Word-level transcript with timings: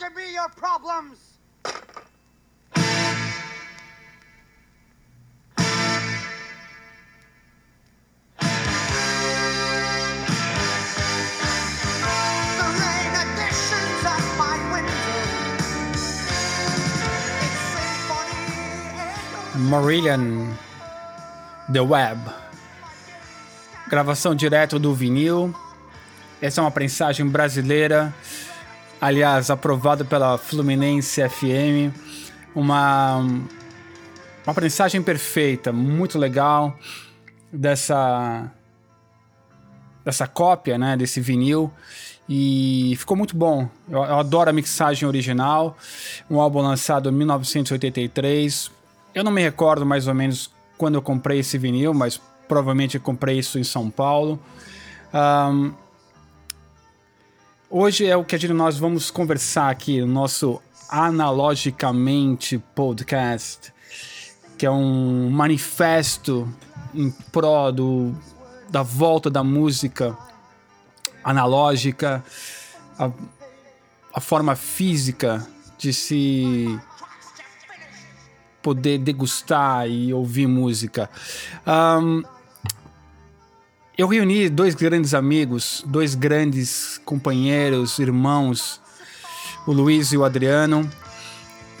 give 0.00 0.16
me 0.16 0.32
your 0.32 0.48
problems! 0.56 1.18
Marillion 19.54 20.56
The 21.70 21.80
Web. 21.80 22.18
Gravação 23.86 24.34
direto 24.34 24.78
do 24.78 24.94
vinil. 24.94 25.54
Essa 26.40 26.60
é 26.60 26.64
uma 26.64 26.70
prensagem 26.70 27.26
brasileira, 27.26 28.14
aliás, 29.00 29.50
aprovada 29.50 30.04
pela 30.04 30.36
Fluminense 30.38 31.26
FM. 31.28 31.94
Uma, 32.54 33.18
uma 34.44 34.54
prensagem 34.54 35.02
perfeita, 35.02 35.72
muito 35.72 36.18
legal 36.18 36.76
dessa 37.52 38.50
dessa 40.04 40.26
cópia, 40.26 40.78
né, 40.78 40.96
desse 40.96 41.20
vinil 41.20 41.70
e 42.32 42.94
ficou 42.96 43.16
muito 43.16 43.36
bom. 43.36 43.68
Eu, 43.88 44.04
eu 44.04 44.18
adoro 44.20 44.48
a 44.48 44.52
mixagem 44.52 45.06
original, 45.06 45.76
um 46.30 46.40
álbum 46.40 46.60
lançado 46.60 47.08
em 47.08 47.12
1983. 47.12 48.70
Eu 49.12 49.24
não 49.24 49.32
me 49.32 49.42
recordo 49.42 49.84
mais 49.84 50.06
ou 50.06 50.14
menos 50.14 50.48
quando 50.78 50.94
eu 50.94 51.02
comprei 51.02 51.40
esse 51.40 51.58
vinil, 51.58 51.92
mas 51.92 52.20
provavelmente 52.46 53.00
comprei 53.00 53.40
isso 53.40 53.58
em 53.58 53.64
São 53.64 53.90
Paulo. 53.90 54.38
Ahn, 55.12 55.72
hoje 57.70 58.06
é 58.06 58.16
o 58.16 58.24
que 58.24 58.34
a 58.34 58.38
nós 58.52 58.76
vamos 58.76 59.10
conversar 59.10 59.70
aqui 59.70 60.00
no 60.00 60.06
nosso 60.08 60.60
Analogicamente 60.88 62.58
Podcast, 62.74 63.72
que 64.58 64.66
é 64.66 64.70
um 64.70 65.30
manifesto 65.30 66.52
em 66.92 67.10
pró 67.30 67.70
do, 67.70 68.12
da 68.68 68.82
volta 68.82 69.30
da 69.30 69.44
música 69.44 70.18
analógica, 71.22 72.24
a, 72.98 73.10
a 74.14 74.20
forma 74.20 74.56
física 74.56 75.46
de 75.78 75.92
se 75.92 76.80
poder 78.60 78.98
degustar 78.98 79.88
e 79.88 80.12
ouvir 80.12 80.48
música. 80.48 81.08
Ahn, 81.64 82.24
eu 84.00 84.06
reuni 84.06 84.48
dois 84.48 84.74
grandes 84.74 85.12
amigos, 85.12 85.84
dois 85.86 86.14
grandes 86.14 86.98
companheiros, 87.04 87.98
irmãos, 87.98 88.80
o 89.66 89.72
Luiz 89.72 90.10
e 90.12 90.16
o 90.16 90.24
Adriano, 90.24 90.88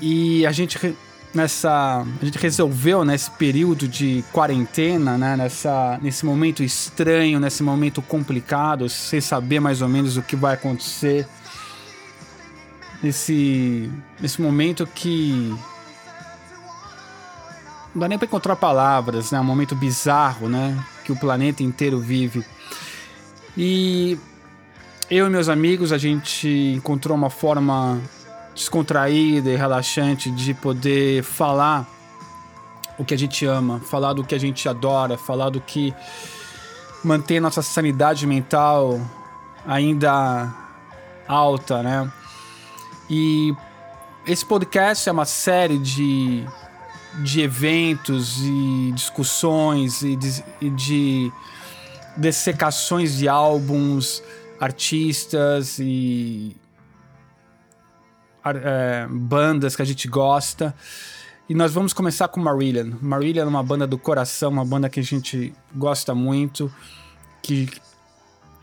e 0.02 0.44
a 0.44 0.52
gente 0.52 0.94
nessa 1.32 2.04
a 2.20 2.24
gente 2.24 2.36
resolveu 2.36 3.06
nesse 3.06 3.30
período 3.30 3.88
de 3.88 4.22
quarentena, 4.32 5.16
né, 5.16 5.34
nessa 5.34 5.98
nesse 6.02 6.26
momento 6.26 6.62
estranho, 6.62 7.40
nesse 7.40 7.62
momento 7.62 8.02
complicado, 8.02 8.86
sem 8.90 9.20
saber 9.20 9.58
mais 9.58 9.80
ou 9.80 9.88
menos 9.88 10.18
o 10.18 10.22
que 10.22 10.36
vai 10.36 10.52
acontecer, 10.52 11.26
nesse 13.02 13.90
nesse 14.20 14.42
momento 14.42 14.86
que 14.86 15.56
não 17.94 18.00
dá 18.00 18.08
nem 18.08 18.18
para 18.18 18.26
encontrar 18.26 18.56
palavras, 18.56 19.30
né? 19.30 19.40
Um 19.40 19.44
momento 19.44 19.74
bizarro, 19.74 20.50
né? 20.50 20.76
Que 21.04 21.12
o 21.12 21.16
planeta 21.16 21.62
inteiro 21.62 21.98
vive. 21.98 22.44
E 23.56 24.18
eu 25.10 25.26
e 25.26 25.30
meus 25.30 25.48
amigos, 25.48 25.92
a 25.92 25.98
gente 25.98 26.48
encontrou 26.76 27.16
uma 27.16 27.30
forma 27.30 28.00
descontraída 28.54 29.50
e 29.50 29.56
relaxante 29.56 30.30
de 30.30 30.54
poder 30.54 31.22
falar 31.22 31.86
o 32.98 33.04
que 33.04 33.14
a 33.14 33.18
gente 33.18 33.46
ama, 33.46 33.80
falar 33.80 34.12
do 34.12 34.22
que 34.22 34.34
a 34.34 34.38
gente 34.38 34.68
adora, 34.68 35.16
falar 35.16 35.50
do 35.50 35.60
que 35.60 35.94
mantém 37.02 37.40
nossa 37.40 37.62
sanidade 37.62 38.26
mental 38.26 39.00
ainda 39.66 40.54
alta, 41.26 41.82
né? 41.82 42.12
E 43.08 43.54
esse 44.26 44.44
podcast 44.44 45.08
é 45.08 45.12
uma 45.12 45.24
série 45.24 45.78
de 45.78 46.44
de 47.18 47.40
eventos 47.40 48.38
e 48.40 48.92
discussões 48.94 50.02
e 50.02 50.16
de, 50.16 50.44
e 50.60 50.70
de 50.70 51.32
dessecações 52.16 53.16
de 53.16 53.28
álbuns, 53.28 54.22
artistas 54.58 55.78
e 55.78 56.56
é, 58.44 59.06
bandas 59.10 59.76
que 59.76 59.82
a 59.82 59.84
gente 59.84 60.08
gosta. 60.08 60.74
E 61.48 61.54
nós 61.54 61.72
vamos 61.72 61.92
começar 61.92 62.28
com 62.28 62.40
Marillion. 62.40 62.92
Marillion 63.02 63.44
é 63.44 63.48
uma 63.48 63.62
banda 63.62 63.86
do 63.86 63.98
coração, 63.98 64.50
uma 64.50 64.64
banda 64.64 64.88
que 64.88 65.00
a 65.00 65.02
gente 65.02 65.52
gosta 65.74 66.14
muito, 66.14 66.72
que 67.42 67.68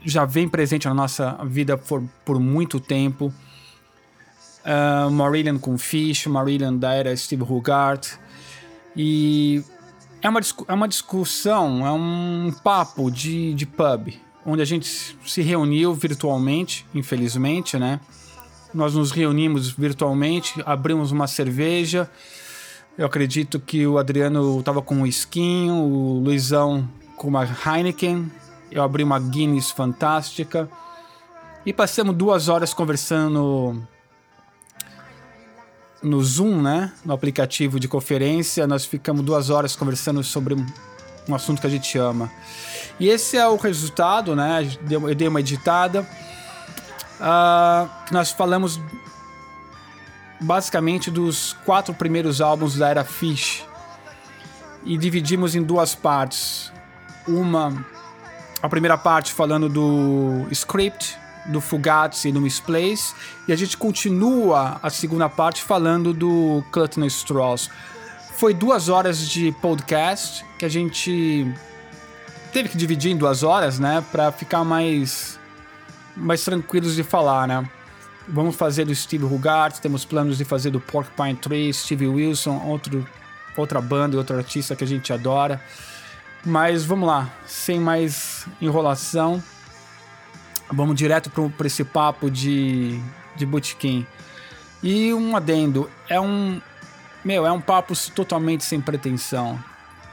já 0.05 0.23
vem 0.23 0.47
presente 0.47 0.87
na 0.87 0.93
nossa 0.93 1.37
vida 1.45 1.77
por, 1.77 2.01
por 2.23 2.39
muito 2.39 2.79
tempo. 2.79 3.33
Uh, 4.63 5.11
Marillion 5.11 5.59
com 5.59 5.77
Fish, 5.77 6.27
Marillion 6.27 6.77
da 6.77 6.93
era 6.93 7.15
Steve 7.15 7.43
Hogarth. 7.43 8.17
E 8.97 9.63
é 10.23 10.27
uma, 10.27 10.39
é 10.67 10.73
uma 10.73 10.87
discussão, 10.87 11.85
é 11.85 11.91
um 11.91 12.51
papo 12.63 13.11
de, 13.11 13.53
de 13.53 13.67
pub, 13.67 14.13
onde 14.43 14.61
a 14.61 14.65
gente 14.65 15.15
se 15.23 15.41
reuniu 15.43 15.93
virtualmente, 15.93 16.83
infelizmente, 16.95 17.77
né? 17.77 17.99
Nós 18.73 18.95
nos 18.95 19.11
reunimos 19.11 19.69
virtualmente, 19.69 20.61
abrimos 20.65 21.11
uma 21.11 21.27
cerveja. 21.27 22.09
Eu 22.97 23.05
acredito 23.05 23.59
que 23.59 23.85
o 23.85 23.99
Adriano 23.99 24.59
estava 24.59 24.81
com 24.81 24.95
um 24.95 25.05
esquinho, 25.05 25.75
o 25.75 26.19
Luizão 26.19 26.89
com 27.15 27.27
uma 27.27 27.45
Heineken. 27.45 28.31
Eu 28.71 28.83
abri 28.83 29.03
uma 29.03 29.19
Guinness 29.19 29.71
fantástica. 29.71 30.69
E 31.65 31.71
passamos 31.71 32.15
duas 32.15 32.49
horas 32.49 32.73
conversando 32.73 33.81
no 36.01 36.23
Zoom, 36.23 36.61
né? 36.61 36.91
No 37.03 37.13
aplicativo 37.13 37.79
de 37.79 37.87
conferência, 37.87 38.67
nós 38.67 38.85
ficamos 38.85 39.23
duas 39.23 39.49
horas 39.49 39.75
conversando 39.75 40.23
sobre 40.23 40.53
um, 40.53 41.35
assunto 41.35 41.61
que 41.61 41.67
a 41.67 41.69
gente 41.69 41.97
ama. 41.97 42.31
E 42.99 43.07
esse 43.09 43.37
é 43.37 43.47
o 43.47 43.55
resultado, 43.55 44.35
né? 44.35 44.67
Eu 44.89 45.13
dei 45.15 45.27
uma 45.27 45.39
editada. 45.39 46.07
que 48.05 48.13
nós 48.13 48.31
falamos 48.31 48.79
basicamente 50.39 51.09
dos 51.09 51.53
quatro 51.65 51.93
primeiros 51.93 52.41
álbuns 52.41 52.75
da 52.75 52.89
era 52.89 53.03
Fish 53.03 53.65
e 54.85 54.97
dividimos 54.97 55.55
em 55.55 55.63
duas 55.63 55.95
partes. 55.95 56.71
Uma, 57.27 57.85
a 58.61 58.69
primeira 58.69 58.97
parte 58.97 59.33
falando 59.33 59.67
do 59.67 60.47
script, 60.51 61.17
do 61.47 61.61
Fugazi 61.61 62.29
e 62.29 62.31
do 62.31 62.41
Misplace, 62.41 63.13
e 63.47 63.53
a 63.53 63.55
gente 63.55 63.77
continua 63.77 64.79
a 64.83 64.89
segunda 64.89 65.29
parte 65.29 65.63
falando 65.63 66.13
do 66.13 66.63
Cutner 66.71 67.07
Strauss. 67.07 67.69
Foi 68.35 68.53
duas 68.53 68.89
horas 68.89 69.27
de 69.27 69.51
podcast 69.61 70.45
que 70.59 70.65
a 70.65 70.69
gente 70.69 71.51
teve 72.51 72.69
que 72.69 72.77
dividir 72.77 73.11
em 73.11 73.17
duas 73.17 73.43
horas, 73.43 73.79
né, 73.79 74.03
para 74.11 74.31
ficar 74.31 74.63
mais 74.63 75.37
mais 76.15 76.43
tranquilos 76.43 76.95
de 76.95 77.03
falar, 77.03 77.47
né? 77.47 77.69
Vamos 78.27 78.55
fazer 78.55 78.85
do 78.85 78.93
Steve 78.93 79.23
Hogarth, 79.23 79.79
temos 79.79 80.03
planos 80.03 80.37
de 80.37 80.43
fazer 80.43 80.71
do 80.71 80.79
Porcupine 80.79 81.35
Tree, 81.35 81.73
Steve 81.73 82.07
Wilson, 82.07 82.61
outro, 82.65 83.07
outra 83.55 83.79
banda 83.79 84.15
e 84.15 84.17
outro 84.17 84.35
artista 84.35 84.75
que 84.75 84.83
a 84.83 84.87
gente 84.87 85.13
adora. 85.13 85.61
Mas 86.43 86.83
vamos 86.83 87.07
lá, 87.07 87.29
sem 87.45 87.79
mais 87.79 88.45
enrolação, 88.59 89.41
vamos 90.71 90.95
direto 90.95 91.29
para 91.29 91.67
esse 91.67 91.83
papo 91.83 92.29
de, 92.29 92.99
de 93.35 93.45
botequim. 93.45 94.05
E 94.81 95.13
um 95.13 95.35
adendo, 95.35 95.89
é 96.07 96.19
um. 96.19 96.61
Meu, 97.23 97.45
é 97.45 97.51
um 97.51 97.61
papo 97.61 97.93
totalmente 98.13 98.63
sem 98.63 98.79
pretensão. 98.79 99.59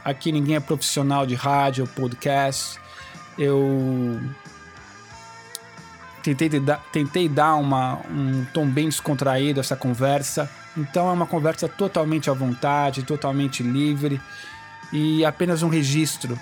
Aqui 0.03 0.31
ninguém 0.31 0.55
é 0.55 0.59
profissional 0.59 1.25
de 1.25 1.35
rádio, 1.35 1.87
podcast. 1.87 2.79
Eu 3.37 4.19
tentei, 6.21 6.49
tentei 6.91 7.29
dar 7.29 7.55
uma, 7.55 7.99
um 8.09 8.45
tom 8.53 8.67
bem 8.67 8.85
descontraído 8.85 9.59
a 9.59 9.61
essa 9.61 9.75
conversa. 9.75 10.49
Então 10.75 11.09
é 11.09 11.11
uma 11.11 11.25
conversa 11.25 11.67
totalmente 11.67 12.29
à 12.29 12.33
vontade, 12.33 13.03
totalmente 13.03 13.63
livre 13.63 14.19
e 14.91 15.23
apenas 15.23 15.63
um 15.63 15.69
registro 15.69 16.37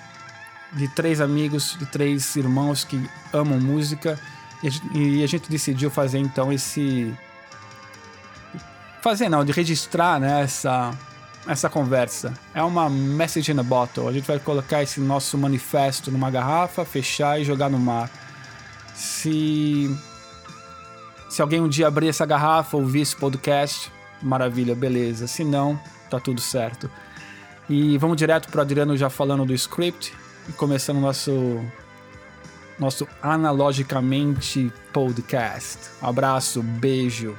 de 0.74 0.88
três 0.88 1.22
amigos, 1.22 1.76
de 1.78 1.86
três 1.86 2.36
irmãos 2.36 2.84
que 2.84 3.10
amam 3.32 3.60
música 3.60 4.20
e 4.94 5.22
a 5.22 5.28
gente, 5.28 5.50
decidiu 5.50 5.92
fazer 5.92 6.20
então 6.20 6.52
esse 6.52 7.14
fazer 9.02 9.28
não, 9.28 9.44
de 9.44 9.52
registrar 9.52 10.20
né, 10.20 10.42
essa 10.42 10.92
essa 11.46 11.70
conversa. 11.70 12.34
É 12.54 12.64
uma 12.64 12.90
message 12.90 13.52
in 13.52 13.60
a 13.60 13.64
bottle. 13.64 14.08
A 14.08 14.14
gente 14.14 14.26
vai 14.26 14.40
colocar 14.40 14.82
esse 14.82 15.02
nosso 15.02 15.38
manifesto 15.38 16.10
numa 16.10 16.32
garrafa, 16.32 16.86
fechar 16.86 17.42
e 17.42 17.44
jogar 17.44 17.70
no 17.70 17.78
mar. 17.78 18.10
Se 18.96 19.94
Se 21.30 21.42
alguém 21.42 21.60
um 21.60 21.68
dia 21.68 21.88
abrir 21.88 22.08
essa 22.08 22.26
garrafa, 22.26 22.78
ouvir 22.78 23.02
esse 23.02 23.16
podcast, 23.16 23.92
maravilha, 24.22 24.74
beleza. 24.74 25.28
Se 25.28 25.44
não, 25.44 25.78
tá 26.10 26.18
tudo 26.18 26.40
certo. 26.40 26.90
E 27.70 27.98
vamos 27.98 28.16
direto 28.16 28.48
pro 28.48 28.62
Adriano 28.62 28.96
já 28.96 29.10
falando 29.10 29.46
do 29.46 29.54
script 29.54 30.14
e 30.48 30.54
começando 30.54 31.00
nosso 31.00 31.64
nosso 32.80 33.08
analogicamente 33.22 34.72
podcast. 34.92 35.78
Abraço, 36.02 36.62
beijo. 36.62 37.38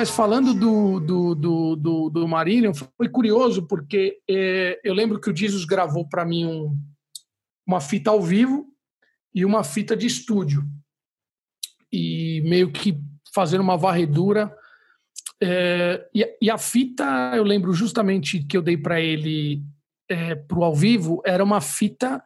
Mas 0.00 0.08
falando 0.08 0.54
do, 0.54 0.98
do, 0.98 1.34
do, 1.34 1.76
do, 1.76 2.08
do 2.08 2.26
Marillion, 2.26 2.72
foi 2.72 3.06
curioso 3.06 3.66
porque 3.66 4.18
é, 4.26 4.80
eu 4.82 4.94
lembro 4.94 5.20
que 5.20 5.28
o 5.28 5.36
Jesus 5.36 5.66
gravou 5.66 6.08
para 6.08 6.24
mim 6.24 6.46
um, 6.46 6.74
uma 7.66 7.82
fita 7.82 8.08
ao 8.08 8.22
vivo 8.22 8.66
e 9.34 9.44
uma 9.44 9.62
fita 9.62 9.94
de 9.94 10.06
estúdio. 10.06 10.64
E 11.92 12.40
meio 12.46 12.72
que 12.72 12.98
fazendo 13.34 13.60
uma 13.60 13.76
varredura. 13.76 14.50
É, 15.38 16.08
e, 16.14 16.26
e, 16.40 16.50
a 16.50 16.56
fita, 16.56 17.34
eu 17.36 17.44
lembro 17.44 17.74
justamente 17.74 18.42
que 18.42 18.56
eu 18.56 18.62
dei 18.62 18.78
para 18.78 18.98
ele 19.02 19.62
é, 20.08 20.34
para 20.34 20.58
o 20.58 20.64
ao 20.64 20.74
vivo, 20.74 21.20
era 21.26 21.44
uma 21.44 21.60
fita 21.60 22.24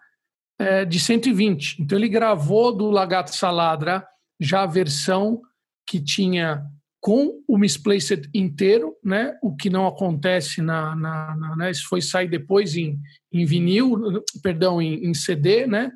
é, 0.61 0.85
de 0.85 1.01
120. 1.01 1.83
Então 1.83 1.99
ele 1.99 2.09
gravou 2.09 2.73
do 2.73 2.89
Lagato 2.89 3.35
Saladra 3.35 4.07
já 4.39 4.63
a 4.63 4.67
versão 4.67 5.43
que 5.85 6.01
tinha 6.01 6.71
com 7.05 7.39
o 7.47 7.59
misplaced 7.59 8.31
inteiro, 8.33 8.97
né? 9.05 9.37
O 9.43 9.55
que 9.55 9.69
não 9.69 9.87
acontece 9.87 10.63
na, 10.63 10.97
na, 10.97 11.37
na 11.37 11.55
né? 11.55 11.71
Isso 11.71 11.87
foi 11.87 12.01
sair 12.01 12.29
depois 12.29 12.75
em, 12.77 12.99
em 13.31 13.45
vinil, 13.45 14.25
perdão, 14.43 14.81
em, 14.81 15.05
em, 15.05 15.13
CD, 15.13 15.67
né? 15.67 15.93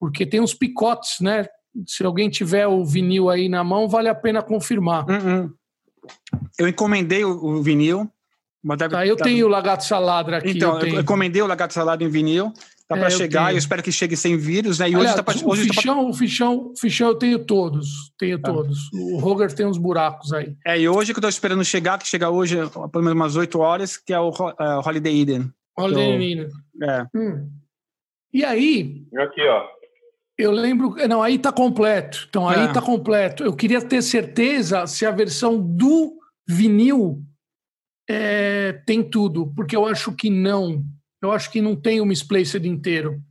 Porque 0.00 0.26
tem 0.26 0.40
uns 0.40 0.54
picotes, 0.54 1.20
né? 1.20 1.46
Se 1.86 2.04
alguém 2.04 2.28
tiver 2.28 2.66
o 2.66 2.84
vinil 2.84 3.30
aí 3.30 3.48
na 3.48 3.62
mão, 3.62 3.88
vale 3.88 4.08
a 4.08 4.14
pena 4.16 4.42
confirmar. 4.42 5.04
Uh 5.04 5.12
-uh. 5.12 5.52
Eu 6.58 6.66
encomendei 6.66 7.24
o, 7.24 7.30
o 7.30 7.62
vinil. 7.62 8.10
Mas 8.60 8.78
deve, 8.78 8.96
ah, 8.96 9.06
eu 9.06 9.14
tenho 9.14 9.46
o 9.46 9.48
Lagato 9.48 9.84
Saladra 9.84 10.38
aqui. 10.38 10.50
Então, 10.50 10.80
eu, 10.80 10.88
eu 10.88 11.00
encomendei 11.02 11.40
o 11.40 11.46
Lagato 11.46 11.72
Saladra 11.72 12.04
em 12.04 12.10
vinil. 12.10 12.52
Tá 12.88 12.96
para 12.96 13.08
é, 13.08 13.10
chegar, 13.10 13.50
eu, 13.50 13.56
eu, 13.56 13.58
espero 13.58 13.82
que 13.82 13.92
chegue 13.92 14.16
sem 14.16 14.34
vírus, 14.38 14.78
né? 14.78 14.88
E 14.88 14.94
Aliás, 14.94 15.08
hoje 15.08 15.16
tá 15.16 15.22
pra, 15.22 15.36
o, 15.36 15.50
hoje 15.50 15.64
fichão, 15.64 16.04
tá 16.04 16.08
o 16.08 16.14
fichão, 16.14 16.72
o 16.72 16.74
fichão 16.74 17.08
eu 17.08 17.14
tenho 17.16 17.38
todos, 17.44 18.14
tenho 18.18 18.40
tá. 18.40 18.50
todos. 18.50 18.90
O 18.94 19.18
Roger 19.18 19.52
tem 19.52 19.66
uns 19.66 19.76
buracos 19.76 20.32
aí. 20.32 20.56
É, 20.66 20.80
e 20.80 20.88
hoje 20.88 21.12
que 21.12 21.18
eu 21.18 21.22
tô 21.22 21.28
esperando 21.28 21.62
chegar, 21.62 21.98
que 21.98 22.08
chega 22.08 22.30
hoje, 22.30 22.56
pelo 22.90 23.04
menos 23.04 23.12
umas 23.12 23.36
8 23.36 23.58
horas, 23.58 23.98
que 23.98 24.10
é 24.10 24.18
o 24.18 24.30
uh, 24.30 24.80
Holiday 24.82 25.20
Eden. 25.20 25.52
Holiday 25.78 26.32
Eden. 26.32 26.48
É. 26.82 27.06
Hum. 27.14 27.50
E 28.32 28.42
aí... 28.42 29.04
Aqui, 29.18 29.42
ó. 29.42 29.66
Eu 30.38 30.50
lembro... 30.50 30.94
Não, 31.06 31.22
aí 31.22 31.38
tá 31.38 31.52
completo. 31.52 32.24
Então, 32.30 32.48
aí 32.48 32.64
é. 32.64 32.72
tá 32.72 32.80
completo. 32.80 33.42
Eu 33.42 33.54
queria 33.54 33.82
ter 33.82 34.00
certeza 34.00 34.86
se 34.86 35.04
a 35.04 35.10
versão 35.10 35.60
do 35.60 36.16
vinil 36.48 37.22
é, 38.08 38.72
tem 38.86 39.02
tudo, 39.02 39.52
porque 39.54 39.76
eu 39.76 39.84
acho 39.84 40.12
que 40.12 40.30
não 40.30 40.82
eu 41.22 41.32
acho 41.32 41.50
que 41.50 41.60
não 41.60 41.74
tem 41.74 42.00
o 42.00 42.06
misplaced 42.06 42.66
inteiro. 42.66 43.22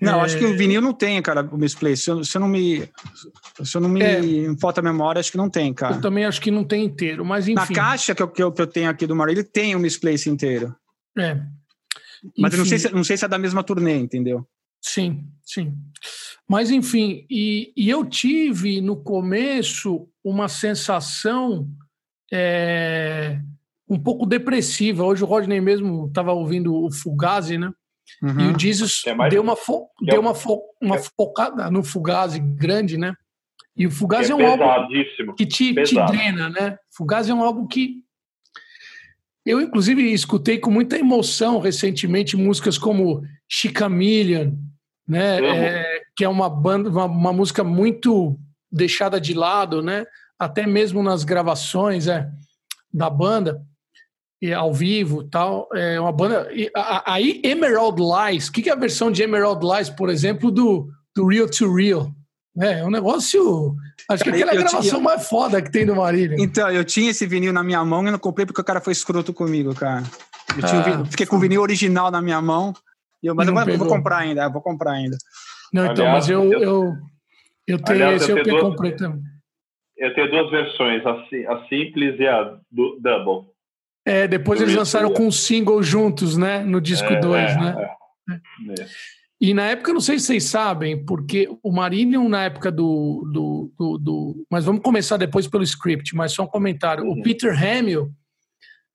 Não, 0.00 0.20
é... 0.20 0.24
acho 0.24 0.36
que 0.36 0.44
o 0.44 0.56
vinil 0.56 0.80
não 0.80 0.92
tem, 0.92 1.20
cara, 1.22 1.42
o 1.42 1.56
misplaced. 1.56 2.02
Se 2.02 2.10
eu, 2.10 2.24
se 2.24 2.36
eu 2.36 2.40
não 2.40 2.48
me, 2.48 2.88
se 3.62 3.76
eu 3.76 3.80
não 3.80 3.88
me 3.88 4.02
é. 4.02 4.56
falta 4.60 4.82
memória, 4.82 5.20
acho 5.20 5.30
que 5.30 5.38
não 5.38 5.48
tem, 5.48 5.72
cara. 5.72 5.96
Eu 5.96 6.00
também 6.00 6.24
acho 6.24 6.40
que 6.40 6.50
não 6.50 6.64
tem 6.64 6.84
inteiro, 6.84 7.24
mas 7.24 7.46
enfim. 7.46 7.54
Na 7.54 7.66
caixa 7.66 8.14
que 8.14 8.22
eu, 8.22 8.28
que 8.28 8.42
eu, 8.42 8.50
que 8.50 8.62
eu 8.62 8.66
tenho 8.66 8.90
aqui 8.90 9.06
do 9.06 9.14
Mario, 9.14 9.34
ele 9.34 9.44
tem 9.44 9.76
o 9.76 9.78
misplaced 9.78 10.28
inteiro. 10.28 10.74
É. 11.16 11.40
Mas 12.36 12.52
eu 12.52 12.58
não 12.58 12.66
sei, 12.66 12.78
se, 12.78 12.92
não 12.92 13.04
sei 13.04 13.16
se 13.16 13.24
é 13.24 13.28
da 13.28 13.38
mesma 13.38 13.62
turnê, 13.62 13.96
entendeu? 13.96 14.46
Sim, 14.82 15.24
sim. 15.44 15.72
Mas 16.48 16.70
enfim, 16.70 17.26
e, 17.30 17.72
e 17.76 17.88
eu 17.88 18.04
tive 18.04 18.80
no 18.80 18.96
começo 18.96 20.08
uma 20.24 20.48
sensação 20.48 21.68
é, 22.32 23.40
um 23.88 23.98
pouco 23.98 24.26
depressiva. 24.26 25.04
Hoje 25.04 25.24
o 25.24 25.26
Rodney 25.26 25.60
mesmo 25.60 26.06
estava 26.06 26.32
ouvindo 26.32 26.74
o 26.74 26.92
Fugazi, 26.92 27.56
né? 27.56 27.72
Uhum. 28.22 28.40
E 28.40 28.54
o 28.54 28.58
Jesus 28.58 29.02
é 29.06 29.14
mais... 29.14 29.32
deu, 29.32 29.42
uma, 29.42 29.56
fo... 29.56 29.88
é... 30.02 30.12
deu 30.12 30.20
uma, 30.20 30.34
fo... 30.34 30.60
uma 30.80 30.96
é... 30.96 31.02
focada 31.16 31.70
no 31.70 31.82
Fugazi 31.82 32.38
grande, 32.38 32.96
né? 32.96 33.14
E 33.76 33.86
o 33.86 33.90
Fugazi 33.90 34.32
é, 34.32 34.32
é 34.32 34.36
um 34.36 34.46
álbum 34.46 34.88
que 35.36 35.46
te, 35.46 35.74
te, 35.84 35.94
drena, 36.06 36.48
né? 36.50 36.78
Fugazi 36.90 37.30
é 37.30 37.34
um 37.34 37.42
álbum 37.42 37.66
que 37.66 38.02
eu, 39.46 39.62
inclusive, 39.62 40.12
escutei 40.12 40.58
com 40.58 40.70
muita 40.70 40.98
emoção 40.98 41.58
recentemente 41.58 42.36
músicas 42.36 42.76
como 42.76 43.22
Chicamillion, 43.48 44.52
né? 45.06 45.38
É, 45.42 46.02
que 46.14 46.22
é 46.22 46.28
uma 46.28 46.50
banda, 46.50 46.90
uma, 46.90 47.06
uma, 47.06 47.32
música 47.32 47.64
muito 47.64 48.38
deixada 48.70 49.18
de 49.18 49.32
lado, 49.32 49.82
né? 49.82 50.04
Até 50.38 50.66
mesmo 50.66 51.02
nas 51.02 51.24
gravações 51.24 52.08
é, 52.08 52.28
da 52.92 53.08
banda 53.08 53.64
e 54.40 54.52
ao 54.52 54.72
vivo 54.72 55.24
tal. 55.24 55.68
É 55.74 56.00
uma 56.00 56.12
banda. 56.12 56.48
E, 56.52 56.70
a, 56.74 57.14
aí, 57.14 57.40
Emerald 57.44 58.00
Lies, 58.00 58.48
o 58.48 58.52
que, 58.52 58.62
que 58.62 58.70
é 58.70 58.72
a 58.72 58.76
versão 58.76 59.10
de 59.10 59.22
Emerald 59.22 59.64
Lies, 59.64 59.90
por 59.90 60.08
exemplo, 60.08 60.50
do, 60.50 60.88
do 61.14 61.26
Real 61.26 61.48
to 61.48 61.72
Real? 61.74 62.10
É, 62.60 62.80
é 62.80 62.84
um 62.84 62.90
negócio. 62.90 63.74
Acho 64.10 64.24
que 64.24 64.30
aquela 64.30 64.52
eu, 64.52 64.60
gravação 64.60 64.82
tinha... 64.82 65.00
mais 65.00 65.28
foda 65.28 65.62
que 65.62 65.70
tem 65.70 65.86
do 65.86 65.94
Marília. 65.94 66.36
Então, 66.40 66.68
eu 66.70 66.84
tinha 66.84 67.10
esse 67.10 67.26
vinil 67.26 67.52
na 67.52 67.62
minha 67.62 67.84
mão 67.84 68.06
e 68.06 68.10
não 68.10 68.18
comprei 68.18 68.46
porque 68.46 68.60
o 68.60 68.64
cara 68.64 68.80
foi 68.80 68.92
escroto 68.92 69.32
comigo, 69.32 69.74
cara. 69.74 70.02
Eu 70.56 70.64
ah, 70.64 71.04
fiquei 71.04 71.26
com 71.26 71.36
o 71.36 71.38
vinil 71.38 71.62
original 71.62 72.10
na 72.10 72.20
minha 72.20 72.40
mão. 72.40 72.72
Eu, 73.22 73.34
mas 73.34 73.46
eu 73.46 73.54
vou, 73.54 73.62
eu 73.64 73.78
vou, 73.78 73.88
comprar 73.88 74.18
ainda, 74.18 74.44
eu 74.44 74.52
vou 74.52 74.62
comprar 74.62 74.92
ainda. 74.92 75.16
Não, 75.72 75.86
então, 75.86 76.06
Aliás, 76.06 76.26
mas 76.26 76.30
eu, 76.30 76.52
eu, 76.52 76.92
eu 77.66 77.82
tenho 77.82 77.96
Aliás, 77.96 78.22
esse 78.22 78.30
eu, 78.30 78.38
eu 78.38 78.60
comprei 78.60 78.92
também. 78.92 79.22
Eu 79.96 80.14
tenho 80.14 80.30
duas 80.30 80.50
versões, 80.50 81.04
a, 81.04 81.10
a 81.12 81.68
simples 81.68 82.18
e 82.18 82.26
a 82.26 82.56
do, 82.70 82.98
double. 83.00 83.50
É, 84.08 84.26
depois 84.26 84.60
eles 84.60 84.74
lançaram 84.74 85.12
com 85.12 85.26
um 85.26 85.32
single 85.32 85.82
juntos, 85.82 86.36
né? 86.36 86.64
No 86.64 86.80
disco 86.80 87.08
2, 87.08 87.24
é, 87.34 87.52
é, 87.52 87.56
né? 87.56 87.88
É. 88.30 88.86
E 89.40 89.54
na 89.54 89.66
época, 89.66 89.92
não 89.92 90.00
sei 90.00 90.18
se 90.18 90.26
vocês 90.26 90.44
sabem, 90.44 91.04
porque 91.04 91.48
o 91.62 91.70
Marillion, 91.70 92.28
na 92.28 92.44
época 92.44 92.72
do, 92.72 93.28
do, 93.32 93.72
do, 93.78 93.98
do, 93.98 94.46
Mas 94.50 94.64
vamos 94.64 94.82
começar 94.82 95.16
depois 95.16 95.46
pelo 95.46 95.62
script, 95.62 96.16
mas 96.16 96.32
só 96.32 96.44
um 96.44 96.48
comentário. 96.48 97.04
Uhum. 97.04 97.20
O 97.20 97.22
Peter 97.22 97.52
Hamill, 97.52 98.10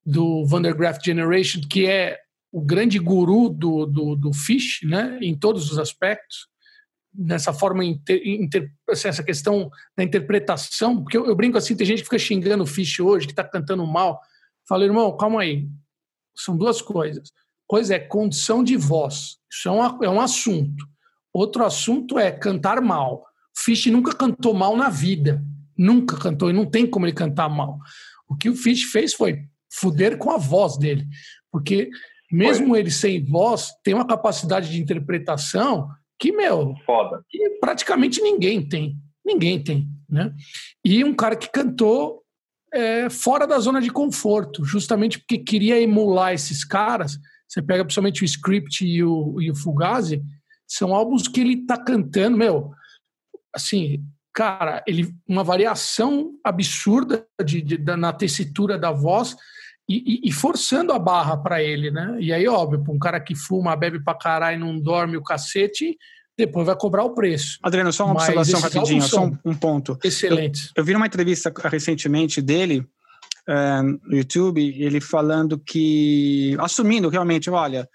do 0.05 0.46
Vandergraft 0.46 1.05
Generation, 1.05 1.62
que 1.62 1.86
é 1.86 2.20
o 2.51 2.60
grande 2.60 3.00
guru 3.00 3.50
do, 3.50 3.86
do, 3.86 4.15
do 4.15 4.34
Fish, 4.34 4.82
né? 4.84 5.17
Em 5.22 5.34
todos 5.34 5.72
os 5.72 5.79
aspectos, 5.79 6.48
nessa 7.15 7.53
forma, 7.53 7.86
inter, 7.86 8.22
inter, 8.25 8.72
assim, 8.89 9.08
essa 9.08 9.24
questão 9.24 9.70
da 9.96 10.03
interpretação, 10.03 11.01
porque 11.01 11.17
eu, 11.17 11.25
eu, 11.25 11.36
brinco 11.36 11.58
assim, 11.58 11.75
tem 11.75 11.86
gente 11.86 12.00
que 12.00 12.05
fica 12.05 12.20
xingando 12.20 12.63
o 12.63 12.67
Fish 12.67 13.00
hoje, 13.00 13.27
que 13.27 13.32
está 13.32 13.43
cantando 13.43 13.86
mal. 13.86 14.20
Falei, 14.67 14.88
irmão, 14.88 15.15
calma 15.17 15.41
aí. 15.41 15.67
São 16.36 16.58
duas 16.58 16.82
coisas. 16.82 17.32
Coisa 17.67 17.96
é 17.96 18.00
condição 18.00 18.63
de 18.63 18.75
voz. 18.77 19.38
Isso 19.51 19.67
é 19.67 19.72
um, 19.72 20.03
é 20.03 20.10
um 20.10 20.22
assunto. 20.22 20.86
Outro 21.34 21.65
assunto 21.65 22.20
é 22.20 22.32
cantar 22.32 22.82
mal. 22.82 23.25
Fish 23.55 23.88
nunca 23.88 24.15
cantou 24.15 24.53
mal 24.53 24.75
na 24.75 24.89
vida. 24.89 25.43
Nunca 25.77 26.17
cantou 26.17 26.50
e 26.50 26.53
não 26.53 26.65
tem 26.65 26.86
como 26.86 27.05
ele 27.05 27.13
cantar 27.13 27.50
mal. 27.50 27.79
O 28.27 28.36
que 28.36 28.50
o 28.50 28.55
Fish 28.55 28.84
fez 28.84 29.13
foi 29.13 29.43
fuder 29.72 30.17
com 30.17 30.32
a 30.32 30.38
voz 30.38 30.77
dele. 30.77 31.08
Porque 31.51 31.89
mesmo 32.32 32.70
foi. 32.70 32.79
ele 32.79 32.91
sem 32.91 33.24
voz, 33.24 33.72
tem 33.84 33.93
uma 33.93 34.08
capacidade 34.08 34.72
de 34.72 34.82
interpretação 34.82 35.89
que, 36.20 36.32
meu, 36.32 36.75
Foda. 36.86 37.24
que 37.29 37.50
praticamente 37.60 38.22
ninguém 38.22 38.67
tem. 38.67 38.98
Ninguém 39.25 39.63
tem, 39.63 39.88
né? 40.10 40.34
E 40.84 41.03
um 41.03 41.13
cara 41.13 41.36
que 41.36 41.50
cantou 41.50 42.23
é, 42.74 43.10
fora 43.10 43.46
da 43.46 43.60
zona 43.60 43.80
de 43.80 43.92
conforto, 43.92 44.65
justamente 44.65 45.20
porque 45.20 45.38
queria 45.38 45.80
emular 45.80 46.34
esses 46.34 46.65
caras. 46.65 47.20
Você 47.48 47.62
pega 47.62 47.86
principalmente 47.86 48.24
o 48.24 48.25
Script 48.25 48.86
e 48.86 49.03
o, 49.03 49.39
e 49.39 49.51
o 49.51 49.56
Fugazi, 49.56 50.24
são 50.68 50.94
álbuns 50.94 51.27
que 51.27 51.42
ele 51.42 51.65
tá 51.65 51.77
cantando, 51.77 52.36
meu, 52.36 52.72
assim, 53.56 54.03
cara, 54.34 54.84
ele 54.88 55.13
uma 55.27 55.44
variação 55.44 56.32
absurda 56.44 57.27
de, 57.46 57.62
de, 57.62 57.77
de 57.77 57.96
na 57.96 58.12
tessitura 58.12 58.77
da 58.77 58.92
voz 58.92 59.36
e, 59.88 60.25
e, 60.25 60.30
e 60.30 60.32
forçando 60.32 60.92
a 60.92 60.98
barra 60.98 61.38
para 61.38 61.62
ele, 61.62 61.92
né? 61.92 62.18
E 62.20 62.34
aí, 62.34 62.48
óbvio, 62.48 62.84
um 62.89 62.98
cara 62.98 63.20
que 63.20 63.36
fuma, 63.36 63.75
bebe 63.75 64.03
pra 64.03 64.15
caralho 64.15 64.56
e 64.56 64.60
não 64.60 64.80
dorme 64.80 65.15
o 65.15 65.24
cacete, 65.24 65.96
depois 66.37 66.65
vai 66.65 66.75
cobrar 66.75 67.03
o 67.03 67.13
preço. 67.13 67.59
Adriano, 67.61 67.93
só 67.93 68.05
uma 68.05 68.15
Mas 68.15 68.29
observação 68.29 68.59
rapidinho, 68.59 69.01
só 69.01 69.25
um, 69.25 69.37
um, 69.45 69.55
ponto. 69.55 69.97
Excelente. 70.03 70.65
Eu, 70.75 70.81
eu, 70.81 70.85
vi 70.85 70.95
uma 70.95 71.05
entrevista 71.05 71.53
recentemente 71.65 72.41
dele 72.41 72.85
é, 73.47 73.81
no 73.81 74.17
YouTube, 74.17 74.61
ele 74.61 74.99
falando 74.99 75.59
que, 75.59 76.55
assumindo 76.59 77.09
realmente, 77.09 77.49
olha, 77.49 77.87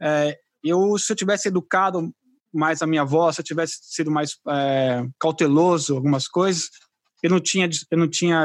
é, 0.00 0.36
eu 0.62 0.98
se 0.98 1.12
eu 1.12 1.16
tivesse 1.16 1.48
educado 1.48 2.12
mais 2.52 2.82
a 2.82 2.86
minha 2.86 3.04
voz, 3.04 3.36
se 3.36 3.40
eu 3.40 3.44
tivesse 3.44 3.78
sido 3.82 4.10
mais 4.10 4.36
é, 4.48 5.04
cauteloso 5.18 5.94
algumas 5.94 6.26
coisas, 6.28 6.68
eu 7.22 7.30
não 7.30 7.40
tinha 7.40 7.68
eu 7.90 7.98
não 7.98 8.08
tinha 8.08 8.44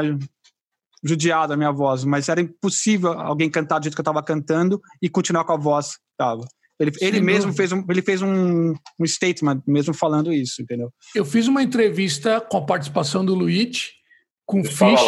judiado 1.04 1.52
a 1.52 1.56
minha 1.56 1.72
voz, 1.72 2.04
mas 2.04 2.28
era 2.28 2.40
impossível 2.40 3.12
alguém 3.12 3.50
cantar 3.50 3.78
do 3.78 3.84
jeito 3.84 3.94
que 3.94 4.00
eu 4.00 4.02
estava 4.02 4.22
cantando 4.22 4.80
e 5.00 5.08
continuar 5.08 5.44
com 5.44 5.52
a 5.52 5.56
voz 5.56 5.96
que 5.96 6.02
tava. 6.16 6.46
Ele, 6.78 6.92
ele 7.00 7.20
mesmo 7.20 7.52
fez 7.52 7.72
um, 7.72 7.82
ele 7.88 8.02
fez 8.02 8.20
um, 8.20 8.74
um 8.98 9.06
statement 9.06 9.62
mesmo 9.66 9.94
falando 9.94 10.32
isso, 10.32 10.60
entendeu? 10.60 10.92
Eu 11.14 11.24
fiz 11.24 11.48
uma 11.48 11.62
entrevista 11.62 12.40
com 12.40 12.58
a 12.58 12.66
participação 12.66 13.24
do 13.24 13.34
Luigi 13.34 13.92
com 14.44 14.60
o 14.60 14.64
Fish. 14.64 15.00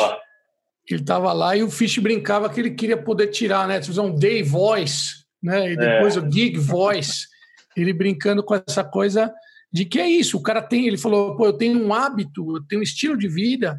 Ele 0.90 1.00
estava 1.00 1.32
lá 1.32 1.54
e 1.54 1.62
o 1.62 1.70
Fish 1.70 1.98
brincava 1.98 2.48
que 2.48 2.58
ele 2.58 2.70
queria 2.70 2.96
poder 2.96 3.28
tirar, 3.28 3.68
né? 3.68 3.82
Fazer 3.82 4.00
um 4.00 4.14
day 4.14 4.42
voice, 4.42 5.24
né? 5.42 5.72
E 5.72 5.76
depois 5.76 6.16
é. 6.16 6.20
o 6.20 6.30
gig 6.30 6.58
voice. 6.58 7.26
Ele 7.76 7.92
brincando 7.92 8.42
com 8.42 8.54
essa 8.54 8.82
coisa 8.82 9.32
de 9.70 9.84
que 9.84 10.00
é 10.00 10.08
isso. 10.08 10.38
O 10.38 10.42
cara 10.42 10.62
tem, 10.62 10.86
ele 10.86 10.96
falou, 10.96 11.36
pô, 11.36 11.46
eu 11.46 11.52
tenho 11.52 11.78
um 11.78 11.92
hábito, 11.92 12.56
eu 12.56 12.66
tenho 12.66 12.80
um 12.80 12.82
estilo 12.82 13.16
de 13.16 13.28
vida 13.28 13.78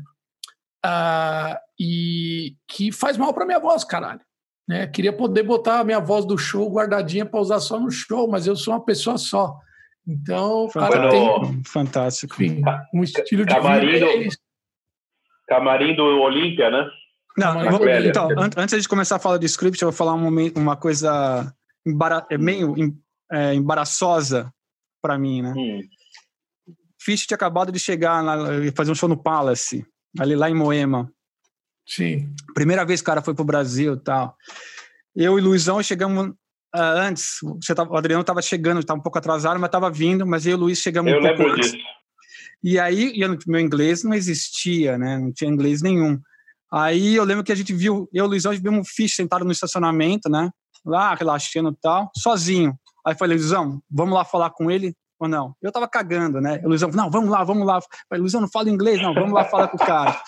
uh, 0.85 1.57
e 1.79 2.55
que 2.67 2.91
faz 2.91 3.17
mal 3.17 3.33
para 3.33 3.45
minha 3.45 3.59
voz, 3.59 3.83
caralho. 3.83 4.21
Né? 4.69 4.85
Queria 4.85 5.11
poder 5.11 5.41
botar 5.41 5.79
a 5.79 5.83
minha 5.83 5.99
voz 5.99 6.25
do 6.25 6.37
show 6.37 6.71
guardadinha 6.71 7.25
para 7.25 7.39
usar 7.39 7.59
só 7.59 7.79
no 7.79 7.89
show, 7.89 8.29
mas 8.29 8.45
eu 8.45 8.55
sou 8.55 8.75
uma 8.75 8.85
pessoa 8.85 9.17
só. 9.17 9.57
Então, 10.07 10.69
cara 10.69 11.09
tem 11.09 11.63
fantástico. 11.63 12.35
Enfim, 12.35 12.61
um 12.93 13.03
estilo 13.03 13.47
de 13.47 13.53
camarim 13.55 13.91
vida. 13.93 14.05
Do, 14.05 14.11
é 14.11 14.27
camarim 15.47 15.95
do 15.95 16.03
Olímpia, 16.03 16.69
né? 16.69 16.87
Não, 17.35 17.71
vou, 17.71 17.89
então, 17.89 18.27
antes 18.57 18.79
de 18.79 18.87
começar 18.87 19.15
a 19.15 19.19
falar 19.19 19.39
de 19.39 19.47
script, 19.47 19.81
eu 19.81 19.89
vou 19.89 19.97
falar 19.97 20.13
um 20.13 20.29
uma 20.55 20.75
coisa 20.75 21.51
embara, 21.85 22.27
é 22.29 22.37
meio 22.37 22.75
é, 23.31 23.55
embaraçosa 23.55 24.53
para 25.01 25.17
mim, 25.17 25.41
né? 25.41 25.53
Hum. 25.57 25.81
Fish 27.01 27.25
tinha 27.25 27.35
acabado 27.35 27.71
de 27.71 27.79
chegar, 27.79 28.21
na, 28.21 28.71
fazer 28.75 28.91
um 28.91 28.95
show 28.95 29.09
no 29.09 29.17
Palace, 29.17 29.83
ali 30.19 30.35
lá 30.35 30.47
em 30.47 30.53
Moema. 30.53 31.11
Sim. 31.89 32.33
Primeira 32.53 32.85
vez 32.85 33.01
que 33.01 33.05
o 33.05 33.07
cara 33.07 33.21
foi 33.21 33.33
pro 33.33 33.43
Brasil 33.43 33.95
e 33.95 33.99
tal. 33.99 34.37
Eu 35.15 35.39
e 35.39 35.41
Luizão 35.41 35.81
chegamos 35.81 36.27
uh, 36.27 36.35
antes. 36.75 37.39
Você 37.61 37.73
tava, 37.73 37.91
o 37.91 37.97
Adriano 37.97 38.21
estava 38.21 38.41
chegando, 38.41 38.79
estava 38.79 38.99
um 38.99 39.03
pouco 39.03 39.17
atrasado, 39.17 39.59
mas 39.59 39.67
estava 39.67 39.89
vindo. 39.89 40.25
Mas 40.25 40.45
eu 40.45 40.51
e 40.51 40.55
o 40.55 40.57
Luiz 40.57 40.77
chegamos 40.77 41.11
eu 41.11 41.19
um 41.19 41.23
pouco 41.23 41.51
antes. 41.51 41.71
Disso. 41.71 41.83
E 42.63 42.77
aí, 42.77 43.19
eu, 43.19 43.37
meu 43.47 43.59
inglês 43.59 44.03
não 44.03 44.13
existia, 44.13 44.97
né? 44.97 45.17
Não 45.17 45.31
tinha 45.33 45.49
inglês 45.49 45.81
nenhum. 45.81 46.19
Aí 46.71 47.15
eu 47.15 47.23
lembro 47.23 47.43
que 47.43 47.51
a 47.51 47.55
gente 47.55 47.73
viu, 47.73 48.07
eu 48.13 48.25
e 48.25 48.27
o 48.27 48.29
Luizão, 48.29 48.51
a 48.51 48.55
gente 48.55 48.63
viu 48.63 48.71
um 48.71 48.83
fish 48.85 49.15
sentado 49.15 49.43
no 49.43 49.51
estacionamento, 49.51 50.29
né? 50.29 50.51
Lá, 50.85 51.15
relaxando 51.15 51.71
e 51.71 51.75
tal, 51.81 52.11
sozinho. 52.15 52.77
Aí 53.05 53.13
eu 53.13 53.17
falei, 53.17 53.37
Luizão, 53.37 53.81
vamos 53.89 54.13
lá 54.13 54.23
falar 54.23 54.51
com 54.51 54.69
ele 54.69 54.93
ou 55.19 55.27
não? 55.27 55.55
Eu 55.61 55.71
tava 55.71 55.87
cagando, 55.87 56.39
né? 56.39 56.61
O 56.63 56.69
Luizão, 56.69 56.89
não, 56.91 57.09
vamos 57.09 57.29
lá, 57.29 57.43
vamos 57.43 57.65
lá. 57.65 57.77
Eu 57.77 57.81
falei, 58.07 58.21
Luizão, 58.21 58.41
não 58.41 58.49
fala 58.49 58.69
inglês, 58.69 59.01
não, 59.01 59.13
vamos 59.13 59.33
lá 59.33 59.45
falar 59.45 59.69
com 59.69 59.77
o 59.77 59.79
cara. 59.79 60.21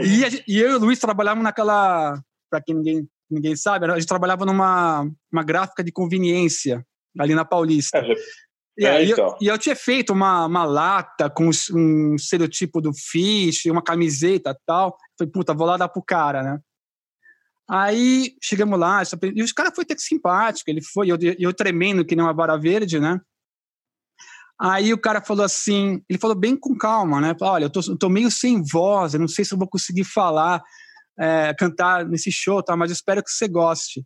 E, 0.00 0.18
gente, 0.18 0.44
e 0.46 0.58
eu 0.58 0.72
e 0.72 0.74
o 0.74 0.78
Luiz 0.78 0.98
trabalhávamos 0.98 1.44
naquela, 1.44 2.20
para 2.50 2.60
quem 2.60 2.74
ninguém, 2.74 3.08
ninguém 3.30 3.56
sabe, 3.56 3.86
a 3.86 3.98
gente 3.98 4.08
trabalhava 4.08 4.44
numa 4.44 5.08
uma 5.32 5.42
gráfica 5.42 5.82
de 5.82 5.92
conveniência 5.92 6.84
ali 7.18 7.34
na 7.34 7.44
Paulista. 7.44 7.98
É, 7.98 8.82
e, 8.82 8.86
aí, 8.86 9.10
então. 9.12 9.36
eu, 9.40 9.52
eu 9.52 9.58
tinha 9.58 9.76
feito 9.76 10.12
uma, 10.12 10.46
uma 10.46 10.64
lata 10.64 11.30
com 11.30 11.48
um 11.72 12.16
estereotipo 12.16 12.80
do 12.80 12.92
Fish, 12.92 13.66
uma 13.66 13.82
camiseta 13.82 14.50
e 14.50 14.56
tal. 14.66 14.96
Falei, 15.16 15.32
puta, 15.32 15.54
vou 15.54 15.66
lá 15.66 15.76
dar 15.76 15.88
pro 15.88 16.02
cara, 16.02 16.42
né? 16.42 16.58
Aí 17.68 18.34
chegamos 18.42 18.78
lá, 18.78 19.02
e 19.34 19.42
os 19.42 19.52
cara 19.52 19.72
foi 19.74 19.84
até 19.84 19.94
simpático, 19.96 20.68
ele 20.68 20.82
foi, 20.82 21.10
eu, 21.10 21.16
eu 21.38 21.52
tremendo 21.54 22.04
que 22.04 22.14
nem 22.14 22.22
uma 22.22 22.34
vara 22.34 22.58
verde, 22.58 23.00
né? 23.00 23.18
Aí 24.60 24.92
o 24.92 24.98
cara 24.98 25.20
falou 25.20 25.44
assim, 25.44 26.02
ele 26.08 26.18
falou 26.18 26.36
bem 26.36 26.56
com 26.56 26.76
calma, 26.76 27.20
né? 27.20 27.34
Falou, 27.38 27.54
Olha, 27.54 27.64
eu 27.64 27.70
tô, 27.70 27.80
eu 27.80 27.98
tô 27.98 28.08
meio 28.08 28.30
sem 28.30 28.62
voz, 28.62 29.14
eu 29.14 29.20
não 29.20 29.28
sei 29.28 29.44
se 29.44 29.52
eu 29.52 29.58
vou 29.58 29.68
conseguir 29.68 30.04
falar, 30.04 30.62
é, 31.18 31.54
cantar 31.58 32.06
nesse 32.06 32.30
show, 32.30 32.62
tá? 32.62 32.76
mas 32.76 32.90
eu 32.90 32.94
espero 32.94 33.22
que 33.22 33.30
você 33.30 33.48
goste. 33.48 34.04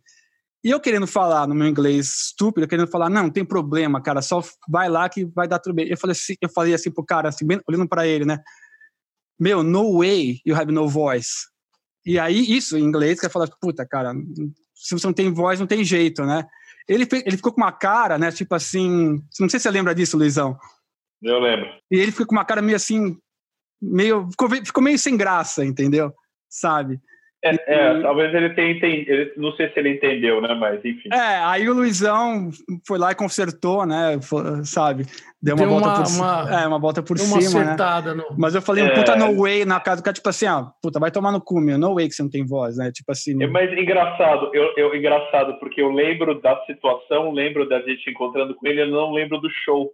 E 0.63 0.69
eu 0.69 0.79
querendo 0.79 1.07
falar 1.07 1.47
no 1.47 1.55
meu 1.55 1.67
inglês 1.67 2.25
estúpido, 2.25 2.67
querendo 2.67 2.89
falar, 2.89 3.09
não, 3.09 3.23
não 3.23 3.29
tem 3.29 3.45
problema, 3.45 4.01
cara, 4.01 4.21
só 4.21 4.43
vai 4.67 4.89
lá 4.89 5.07
que 5.07 5.23
vai 5.23 5.47
dar 5.47 5.59
tudo 5.59 5.75
bem. 5.75 5.87
Eu 5.87 5.97
falei 5.97 6.11
assim, 6.11 6.35
eu 6.41 6.49
falei 6.49 6.73
assim 6.73 6.91
pro 6.91 7.05
cara, 7.05 7.29
assim, 7.29 7.45
bem, 7.45 7.61
olhando 7.67 7.87
para 7.87 8.05
ele, 8.05 8.25
né? 8.25 8.39
Meu, 9.39 9.63
no 9.63 9.99
way 9.99 10.41
you 10.45 10.53
have 10.55 10.71
no 10.71 10.89
voice. 10.89 11.47
E 12.05 12.19
aí, 12.19 12.51
isso 12.51 12.77
em 12.77 12.83
inglês, 12.83 13.19
quer 13.19 13.29
falar, 13.29 13.47
puta, 13.61 13.85
cara, 13.85 14.13
se 14.75 14.97
você 14.97 15.07
não 15.07 15.13
tem 15.13 15.31
voz, 15.31 15.59
não 15.59 15.67
tem 15.67 15.83
jeito, 15.83 16.25
né? 16.25 16.45
Ele, 16.89 17.07
ele 17.23 17.37
ficou 17.37 17.53
com 17.53 17.61
uma 17.61 17.71
cara, 17.71 18.17
né? 18.17 18.31
Tipo 18.31 18.55
assim. 18.55 19.21
Não 19.39 19.47
sei 19.47 19.59
se 19.59 19.63
você 19.63 19.69
lembra 19.69 19.93
disso, 19.93 20.17
Luizão. 20.17 20.57
Eu 21.21 21.39
lembro. 21.39 21.67
E 21.91 21.99
ele 21.99 22.11
ficou 22.11 22.25
com 22.25 22.35
uma 22.35 22.43
cara 22.43 22.63
meio 22.63 22.75
assim. 22.75 23.15
Meio, 23.79 24.27
ficou, 24.31 24.49
ficou 24.49 24.83
meio 24.83 24.97
sem 24.97 25.15
graça, 25.15 25.63
entendeu? 25.63 26.11
Sabe? 26.49 26.99
É, 27.41 27.55
é, 27.73 28.01
talvez 28.01 28.33
ele 28.33 28.49
tenha 28.49 28.71
entendido, 28.71 29.31
não 29.37 29.53
sei 29.53 29.69
se 29.69 29.79
ele 29.79 29.93
entendeu, 29.93 30.41
né? 30.41 30.53
Mas 30.55 30.83
enfim. 30.83 31.07
É, 31.11 31.37
aí 31.45 31.69
o 31.69 31.73
Luizão 31.73 32.49
foi 32.85 32.99
lá 32.99 33.11
e 33.11 33.15
consertou, 33.15 33.85
né? 33.85 34.19
Foi, 34.21 34.65
sabe? 34.65 35.05
Deu 35.41 35.55
uma, 35.55 35.67
volta 35.67 35.87
uma, 35.87 36.03
por 36.03 36.11
uma, 36.15 36.61
é, 36.61 36.67
uma 36.67 36.79
volta 36.79 37.01
por 37.01 37.17
uma 37.17 37.41
cima, 37.41 37.63
né? 37.63 38.13
No... 38.13 38.25
Mas 38.37 38.55
eu 38.55 38.61
falei, 38.61 38.83
um 38.83 38.93
puta 38.93 39.13
é... 39.13 39.15
no 39.15 39.41
way 39.41 39.63
na 39.63 39.79
casa 39.79 40.01
do 40.01 40.03
cara, 40.03 40.13
tipo 40.13 40.27
assim, 40.27 40.47
ó, 40.47 40.65
puta, 40.81 40.99
vai 40.99 41.11
tomar 41.11 41.31
no 41.31 41.39
cu, 41.39 41.61
meu, 41.61 41.77
no 41.77 41.95
way 41.95 42.09
que 42.09 42.13
você 42.13 42.23
não 42.23 42.29
tem 42.29 42.45
voz, 42.45 42.75
né? 42.75 42.91
Tipo 42.91 43.13
assim. 43.13 43.41
É, 43.41 43.47
mas 43.47 43.71
engraçado, 43.71 44.51
eu, 44.53 44.73
eu 44.75 44.93
engraçado, 44.93 45.57
porque 45.59 45.81
eu 45.81 45.91
lembro 45.91 46.41
da 46.41 46.61
situação, 46.65 47.31
lembro 47.31 47.69
da 47.69 47.79
gente 47.79 48.09
encontrando 48.09 48.53
com 48.53 48.67
ele, 48.67 48.81
eu 48.81 48.87
não 48.87 49.13
lembro 49.13 49.37
do 49.39 49.49
show 49.63 49.89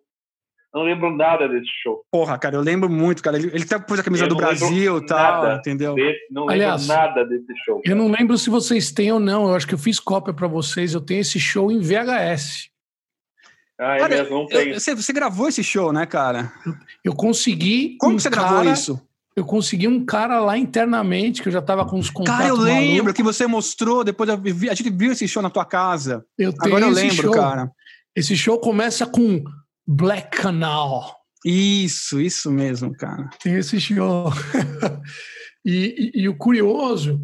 não 0.75 0.83
lembro 0.83 1.15
nada 1.15 1.47
desse 1.47 1.71
show. 1.81 2.03
Porra, 2.11 2.37
cara, 2.37 2.57
eu 2.57 2.61
lembro 2.61 2.89
muito, 2.89 3.23
cara. 3.23 3.37
Ele, 3.37 3.47
ele 3.47 3.63
até 3.63 3.79
pôs 3.79 3.97
a 3.97 4.03
camisa 4.03 4.27
do 4.27 4.35
Brasil 4.35 4.97
e 4.97 5.05
tal, 5.05 5.55
entendeu? 5.55 5.95
Desse, 5.95 6.19
não 6.29 6.41
lembro 6.41 6.53
Aliás, 6.53 6.87
nada 6.87 7.23
desse 7.23 7.55
show. 7.63 7.81
Cara. 7.81 7.89
Eu 7.89 7.95
não 7.95 8.11
lembro 8.11 8.37
se 8.37 8.49
vocês 8.49 8.91
têm 8.91 9.09
ou 9.09 9.19
não. 9.19 9.47
Eu 9.47 9.55
acho 9.55 9.65
que 9.65 9.73
eu 9.73 9.77
fiz 9.77 10.01
cópia 10.01 10.33
para 10.33 10.47
vocês. 10.49 10.93
Eu 10.93 10.99
tenho 10.99 11.21
esse 11.21 11.39
show 11.39 11.71
em 11.71 11.79
VHS. 11.79 12.69
Ah, 13.79 13.95
é 13.95 13.99
cara, 13.99 14.15
mesmo, 14.17 14.37
não 14.37 14.47
tem. 14.47 14.73
Você, 14.73 14.93
você, 14.93 15.13
gravou 15.13 15.47
esse 15.47 15.63
show, 15.63 15.93
né, 15.93 16.05
cara? 16.05 16.51
Eu 17.03 17.15
consegui. 17.15 17.95
Como 17.97 18.15
um 18.15 18.19
você 18.19 18.29
cara, 18.29 18.49
gravou 18.49 18.71
isso? 18.71 19.01
Eu 19.33 19.45
consegui 19.45 19.87
um 19.87 20.05
cara 20.05 20.39
lá 20.41 20.57
internamente, 20.57 21.41
que 21.41 21.47
eu 21.47 21.53
já 21.53 21.61
tava 21.61 21.85
com 21.85 21.97
os 21.97 22.09
contatos. 22.09 22.37
Cara, 22.37 22.49
eu 22.49 22.57
lembro 22.57 23.03
maluco. 23.03 23.13
que 23.13 23.23
você 23.23 23.47
mostrou, 23.47 24.03
depois 24.03 24.29
vi, 24.41 24.69
a 24.69 24.73
gente 24.73 24.89
viu 24.89 25.13
esse 25.13 25.25
show 25.25 25.41
na 25.41 25.49
tua 25.49 25.65
casa. 25.65 26.25
Eu 26.37 26.51
tenho 26.51 26.75
Agora 26.75 26.85
eu 26.85 26.93
lembro, 26.93 27.15
show. 27.15 27.31
cara. 27.31 27.71
Esse 28.13 28.35
show 28.35 28.59
começa 28.59 29.05
com 29.05 29.41
Black 29.87 30.37
Canal. 30.37 31.15
Isso, 31.45 32.19
isso 32.19 32.51
mesmo, 32.51 32.95
cara. 32.97 33.29
Tem 33.41 33.53
esse 33.53 33.79
show. 33.79 34.29
e, 35.63 36.11
e, 36.15 36.21
e, 36.23 36.29
o 36.29 36.35
curioso. 36.35 37.19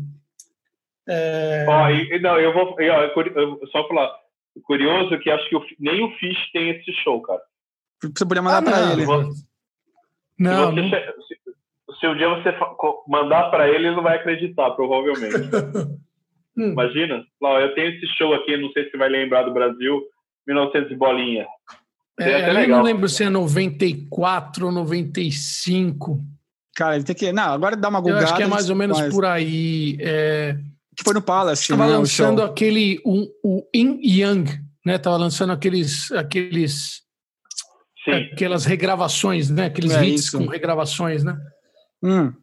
É... 1.10 1.66
Ó, 1.68 1.90
e, 1.90 2.20
não, 2.20 2.40
eu 2.40 2.54
vou 2.54 2.80
eu, 2.80 2.94
eu, 3.36 3.68
só 3.72 3.88
falar. 3.88 4.12
O 4.56 4.62
curioso 4.62 5.14
é 5.16 5.18
que 5.18 5.32
acho 5.32 5.50
que 5.50 5.56
o, 5.56 5.66
nem 5.80 6.04
o 6.04 6.12
Fish 6.18 6.52
tem 6.52 6.70
esse 6.70 6.92
show, 7.04 7.20
cara. 7.22 7.42
Você 8.04 8.26
podia 8.26 8.44
mandar 8.44 8.60
ah, 8.60 8.62
para 8.62 8.94
ele. 8.94 9.06
não, 9.06 9.32
se, 9.32 10.82
você, 10.82 11.06
não. 11.06 11.22
Se, 11.24 12.00
se, 12.00 12.08
um 12.08 12.16
dia 12.16 12.30
você 12.30 12.54
mandar 13.08 13.50
para 13.50 13.68
ele, 13.68 13.88
ele 13.88 13.96
não 13.96 14.04
vai 14.04 14.18
acreditar, 14.18 14.72
provavelmente. 14.72 15.50
hum. 16.58 16.72
Imagina? 16.74 17.24
Lá, 17.42 17.60
eu 17.62 17.74
tenho 17.74 17.90
esse 17.90 18.06
show 18.18 18.34
aqui, 18.34 18.56
não 18.58 18.72
sei 18.72 18.90
se 18.90 18.98
vai 18.98 19.10
lembrar 19.10 19.44
do 19.44 19.54
Brasil, 19.54 20.02
1900 20.48 20.98
bolinha. 20.98 21.48
É, 22.22 22.64
eu 22.64 22.68
não 22.70 22.84
lembro 22.84 23.10
se 23.10 23.24
é 23.24 23.30
94 23.30 24.66
ou 24.66 24.72
95. 24.72 26.24
Cara, 26.76 26.96
ele 26.96 27.04
tem 27.04 27.16
que. 27.16 27.32
Não, 27.34 27.54
agora 27.54 27.76
dá 27.76 27.90
uma 27.90 28.00
gulgada. 28.00 28.22
Eu 28.22 28.26
acho 28.26 28.36
que 28.36 28.44
é 28.44 28.48
mais 28.48 28.70
ou 28.70 28.76
menos 28.76 29.02
por 29.10 29.26
aí. 29.26 29.98
É... 30.00 30.58
Que 30.96 31.04
foi 31.04 31.14
no 31.14 31.22
Palace. 31.22 31.64
Estava 31.64 31.88
né, 31.88 31.98
lançando 31.98 32.44
aquele. 32.44 33.02
Um, 33.06 33.28
o 33.44 33.68
In 33.74 34.00
Young, 34.04 34.46
né? 34.86 34.98
Tava 34.98 35.18
lançando 35.18 35.52
aqueles. 35.52 36.12
aqueles 36.12 37.02
Sim. 38.04 38.30
Aquelas 38.34 38.66
regravações, 38.66 39.50
né? 39.50 39.66
Aqueles 39.66 39.92
é 39.92 40.06
hits 40.06 40.26
isso. 40.26 40.38
com 40.38 40.48
regravações, 40.48 41.24
né? 41.24 41.38
Hum. 42.04 42.34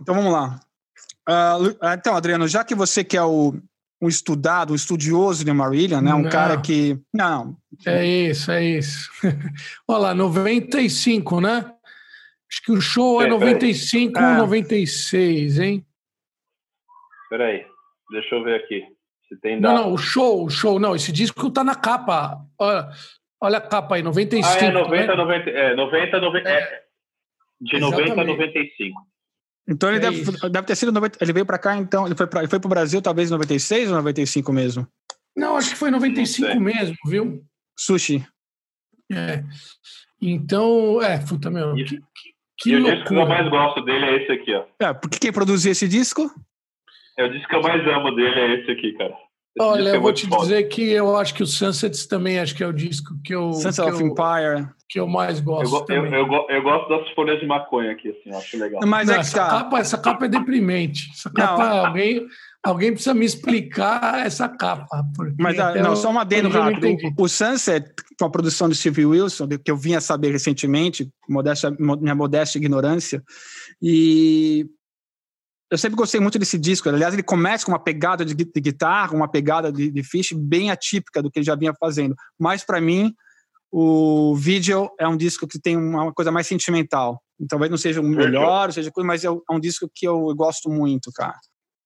Então 0.00 0.14
vamos 0.14 0.32
lá. 0.32 0.60
Uh, 1.28 1.76
então, 1.92 2.16
Adriano, 2.16 2.46
já 2.48 2.64
que 2.64 2.74
você 2.74 3.02
quer 3.04 3.22
o, 3.22 3.60
um 4.06 4.08
estudado, 4.08 4.72
um 4.72 4.76
estudioso 4.76 5.44
de 5.44 5.52
Marília, 5.52 6.00
né? 6.00 6.14
Um 6.14 6.22
não. 6.22 6.30
cara 6.30 6.60
que. 6.60 6.98
Não. 7.12 7.56
É 7.84 8.04
isso, 8.04 8.50
é 8.50 8.64
isso. 8.64 9.10
Olha 9.86 9.98
lá, 9.98 10.14
95, 10.14 11.40
né? 11.40 11.72
Acho 12.50 12.62
que 12.62 12.72
o 12.72 12.80
show 12.80 13.20
é 13.20 13.26
95 13.26 14.18
ou 14.18 14.34
96, 14.34 15.58
hein? 15.58 15.84
Peraí, 17.28 17.66
deixa 18.10 18.34
eu 18.36 18.44
ver 18.44 18.60
aqui. 18.60 18.84
Se 19.28 19.36
tem 19.40 19.60
data. 19.60 19.74
Não, 19.74 19.84
não, 19.84 19.92
o 19.92 19.98
show, 19.98 20.44
o 20.44 20.50
show, 20.50 20.78
não. 20.78 20.94
Esse 20.94 21.10
disco 21.10 21.50
tá 21.50 21.64
na 21.64 21.74
capa. 21.74 22.40
Olha, 22.56 22.88
olha 23.40 23.58
a 23.58 23.60
capa 23.60 23.96
aí, 23.96 24.02
95. 24.02 24.46
Ah, 24.46 24.64
é 24.64 24.70
90, 24.70 25.06
né? 25.06 25.14
90, 25.16 25.50
é, 25.50 25.74
90, 25.74 26.20
90. 26.20 26.48
É, 26.48 26.82
de 27.60 27.76
exatamente. 27.76 28.08
90 28.10 28.20
a 28.20 28.24
95. 28.24 29.06
Então 29.68 29.88
ele 29.88 29.98
é 29.98 30.00
deve, 30.00 30.24
deve, 30.48 30.66
ter 30.66 30.76
sido. 30.76 30.92
90, 30.92 31.18
ele 31.20 31.32
veio 31.32 31.46
para 31.46 31.58
cá, 31.58 31.76
então. 31.76 32.06
Ele 32.06 32.14
foi 32.14 32.26
para 32.26 32.40
ele 32.40 32.48
foi 32.48 32.58
o 32.58 32.68
Brasil 32.68 33.02
talvez 33.02 33.28
em 33.28 33.32
96 33.32 33.90
ou 33.90 33.96
95 33.96 34.52
mesmo? 34.52 34.86
Não, 35.36 35.56
acho 35.56 35.70
que 35.70 35.76
foi 35.76 35.90
95 35.90 36.60
mesmo, 36.60 36.96
viu? 37.06 37.44
Sushi. 37.78 38.24
É. 39.12 39.42
Então, 40.20 41.02
é, 41.02 41.18
puta, 41.18 41.50
meu. 41.50 41.76
E- 41.76 41.84
Que, 41.84 41.98
que, 42.58 42.70
e 42.70 42.76
o 42.76 42.84
disco 42.84 43.08
que 43.08 43.12
eu 43.14 43.18
loucura. 43.18 43.26
mais 43.42 43.50
gosto 43.50 43.82
dele 43.84 44.04
é 44.06 44.22
esse 44.22 44.32
aqui, 44.32 44.54
ó. 44.54 44.64
É, 44.80 44.94
porque 44.94 45.18
quem 45.18 45.32
produziu 45.32 45.72
esse 45.72 45.86
disco? 45.86 46.32
É 47.18 47.24
o 47.24 47.30
disco 47.30 47.48
que 47.48 47.54
eu 47.56 47.62
mais 47.62 47.86
amo 47.86 48.14
dele 48.14 48.38
é 48.40 48.60
esse 48.60 48.70
aqui, 48.70 48.92
cara. 48.94 49.14
Olha, 49.58 49.88
é 49.90 49.96
eu 49.96 50.02
vou 50.02 50.12
te 50.12 50.26
foda. 50.28 50.42
dizer 50.42 50.62
que 50.64 50.82
eu 50.90 51.16
acho 51.16 51.34
que 51.34 51.42
o 51.42 51.46
Sunsets 51.46 52.06
também 52.06 52.38
acho 52.38 52.54
que 52.54 52.62
é 52.62 52.66
o 52.66 52.72
disco 52.72 53.14
que 53.24 53.34
eu, 53.34 53.52
Sunset 53.54 53.76
que 53.88 53.90
of 53.94 54.02
eu, 54.02 54.06
Empire. 54.08 54.68
que 54.88 55.00
eu 55.00 55.06
mais 55.08 55.38
Eu, 55.38 55.44
gosto. 55.44 55.70
go- 55.70 55.76
eu, 55.78 55.84
também. 55.86 56.12
eu, 56.12 56.26
eu 56.50 56.62
gosto 56.62 56.88
das 56.88 57.08
folhas 57.14 57.40
de 57.40 57.46
maconha 57.46 57.92
aqui, 57.92 58.08
assim, 58.10 58.30
eu 58.30 58.36
acho 58.38 58.58
legal. 58.58 58.80
Mas 58.86 59.06
Não, 59.08 59.14
é 59.14 59.16
que 59.16 59.20
essa, 59.22 59.36
tá. 59.38 59.48
capa, 59.48 59.78
essa 59.78 59.98
capa 59.98 60.26
é 60.26 60.28
deprimente. 60.28 61.08
Essa 61.12 61.28
Não. 61.30 61.34
capa, 61.34 61.86
alguém, 61.88 62.26
alguém 62.62 62.90
precisa 62.92 63.14
me 63.14 63.24
explicar 63.24 64.26
essa 64.26 64.48
capa. 64.48 64.86
Mas 65.38 65.58
ah, 65.58 65.74
não, 65.74 65.90
eu- 65.90 65.96
só 65.96 66.10
um 66.10 66.18
adendo 66.18 66.48
não 66.50 66.60
rápido. 66.60 66.94
O 67.18 67.26
Sunset, 67.28 67.90
com 68.18 68.26
a 68.26 68.30
produção 68.30 68.68
de 68.68 68.74
Steve 68.76 69.06
Wilson, 69.06 69.48
que 69.48 69.70
eu 69.70 69.76
vinha 69.76 70.00
saber 70.00 70.30
recentemente, 70.32 71.08
modéstia, 71.28 71.74
mo- 71.80 71.96
minha 71.96 72.14
modesta 72.14 72.58
ignorância, 72.58 73.22
e 73.82 74.66
eu 75.70 75.78
sempre 75.78 75.96
gostei 75.96 76.20
muito 76.20 76.38
desse 76.38 76.58
disco. 76.58 76.88
Aliás, 76.88 77.12
ele 77.14 77.22
começa 77.22 77.64
com 77.64 77.72
uma 77.72 77.78
pegada 77.82 78.24
de, 78.24 78.34
gui- 78.34 78.50
de 78.54 78.60
guitarra, 78.60 79.14
uma 79.14 79.28
pegada 79.28 79.72
de, 79.72 79.90
de 79.90 80.02
Fish 80.02 80.32
bem 80.32 80.70
atípica 80.70 81.22
do 81.22 81.30
que 81.30 81.38
ele 81.38 81.46
já 81.46 81.54
vinha 81.54 81.74
fazendo. 81.78 82.14
Mas, 82.38 82.64
para 82.64 82.80
mim, 82.80 83.12
o 83.70 84.34
Video 84.36 84.88
é 84.98 85.06
um 85.08 85.16
disco 85.16 85.46
que 85.46 85.58
tem 85.60 85.76
uma 85.76 86.12
coisa 86.12 86.30
mais 86.30 86.46
sentimental. 86.46 87.20
Talvez 87.48 87.70
não 87.70 87.76
seja 87.76 88.00
o 88.00 88.04
melhor, 88.04 88.72
seja 88.72 88.90
coisa, 88.90 89.06
mas 89.06 89.24
é 89.24 89.30
um 89.30 89.40
é 89.50 89.54
um 89.54 89.60
disco 89.60 89.90
que 89.94 90.06
eu 90.06 90.34
gosto 90.34 90.70
muito, 90.70 91.10
cara. 91.12 91.38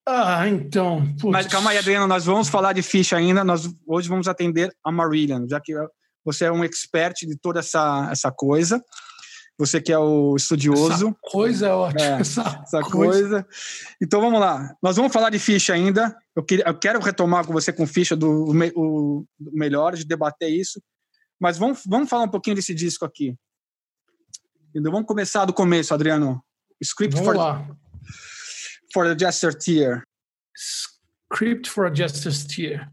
Ah, 0.07 0.49
então. 0.49 1.05
putz. 1.21 1.33
Mas 1.33 1.47
calma 1.47 1.71
aí, 1.71 1.79
Adriano, 1.79 2.07
nós 2.07 2.25
vamos 2.25 2.49
falar 2.49 2.73
de 2.73 2.83
Fish 2.83 3.13
ainda. 3.13 3.43
Nós 3.45 3.69
hoje 3.87 4.09
vamos 4.09 4.29
atender 4.29 4.73
a 4.85 4.93
Marillion, 4.93 5.47
já 5.49 5.61
que 5.61 5.73
você 6.25 6.45
é 6.45 6.53
um 6.53 6.63
expert 6.65 7.15
de 7.27 7.37
toda 7.37 7.61
essa, 7.61 8.09
essa 8.11 8.31
coisa. 8.31 8.83
Você 9.61 9.79
que 9.79 9.93
é 9.93 9.99
o 9.99 10.35
estudioso, 10.37 11.09
Essa 11.09 11.17
coisa 11.21 11.67
é 11.67 11.73
ótima. 11.75 12.03
É, 12.03 12.21
essa, 12.21 12.63
essa 12.63 12.81
coisa. 12.81 13.47
Então 14.03 14.19
vamos 14.19 14.41
lá. 14.41 14.75
Nós 14.83 14.97
vamos 14.97 15.13
falar 15.13 15.29
de 15.29 15.39
Fish 15.39 15.69
ainda. 15.69 16.17
Eu, 16.35 16.43
queria, 16.43 16.65
eu 16.67 16.79
quero 16.79 16.99
retomar 16.99 17.47
com 17.47 17.53
você 17.53 17.71
com 17.71 17.87
Fish 17.87 18.13
do, 18.13 18.51
o 18.75 19.27
do 19.39 19.53
melhor, 19.53 19.95
de 19.95 20.07
debater 20.07 20.49
isso. 20.49 20.83
Mas 21.39 21.59
vamos, 21.59 21.83
vamos 21.87 22.09
falar 22.09 22.25
um 22.25 22.31
pouquinho 22.31 22.57
desse 22.57 22.75
disco 22.75 23.05
aqui. 23.05 23.37
Entendeu? 24.71 24.91
Vamos 24.91 25.07
começar 25.07 25.45
do 25.45 25.53
começo, 25.53 25.93
Adriano. 25.93 26.43
Script 26.81 27.17
Vamos 27.17 27.29
for, 27.29 27.37
lá. 27.37 27.69
for 28.95 29.05
the 29.05 29.27
Jester 29.27 29.55
Tear. 29.55 30.05
Script 30.57 31.69
for 31.69 31.85
a 31.85 31.95
Justice 31.95 32.47
Tier. 32.47 32.91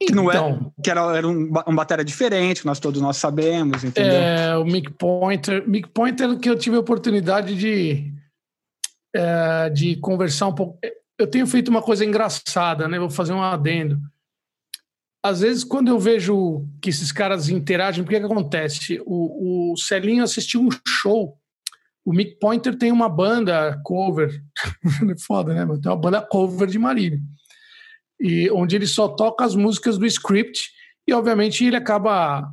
Que 0.00 0.12
não 0.14 0.30
é- 0.30 0.34
então, 0.34 0.72
Que 0.82 0.90
era, 0.90 1.16
era 1.16 1.26
um, 1.26 1.50
ba- 1.50 1.64
uma 1.66 1.76
bateria 1.76 2.04
diferente, 2.04 2.66
nós 2.66 2.78
todos 2.80 3.00
nós 3.00 3.16
sabemos, 3.16 3.84
entendeu? 3.84 4.12
É, 4.12 4.56
o 4.58 4.64
Mick 4.64 4.90
Pointer. 4.92 5.66
Mick 5.68 5.88
Pointer 5.88 6.36
que 6.38 6.50
eu 6.50 6.58
tive 6.58 6.76
a 6.76 6.80
oportunidade 6.80 7.54
de, 7.56 8.12
é, 9.14 9.70
de 9.70 9.96
conversar 9.96 10.48
um 10.48 10.54
pouco. 10.54 10.78
Eu 11.18 11.26
tenho 11.28 11.46
feito 11.46 11.68
uma 11.68 11.80
coisa 11.80 12.04
engraçada, 12.04 12.88
né? 12.88 12.98
Vou 12.98 13.08
fazer 13.08 13.32
um 13.32 13.42
adendo. 13.42 13.98
Às 15.24 15.40
vezes, 15.40 15.64
quando 15.64 15.88
eu 15.88 15.98
vejo 15.98 16.66
que 16.82 16.90
esses 16.90 17.10
caras 17.10 17.48
interagem, 17.48 18.04
o 18.04 18.06
que, 18.06 18.18
que 18.18 18.26
acontece? 18.26 19.00
O, 19.06 19.72
o 19.72 19.76
Celinho 19.76 20.22
assistiu 20.24 20.60
um 20.60 20.68
show. 20.86 21.38
O 22.04 22.12
Mick 22.12 22.38
Pointer 22.38 22.76
tem 22.76 22.92
uma 22.92 23.08
banda 23.08 23.80
cover. 23.82 24.42
Foda, 25.26 25.54
né? 25.54 25.64
mano? 25.64 25.80
Tem 25.80 25.90
uma 25.90 25.96
banda 25.96 26.20
cover 26.20 26.68
de 26.68 26.78
Marília. 26.78 27.18
E 28.20 28.50
onde 28.50 28.76
ele 28.76 28.86
só 28.86 29.08
toca 29.08 29.44
as 29.44 29.54
músicas 29.54 29.98
do 29.98 30.06
script. 30.06 30.70
E, 31.06 31.12
obviamente, 31.12 31.64
ele 31.64 31.76
acaba 31.76 32.48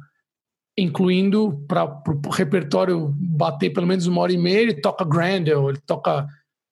incluindo 0.78 1.64
para 1.68 1.86
o 1.86 2.30
repertório 2.30 3.14
bater 3.16 3.72
pelo 3.72 3.88
menos 3.88 4.08
uma 4.08 4.22
hora 4.22 4.32
e 4.32 4.38
meia, 4.38 4.62
ele 4.62 4.82
toca 4.82 5.06
Grendel, 5.06 5.70
ele 5.70 5.80
toca 5.86 6.28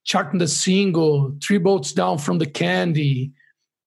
Charting 0.06 0.38
the 0.38 0.48
Single, 0.48 1.38
Three 1.40 1.60
Boats 1.60 1.94
Down 1.94 2.18
from 2.18 2.38
the 2.38 2.46
Candy, 2.46 3.32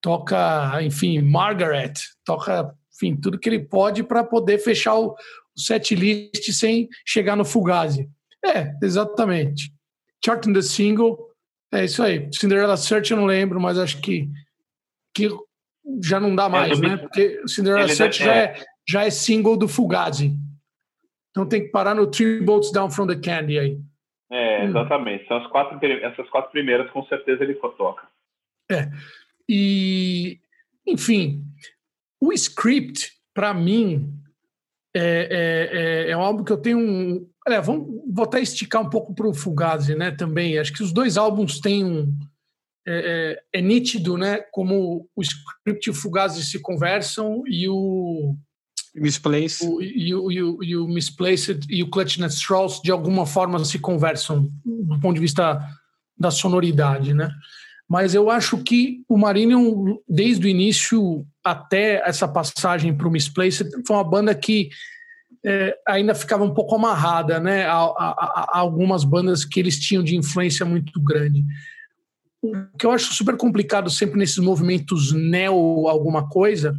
toca, 0.01 0.83
enfim, 0.83 1.21
Margaret, 1.21 1.95
toca, 2.25 2.75
enfim, 2.95 3.17
tudo 3.17 3.39
que 3.39 3.49
ele 3.49 3.61
pode 3.61 4.03
para 4.03 4.23
poder 4.23 4.59
fechar 4.59 4.97
o, 4.97 5.13
o 5.13 5.61
set 5.61 5.95
list 5.95 6.53
sem 6.53 6.89
chegar 7.07 7.37
no 7.37 7.45
Fugazi. 7.45 8.09
É, 8.45 8.73
exatamente. 8.83 9.73
Charting 10.25 10.53
the 10.53 10.63
Single, 10.63 11.19
é 11.73 11.85
isso 11.85 12.03
aí. 12.03 12.29
Cinderella 12.33 12.77
Search 12.77 13.11
eu 13.11 13.17
não 13.17 13.27
lembro, 13.27 13.61
mas 13.61 13.79
acho 13.79 14.01
que, 14.01 14.29
que 15.15 15.29
já 16.03 16.19
não 16.21 16.35
dá 16.35 16.49
mais, 16.49 16.79
do 16.81 16.87
né? 16.89 16.97
Porque 16.97 17.43
Cinderella 17.47 17.85
Ele 17.85 17.95
Search 17.95 18.19
deve- 18.23 18.31
já 18.31 18.37
é, 18.37 18.65
já 18.89 19.05
é 19.05 19.11
single 19.11 19.57
do 19.57 19.67
Fugazi. 19.69 20.33
Então 21.31 21.47
tem 21.47 21.63
que 21.65 21.69
parar 21.71 21.95
no 21.95 22.07
Three 22.07 22.41
Boats 22.43 22.71
Down 22.73 22.91
from 22.91 23.07
the 23.07 23.17
Candy 23.17 23.59
aí. 23.59 23.81
É, 24.31 24.65
Hum. 24.65 24.69
exatamente. 24.71 25.27
São 25.27 25.37
as 25.39 25.47
quatro, 25.49 25.79
essas 25.85 26.29
quatro 26.31 26.51
primeiras, 26.53 26.91
com 26.91 27.05
certeza 27.07 27.43
ele 27.43 27.55
toca. 27.55 28.07
E, 29.49 30.39
enfim, 30.87 31.45
o 32.21 32.33
script, 32.33 33.13
para 33.35 33.53
mim, 33.53 34.15
é, 34.95 35.01
é, 35.01 35.79
é, 36.09 36.11
é 36.11 36.17
um 36.17 36.21
álbum 36.23 36.45
que 36.45 36.53
eu 36.53 36.57
tenho 36.57 36.79
um. 36.79 37.29
Olha, 37.47 37.61
vamos 37.61 38.03
vou 38.11 38.25
até 38.25 38.41
esticar 38.41 38.81
um 38.83 38.89
pouco 38.91 39.15
para 39.15 39.27
o 39.27 39.35
Fugazi, 39.35 39.95
né? 39.95 40.11
Também. 40.13 40.59
Acho 40.59 40.73
que 40.73 40.83
os 40.83 40.93
dois 40.93 41.17
álbuns 41.17 41.61
têm 41.61 41.85
um. 41.85 42.19
É, 42.87 43.37
é- 43.55 43.59
é 43.59 43.63
nítido, 43.63 44.17
né? 44.17 44.41
Como 44.51 45.09
o 45.15 45.23
script 45.23 45.87
e 45.87 45.91
o 45.91 45.95
Fugazi 45.95 46.45
se 46.45 46.59
conversam 46.61 47.43
e 47.47 47.69
o, 47.69 48.35
Misplace. 48.95 49.65
o, 49.67 49.81
e, 49.81 50.15
o, 50.15 50.33
e, 50.33 50.43
o, 50.43 50.65
e 50.65 50.77
o 50.77 50.87
Misplaced 50.89 51.67
e 51.71 51.83
o 51.83 51.89
Clutchnet 51.89 52.33
Strauss 52.35 52.81
de 52.83 52.91
alguma 52.91 53.25
forma 53.25 53.65
se 53.65 53.79
conversam 53.79 54.49
do 54.65 54.99
ponto 55.01 55.15
de 55.15 55.21
vista 55.21 55.61
da 56.19 56.31
sonoridade, 56.31 57.15
né? 57.15 57.31
Mas 57.89 58.15
eu 58.15 58.31
acho 58.31 58.59
que 58.59 59.03
o 59.09 59.17
Marillion, 59.19 59.97
desde 60.09 60.47
o 60.47 60.49
início 60.49 61.27
até 61.45 62.03
essa 62.09 62.27
passagem 62.27 62.95
para 62.97 63.07
o 63.07 63.11
Misplaced, 63.11 63.69
foi 63.87 63.97
uma 63.97 64.05
banda 64.05 64.35
que 64.35 64.71
é, 65.45 65.77
ainda 65.89 66.15
ficava 66.15 66.45
um 66.45 66.55
pouco 66.55 66.75
amarrada, 66.77 67.39
né? 67.41 67.65
A- 67.67 67.75
a- 67.75 68.49
a 68.55 68.59
algumas 68.59 69.03
bandas 69.05 69.45
que 69.45 69.59
eles 69.59 69.79
tinham 69.79 70.03
de 70.03 70.17
influência 70.17 70.65
muito 70.65 71.01
grande. 71.03 71.45
O 72.43 72.77
que 72.77 72.85
eu 72.85 72.91
acho 72.91 73.15
super 73.15 73.37
complicado 73.37 73.89
sempre 73.89 74.19
nesses 74.19 74.39
movimentos 74.39 75.13
neo 75.13 75.87
alguma 75.89 76.29
coisa 76.29 76.77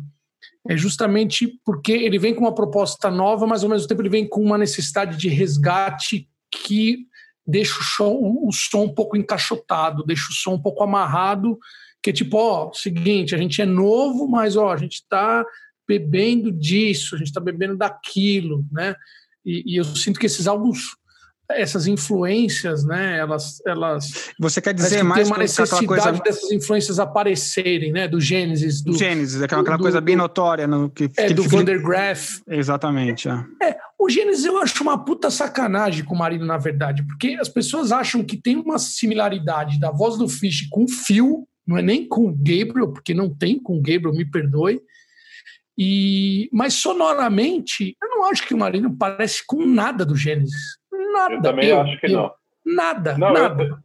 é 0.68 0.76
justamente 0.78 1.60
porque 1.66 1.92
ele 1.92 2.20
vem 2.20 2.34
com 2.34 2.42
uma 2.42 2.56
proposta 2.56 3.10
nova, 3.10 3.48
mas 3.48 3.64
ao 3.64 3.70
mesmo 3.70 3.88
tempo 3.88 4.02
ele 4.02 4.10
vem 4.10 4.28
com 4.28 4.42
uma 4.42 4.58
necessidade 4.58 5.18
de 5.18 5.30
resgate 5.30 6.30
que 6.52 7.08
deixa 7.46 7.80
o 7.80 7.84
som, 7.84 8.40
o 8.44 8.52
som 8.52 8.84
um 8.84 8.94
pouco 8.94 9.18
encaixotado, 9.18 10.04
deixa 10.04 10.30
o 10.30 10.34
som 10.34 10.54
um 10.54 10.62
pouco 10.62 10.84
amarrado, 10.84 11.58
que 12.02 12.10
é 12.10 12.14
tipo, 12.14 12.38
ó, 12.38 12.72
seguinte, 12.74 13.36
a 13.36 13.38
gente 13.38 13.62
é 13.62 13.66
novo, 13.66 14.28
mas 14.28 14.56
ó, 14.56 14.72
a 14.72 14.78
gente 14.78 14.96
está 14.96 15.46
bebendo 15.88 16.52
disso, 16.52 17.16
a 17.16 17.18
gente 17.18 17.28
está 17.28 17.42
bebendo 17.42 17.78
daquilo, 17.78 18.66
né? 18.72 18.96
E, 19.46 19.74
e 19.74 19.78
eu 19.78 19.84
sinto 19.84 20.20
que 20.20 20.26
esses 20.26 20.48
álbuns, 20.48 20.96
essas 21.60 21.88
influências, 21.88 22.84
né, 22.86 23.18
elas, 23.18 23.62
elas 23.66 24.32
Você 24.40 24.62
quer 24.62 24.74
dizer 24.74 24.98
que 24.98 25.04
mais 25.04 25.24
tem 25.28 25.32
uma 25.32 25.38
necessidade 25.42 25.86
coisa 25.88 26.12
dessas 26.12 26.52
influências 26.52 27.00
aparecerem, 27.00 27.92
né, 27.92 28.08
do 28.08 28.20
Gênesis, 28.20 28.82
do, 28.82 28.98
Gênesis, 28.98 29.42
aquela, 29.42 29.62
aquela 29.62 29.78
do- 29.78 29.82
coisa 29.84 30.00
do- 30.02 30.04
bem 30.06 30.16
notória 30.16 30.68
no 30.68 30.90
que, 30.90 31.10
é, 31.18 31.28
que 31.28 31.34
do 31.34 31.44
fica- 31.44 31.58
Van 31.58 31.64
der 31.66 31.82
Graaf, 31.82 32.42
Exatamente. 32.48 33.28
é. 33.30 33.44
o 34.00 34.10
Gênesis 34.10 34.44
eu 34.46 34.58
acho 34.58 34.84
uma 34.84 35.04
puta 35.04 35.32
sacanagem 35.32 36.04
com 36.04 36.14
o 36.14 36.18
Marino, 36.18 36.46
na 36.46 36.58
verdade, 36.58 37.04
porque 37.04 37.38
as 37.40 37.48
pessoas 37.50 37.92
acham 37.92 38.24
que 38.24 38.36
tem 38.36 38.58
uma 38.58 38.78
similaridade 38.78 39.80
da 39.80 39.92
voz 39.92 40.18
do 40.18 40.28
Fish 40.28 40.68
com 40.70 40.84
o 40.84 40.90
Phil, 40.90 41.48
não 41.66 41.78
é 41.78 41.82
nem 41.82 42.06
com 42.06 42.28
o 42.28 42.34
Gabriel, 42.36 42.92
porque 42.92 43.14
não 43.14 43.30
tem 43.34 43.58
com 43.58 43.78
o 43.78 43.82
Gabriel, 43.82 44.14
me 44.14 44.26
perdoe. 44.30 44.82
E, 45.78 46.50
mas 46.52 46.74
sonoramente, 46.76 47.96
eu 48.02 48.10
não 48.10 48.26
acho 48.26 48.46
que 48.46 48.54
o 48.54 48.58
Marino 48.58 48.96
parece 48.96 49.42
com 49.46 49.66
nada 49.66 50.06
do 50.06 50.16
Gênesis. 50.16 50.78
Nada. 51.14 51.34
Eu 51.36 51.42
também 51.42 51.68
eu- 51.70 51.80
acho 51.82 52.00
que 52.00 52.08
eu- 52.08 52.12
não. 52.12 52.32
Nada, 52.66 53.18
Não, 53.18 53.28
eu- 53.28 53.34
nada. 53.34 53.84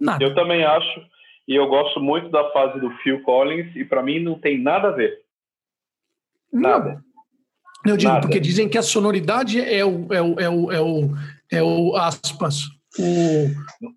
nada. 0.00 0.24
Eu 0.24 0.34
também 0.34 0.64
acho, 0.64 1.00
e 1.46 1.54
eu 1.54 1.66
gosto 1.68 2.00
muito 2.00 2.28
da 2.30 2.50
fase 2.50 2.78
do 2.80 2.90
Phil 2.98 3.22
Collins, 3.22 3.74
e 3.76 3.84
para 3.84 4.02
mim 4.02 4.18
não 4.20 4.38
tem 4.38 4.60
nada 4.60 4.88
a 4.88 4.92
ver. 4.92 5.20
Nada. 6.52 7.02
Eu 7.86 7.96
digo, 7.96 8.10
Nada. 8.12 8.22
porque 8.26 8.40
dizem 8.40 8.68
que 8.68 8.76
a 8.76 8.82
sonoridade 8.82 9.60
é 9.60 9.84
o, 9.84 10.06
é 10.12 10.20
o, 10.20 10.40
é 10.40 10.48
o, 10.50 10.72
é 10.72 10.80
o, 10.80 11.10
é 11.52 11.62
o 11.62 11.96
aspas, 11.96 12.62
o, 12.98 13.02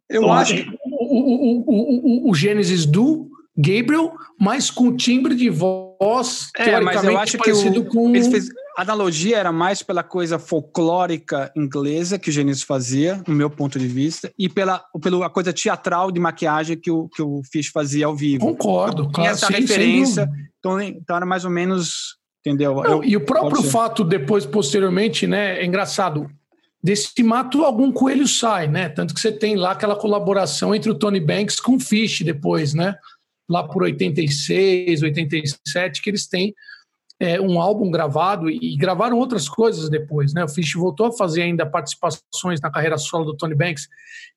Eu 0.10 0.21
Não, 0.21 0.34
acho. 0.34 0.53
o, 0.86 1.15
o, 1.15 1.63
o, 1.65 2.27
o, 2.27 2.29
o 2.29 2.36
Gênesis 2.36 2.86
do 2.86 3.27
Gabriel, 3.57 4.13
mas 4.39 4.69
com 4.69 4.95
timbre 4.95 5.34
de 5.36 5.49
voz 5.49 6.51
É, 6.57 6.79
mas 6.79 6.97
eu 6.97 7.01
teoricamente 7.01 7.17
acho 7.17 7.31
que 7.31 7.38
parecido 7.39 7.81
o, 7.81 7.86
com 7.86 8.10
eles 8.10 8.27
fez- 8.27 8.49
a 8.77 8.81
analogia 8.84 9.38
era 9.38 9.51
mais 9.51 9.84
pela 9.84 10.03
coisa 10.03 10.39
folclórica 10.39 11.51
inglesa 11.55 12.17
que 12.17 12.29
o 12.29 12.31
Genesis 12.31 12.63
fazia, 12.63 13.21
no 13.27 13.36
meu 13.36 13.49
ponto 13.49 13.77
de 13.77 13.88
vista, 13.88 14.31
e 14.38 14.47
pela, 14.47 14.84
pela 15.01 15.29
coisa 15.29 15.51
teatral 15.51 16.12
de 16.12 16.19
maquiagem 16.19 16.77
que 16.77 16.89
o, 16.89 17.10
que 17.10 17.21
o 17.21 17.41
Fish 17.51 17.67
fazia 17.67 18.05
ao 18.05 18.15
vivo. 18.15 18.45
Concordo, 18.45 19.03
Tinha 19.03 19.13
claro. 19.13 19.31
essa 19.31 19.47
sem 19.47 19.62
referência, 19.62 20.29
então, 20.60 20.79
então 20.81 21.15
era 21.15 21.25
mais 21.25 21.43
ou 21.43 21.51
menos, 21.51 22.17
entendeu? 22.45 22.75
Não, 22.75 22.84
Eu- 22.84 23.03
e 23.03 23.17
o 23.17 23.25
próprio 23.25 23.62
fato, 23.63 24.03
depois, 24.03 24.45
posteriormente, 24.45 25.27
né? 25.27 25.60
É 25.60 25.65
engraçado. 25.65 26.29
Desse 26.84 27.21
mato, 27.21 27.63
algum 27.63 27.91
coelho 27.91 28.27
sai, 28.27 28.67
né? 28.67 28.89
Tanto 28.89 29.13
que 29.13 29.19
você 29.19 29.31
tem 29.31 29.55
lá 29.55 29.71
aquela 29.71 29.95
colaboração 29.95 30.73
entre 30.73 30.89
o 30.89 30.95
Tony 30.95 31.19
Banks 31.19 31.60
com 31.60 31.75
o 31.75 31.79
Fish 31.79 32.21
depois, 32.21 32.73
né? 32.73 32.95
Lá 33.47 33.63
por 33.63 33.84
86, 33.84 35.03
87, 35.03 36.01
que 36.01 36.10
eles 36.10 36.27
têm 36.27 36.55
é, 37.21 37.39
um 37.39 37.62
álbum 37.62 37.91
gravado 37.91 38.49
e, 38.49 38.73
e 38.73 38.75
gravaram 38.75 39.17
outras 39.19 39.47
coisas 39.47 39.89
depois, 39.89 40.34
né? 40.34 40.43
O 40.43 40.47
Fish 40.47 40.73
voltou 40.73 41.05
a 41.05 41.12
fazer 41.12 41.43
ainda 41.43 41.65
participações 41.67 42.60
na 42.60 42.71
carreira 42.71 42.97
solo 42.97 43.25
do 43.25 43.38
Tony 43.38 43.53
Banks. 43.53 43.88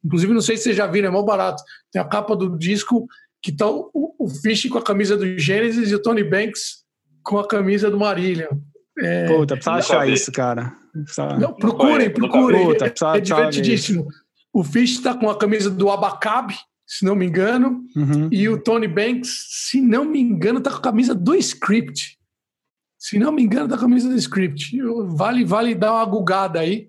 Inclusive, 0.05 0.35
não 0.35 0.42
sei 0.42 0.59
se 0.59 0.64
vocês 0.64 0.77
já 0.77 0.87
viram, 0.87 1.09
é 1.09 1.11
mó 1.11 1.23
barato. 1.23 1.62
Tem 1.90 2.01
a 2.03 2.05
capa 2.05 2.37
do 2.37 2.59
disco 2.59 3.07
que 3.42 3.51
tá 3.51 3.66
o, 3.70 3.90
o 4.18 4.29
Fish 4.29 4.68
com 4.68 4.77
a 4.79 4.83
camisa 4.83 5.16
do 5.16 5.38
Genesis 5.38 5.90
e 5.90 5.94
o 5.94 6.03
Tony 6.03 6.23
Banks 6.23 6.85
com 7.23 7.38
a 7.38 7.49
camisa 7.49 7.90
do 7.90 7.99
Marília. 7.99 8.49
Puta, 9.29 9.55
precisava 9.55 9.79
Nunca 9.79 9.94
achar 9.94 10.09
isso, 10.09 10.31
cara. 10.31 10.73
Não, 11.40 11.55
procurem, 11.55 12.11
procurem. 12.11 12.66
Puta, 12.66 12.85
É- 12.87 12.90
precisava- 12.90 13.16
é 13.16 13.20
ver 13.20 13.25
divertidíssimo. 13.25 14.07
O 14.53 14.62
Fish 14.62 14.92
está 14.92 15.14
com 15.14 15.29
a 15.31 15.37
camisa 15.38 15.70
do 15.70 15.90
Abacabe, 15.90 16.55
se 16.87 17.05
não 17.05 17.16
me 17.16 17.27
engano, 17.27 17.83
Uhum. 17.97 18.29
e 18.31 18.47
o 18.49 18.59
Tony 18.62 18.87
Banks, 18.87 19.47
se 19.70 19.81
não 19.81 20.05
me 20.05 20.20
engano, 20.20 20.59
está 20.59 20.70
com 20.70 20.77
a 20.77 20.83
camisa 20.83 21.14
do 21.14 21.35
Script. 21.35 22.18
Se 23.07 23.19
não 23.19 23.31
me 23.33 23.43
engano, 23.43 23.67
está 23.67 23.77
com 23.77 23.85
a 23.85 23.88
camisa 23.88 24.09
do 24.09 24.17
Script. 24.17 24.79
Vale, 25.09 25.45
vale 25.45 25.75
dar 25.75 25.93
uma 25.93 26.07
gugada 26.07 26.61
aí, 26.61 26.88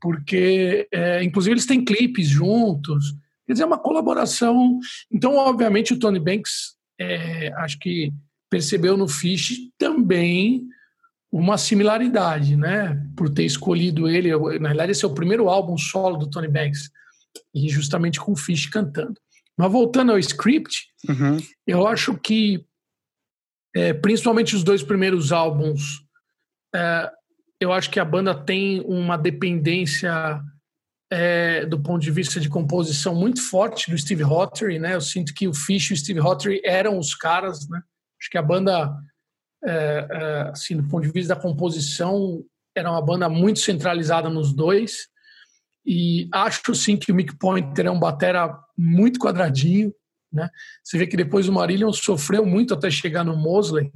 porque, 0.00 0.86
é, 0.92 1.24
inclusive, 1.24 1.54
eles 1.54 1.66
têm 1.66 1.84
clipes 1.84 2.28
juntos. 2.28 3.12
Quer 3.44 3.54
dizer, 3.54 3.64
é 3.64 3.66
uma 3.66 3.76
colaboração. 3.78 4.78
Então, 5.10 5.34
obviamente, 5.34 5.92
o 5.92 5.98
Tony 5.98 6.20
Banks, 6.20 6.76
é, 7.00 7.52
acho 7.56 7.76
que 7.80 8.12
percebeu 8.48 8.96
no 8.96 9.08
Fish 9.08 9.58
também 9.76 10.62
uma 11.32 11.58
similaridade, 11.58 12.56
né? 12.56 13.04
Por 13.16 13.28
ter 13.28 13.44
escolhido 13.44 14.08
ele. 14.08 14.30
Na 14.60 14.68
realidade, 14.68 14.92
esse 14.92 15.04
é 15.04 15.08
o 15.08 15.14
primeiro 15.14 15.48
álbum 15.48 15.76
solo 15.76 16.16
do 16.16 16.30
Tony 16.30 16.48
Banks, 16.48 16.88
e 17.52 17.68
justamente 17.68 18.20
com 18.20 18.30
o 18.30 18.36
Fish 18.36 18.66
cantando. 18.66 19.14
Mas 19.56 19.72
voltando 19.72 20.12
ao 20.12 20.18
script, 20.20 20.86
Uhum. 21.08 21.36
eu 21.66 21.84
acho 21.88 22.16
que, 22.16 22.64
é, 23.78 23.94
principalmente 23.94 24.56
os 24.56 24.64
dois 24.64 24.82
primeiros 24.82 25.30
álbuns, 25.30 26.04
é, 26.74 27.08
eu 27.60 27.72
acho 27.72 27.88
que 27.88 28.00
a 28.00 28.04
banda 28.04 28.34
tem 28.34 28.80
uma 28.80 29.16
dependência 29.16 30.42
é, 31.08 31.64
do 31.64 31.80
ponto 31.80 32.02
de 32.02 32.10
vista 32.10 32.40
de 32.40 32.48
composição 32.48 33.14
muito 33.14 33.40
forte 33.40 33.88
do 33.88 33.96
Steve 33.96 34.24
Hottery, 34.24 34.80
né? 34.80 34.96
Eu 34.96 35.00
sinto 35.00 35.32
que 35.32 35.46
o 35.46 35.54
Fish 35.54 35.90
e 35.90 35.92
o 35.92 35.96
Steve 35.96 36.20
Hottery 36.20 36.60
eram 36.64 36.98
os 36.98 37.14
caras, 37.14 37.68
né? 37.68 37.80
Acho 38.20 38.28
que 38.28 38.36
a 38.36 38.42
banda, 38.42 38.92
é, 39.64 40.08
é, 40.10 40.40
assim, 40.50 40.76
do 40.76 40.88
ponto 40.88 41.06
de 41.06 41.12
vista 41.12 41.36
da 41.36 41.40
composição, 41.40 42.44
era 42.76 42.90
uma 42.90 43.00
banda 43.00 43.28
muito 43.28 43.60
centralizada 43.60 44.28
nos 44.28 44.52
dois. 44.52 45.06
E 45.86 46.28
acho 46.34 46.74
sim 46.74 46.96
que 46.96 47.12
o 47.12 47.14
Mick 47.14 47.36
Pointer 47.38 47.86
é 47.86 47.90
um 47.92 48.00
batera 48.00 48.58
muito 48.76 49.20
quadradinho, 49.20 49.94
né? 50.32 50.48
Você 50.82 50.98
vê 50.98 51.06
que 51.06 51.16
depois 51.16 51.48
o 51.48 51.52
Marillion 51.52 51.92
sofreu 51.92 52.44
muito 52.44 52.74
até 52.74 52.90
chegar 52.90 53.24
no 53.24 53.36
Mosley. 53.36 53.90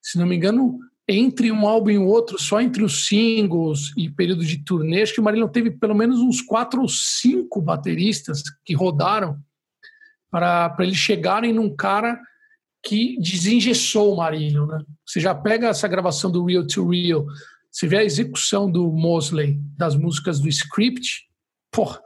Se 0.00 0.18
não 0.18 0.26
me 0.26 0.36
engano, 0.36 0.78
entre 1.08 1.52
um 1.52 1.66
álbum 1.66 1.90
e 1.90 1.98
o 1.98 2.06
outro, 2.06 2.38
só 2.38 2.60
entre 2.60 2.82
os 2.82 3.06
singles 3.06 3.92
e 3.96 4.10
período 4.10 4.44
de 4.44 4.64
turnê, 4.64 5.02
acho 5.02 5.14
que 5.14 5.20
o 5.20 5.24
Marillion 5.24 5.48
teve 5.48 5.70
pelo 5.70 5.94
menos 5.94 6.20
uns 6.20 6.40
quatro 6.40 6.80
ou 6.80 6.88
cinco 6.88 7.60
bateristas 7.60 8.42
que 8.64 8.74
rodaram 8.74 9.38
para 10.30 10.74
eles 10.80 10.96
chegarem 10.96 11.52
num 11.52 11.74
cara 11.74 12.20
que 12.82 13.16
desengessou 13.20 14.12
o 14.12 14.16
Marillion, 14.16 14.66
né? 14.66 14.78
Você 15.06 15.20
já 15.20 15.34
pega 15.34 15.68
essa 15.68 15.88
gravação 15.88 16.30
do 16.30 16.44
Real 16.44 16.66
to 16.66 16.88
Real, 16.88 17.24
você 17.70 17.86
vê 17.86 17.98
a 17.98 18.04
execução 18.04 18.70
do 18.70 18.90
Mosley 18.92 19.58
das 19.76 19.96
músicas 19.96 20.38
do 20.38 20.48
Script, 20.48 21.28
porra, 21.70 22.00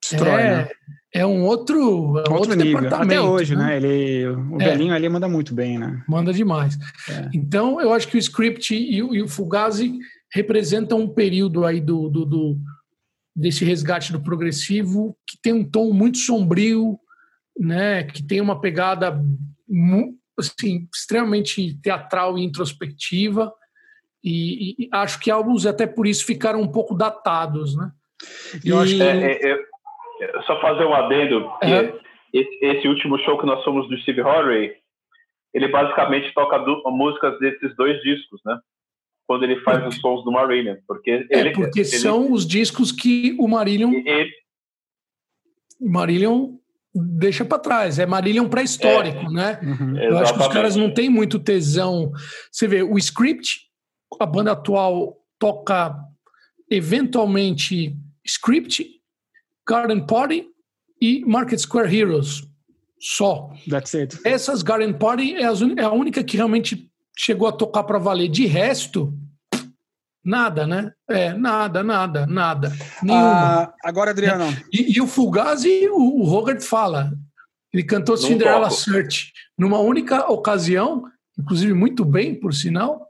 Destrói, 0.00 0.42
é, 0.42 0.56
né? 0.56 0.68
É 1.14 1.26
um 1.26 1.42
outro, 1.44 1.76
é 1.78 1.82
um 1.82 2.16
Outro, 2.16 2.34
outro, 2.34 2.54
nível. 2.56 2.80
departamento. 2.82 3.12
Até 3.12 3.20
hoje, 3.20 3.54
né? 3.56 3.76
Ele, 3.76 4.26
o 4.28 4.60
É. 4.60 4.64
velhinho 4.64 4.94
ali 4.94 5.08
manda 5.08 5.28
muito 5.28 5.54
bem, 5.54 5.78
né? 5.78 6.02
Manda 6.08 6.32
demais. 6.32 6.78
É. 7.08 7.28
Então, 7.34 7.80
eu 7.80 7.92
acho 7.92 8.08
que 8.08 8.16
o 8.16 8.18
Script 8.18 8.74
e 8.74 9.02
o, 9.02 9.14
e 9.14 9.22
o 9.22 9.28
Fugazi 9.28 9.98
representam 10.32 11.00
um 11.00 11.08
período 11.08 11.64
aí 11.66 11.80
do, 11.80 12.08
do, 12.08 12.24
do- 12.24 12.58
desse 13.36 13.64
resgate 13.64 14.12
do 14.12 14.20
progressivo 14.22 15.16
que 15.26 15.36
tem 15.42 15.52
um 15.52 15.64
tom 15.64 15.92
muito 15.92 16.18
sombrio, 16.18 16.98
né? 17.58 18.04
Que 18.04 18.22
tem 18.22 18.40
uma 18.40 18.58
pegada 18.60 19.22
assim, 20.38 20.88
extremamente 20.94 21.78
teatral 21.82 22.38
e 22.38 22.42
introspectiva. 22.44 23.52
E, 24.24 24.84
e- 24.84 24.88
acho 24.92 25.18
que 25.20 25.30
álbuns 25.30 25.66
até 25.66 25.86
por 25.86 26.06
isso 26.06 26.24
ficaram 26.24 26.60
um 26.62 26.68
pouco 26.68 26.94
datados, 26.94 27.76
né? 27.76 27.90
E 28.64 28.68
eu 28.70 28.78
acho 28.78 28.94
que 28.94 29.02
É, 29.02 29.32
é, 29.32 29.52
é, 29.52 29.58
só 30.46 30.60
fazer 30.60 30.84
um 30.84 30.94
adendo, 30.94 31.42
porque 31.50 31.66
É. 31.72 31.94
esse, 32.32 32.58
esse 32.64 32.88
último 32.88 33.18
show 33.20 33.38
que 33.38 33.46
nós 33.46 33.62
fomos 33.64 33.88
do 33.88 33.96
Steve 33.98 34.20
Horry, 34.22 34.72
ele 35.54 35.68
basicamente 35.68 36.32
toca 36.34 36.58
du- 36.58 36.82
músicas 36.90 37.38
desses 37.38 37.74
dois 37.76 38.00
discos, 38.02 38.40
né? 38.46 38.58
Quando 39.26 39.44
ele 39.44 39.60
faz 39.60 39.86
os 39.86 39.96
sons 40.00 40.24
do 40.24 40.32
Marillion, 40.32 40.76
porque 40.86 41.10
é 41.30 41.38
ele, 41.40 41.52
porque 41.52 41.80
ele- 41.80 41.84
são 41.88 42.32
os 42.32 42.46
discos 42.46 42.90
que 42.92 43.36
o 43.38 43.46
Marillion 43.48 43.92
ele- 44.04 44.30
Marillion 45.80 46.56
deixa 46.94 47.44
para 47.44 47.58
trás. 47.58 47.98
É 47.98 48.04
Marillion 48.06 48.48
pré-histórico, 48.48 49.30
né? 49.30 49.58
Uhum. 49.62 49.96
Eu 49.98 50.18
acho 50.18 50.34
que 50.34 50.40
os 50.40 50.48
caras 50.48 50.76
não 50.76 50.92
têm 50.92 51.08
muito 51.08 51.38
tesão. 51.38 52.12
Você 52.50 52.66
vê, 52.68 52.82
o 52.82 52.98
Script, 52.98 53.60
a 54.20 54.26
banda 54.26 54.52
atual 54.52 55.16
toca 55.38 55.94
eventualmente 56.70 57.96
Script, 58.24 58.86
Garden 59.66 60.06
Party 60.06 60.46
e 61.00 61.24
Market 61.24 61.58
Square 61.58 61.94
Heroes. 61.94 62.46
Só. 62.98 63.50
That's 63.68 63.94
it. 63.94 64.18
Essas 64.24 64.62
Garden 64.62 64.92
Party 64.92 65.34
é, 65.34 65.42
é 65.42 65.82
a 65.82 65.92
única 65.92 66.22
que 66.22 66.36
realmente 66.36 66.88
chegou 67.16 67.48
a 67.48 67.52
tocar 67.52 67.82
para 67.82 67.98
valer. 67.98 68.28
De 68.28 68.46
resto, 68.46 69.12
nada, 70.24 70.66
né? 70.66 70.92
É, 71.08 71.32
nada, 71.32 71.82
nada, 71.82 72.26
nada. 72.26 72.72
Nenhuma. 73.02 73.64
Ah, 73.64 73.74
agora, 73.82 74.12
Adriano. 74.12 74.44
E, 74.72 74.96
e 74.96 75.00
o 75.00 75.06
Fugazi, 75.06 75.88
o, 75.88 76.22
o 76.22 76.32
Hogarth 76.32 76.62
fala. 76.62 77.12
Ele 77.72 77.82
cantou 77.82 78.16
Cinderella. 78.16 78.70
Search 78.70 79.32
numa 79.58 79.78
única 79.78 80.30
ocasião, 80.30 81.04
inclusive 81.38 81.72
muito 81.72 82.04
bem, 82.04 82.34
por 82.34 82.54
sinal, 82.54 83.08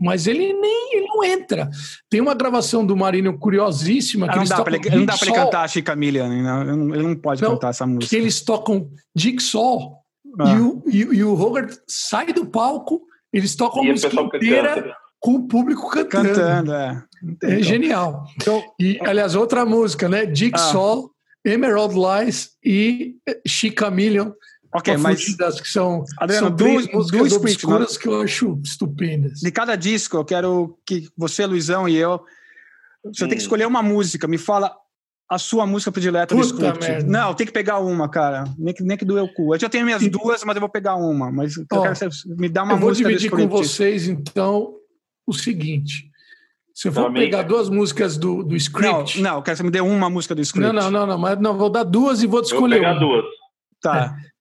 mas 0.00 0.26
ele 0.26 0.52
nem 0.52 0.96
ele 0.96 1.06
não 1.06 1.22
entra. 1.24 1.70
Tem 2.10 2.20
uma 2.20 2.34
gravação 2.34 2.84
do 2.84 2.96
Marinho 2.96 3.38
curiosíssima 3.38 4.26
que 4.26 4.32
Ah, 4.32 4.36
não, 4.36 4.42
eles 4.42 4.48
dá 4.50 4.64
ele, 4.66 4.96
não 4.98 5.04
dá 5.06 5.16
pra 5.16 5.26
ele 5.28 5.36
cantar 5.36 5.68
Chica 5.68 5.94
Millian, 5.96 6.28
né? 6.28 6.42
Não, 6.42 6.94
ele 6.94 7.02
não- 7.02 7.16
pode 7.16 7.40
Não, 7.42 7.52
cantar 7.52 7.70
essa 7.70 7.84
que 7.84 7.90
música. 7.90 8.16
eles 8.16 8.40
tocam 8.42 8.88
Jigsaw 9.16 9.98
Ah. 10.40 10.50
e, 10.52 10.60
o, 10.60 10.82
e, 10.86 10.96
e 11.18 11.24
o 11.24 11.34
Hogarth 11.40 11.76
sai 11.88 12.32
do 12.32 12.44
palco, 12.46 13.02
eles 13.32 13.54
tocam 13.54 13.82
a 13.82 13.84
e 13.86 13.88
o 13.88 13.92
música 13.92 14.10
que 14.10 14.36
inteira 14.36 14.74
canta. 14.74 14.96
com 15.20 15.34
o 15.36 15.46
público 15.48 15.88
cantando. 15.90 16.28
Cantando, 16.34 16.72
é. 16.74 17.02
É 17.42 17.62
genial. 17.62 18.24
Então, 18.36 18.62
E, 18.80 18.98
aliás, 19.02 19.34
outra 19.34 19.64
música, 19.64 20.08
né? 20.08 20.32
Jigsaw, 20.34 21.04
Ah. 21.06 21.48
Emerald 21.50 21.94
Lies 21.94 22.50
e 22.64 23.16
Chica 23.46 23.90
Million. 23.90 24.32
Ok, 24.74 24.96
mas 24.96 25.22
Fugidas, 25.22 25.60
que 25.60 25.68
são, 25.68 26.04
Adriano, 26.18 26.48
são 26.48 26.56
três 26.56 26.86
do- 26.86 26.92
músicas 26.96 27.20
do 27.20 27.26
Script, 27.26 27.66
obscuras 27.66 27.96
que 27.96 28.08
eu 28.08 28.20
acho 28.20 28.60
estupendas. 28.64 29.40
de 29.40 29.50
cada 29.50 29.76
disco, 29.76 30.16
eu 30.16 30.24
quero 30.24 30.78
que 30.86 31.08
você, 31.16 31.46
Luizão 31.46 31.88
e 31.88 31.96
eu. 31.96 32.20
Você 33.04 33.20
tem 33.20 33.28
que 33.30 33.34
Hum. 33.36 33.38
escolher 33.38 33.66
uma 33.66 33.82
música. 33.82 34.26
Me 34.26 34.38
fala 34.38 34.74
a 35.28 35.38
sua 35.38 35.66
música 35.66 35.90
predileta 35.92 36.34
do 36.34 36.40
Puta 36.40 36.54
script. 36.54 36.86
merda. 36.90 37.10
Não, 37.10 37.34
tem 37.34 37.46
que 37.46 37.52
pegar 37.52 37.78
uma, 37.78 38.08
cara. 38.08 38.44
Nem 38.58 38.72
que, 38.74 38.82
nem 38.82 38.96
que 38.96 39.04
doer 39.04 39.22
o 39.24 39.32
cu. 39.32 39.54
Eu 39.54 39.58
já 39.60 39.68
tenho 39.68 39.84
minhas 39.84 40.02
E- 40.02 40.08
duas, 40.10 40.42
mas 40.44 40.54
eu 40.56 40.60
vou 40.60 40.68
pegar 40.68 40.96
uma. 40.96 41.30
Mas 41.30 41.56
eu 41.56 41.66
quero 41.68 41.92
que 41.92 41.98
você 41.98 42.08
me 42.36 42.48
dá 42.48 42.62
uma 42.62 42.74
eu 42.74 42.78
vou 42.78 42.88
música 42.90 43.08
dividir 43.08 43.30
do 43.30 43.36
com 43.36 43.42
script. 43.42 43.68
vocês, 43.68 44.08
então, 44.08 44.74
o 45.26 45.32
seguinte. 45.32 46.10
Se 46.74 46.88
eu 46.88 46.92
for 46.92 47.10
mim- 47.10 47.20
pegar 47.20 47.42
duas 47.42 47.68
músicas 47.68 48.16
do, 48.18 48.42
do 48.42 48.50
Não, 48.50 48.56
script... 48.56 49.20
não, 49.22 49.36
eu 49.36 49.42
quero 49.42 49.54
que 49.54 49.58
você 49.58 49.62
me 49.62 49.70
dê 49.70 49.80
uma 49.80 50.10
música 50.10 50.34
do 50.34 50.40
script. 50.42 50.72
não, 50.74 50.82
não, 50.84 50.90
não, 50.90 51.06
não, 51.06 51.18
mas 51.18 51.38
não, 51.38 51.56
vou 51.56 51.70
dar 51.70 51.84
duas 51.84 52.22
e 52.22 52.26
vou 52.26 52.40
Eu 52.40 52.42
vou 52.44 52.52
escolher 52.52 52.76
pegar 52.76 52.92
uma. 52.92 53.00
duas. 53.00 53.24
Tá. 53.80 54.04
As- 54.06 54.33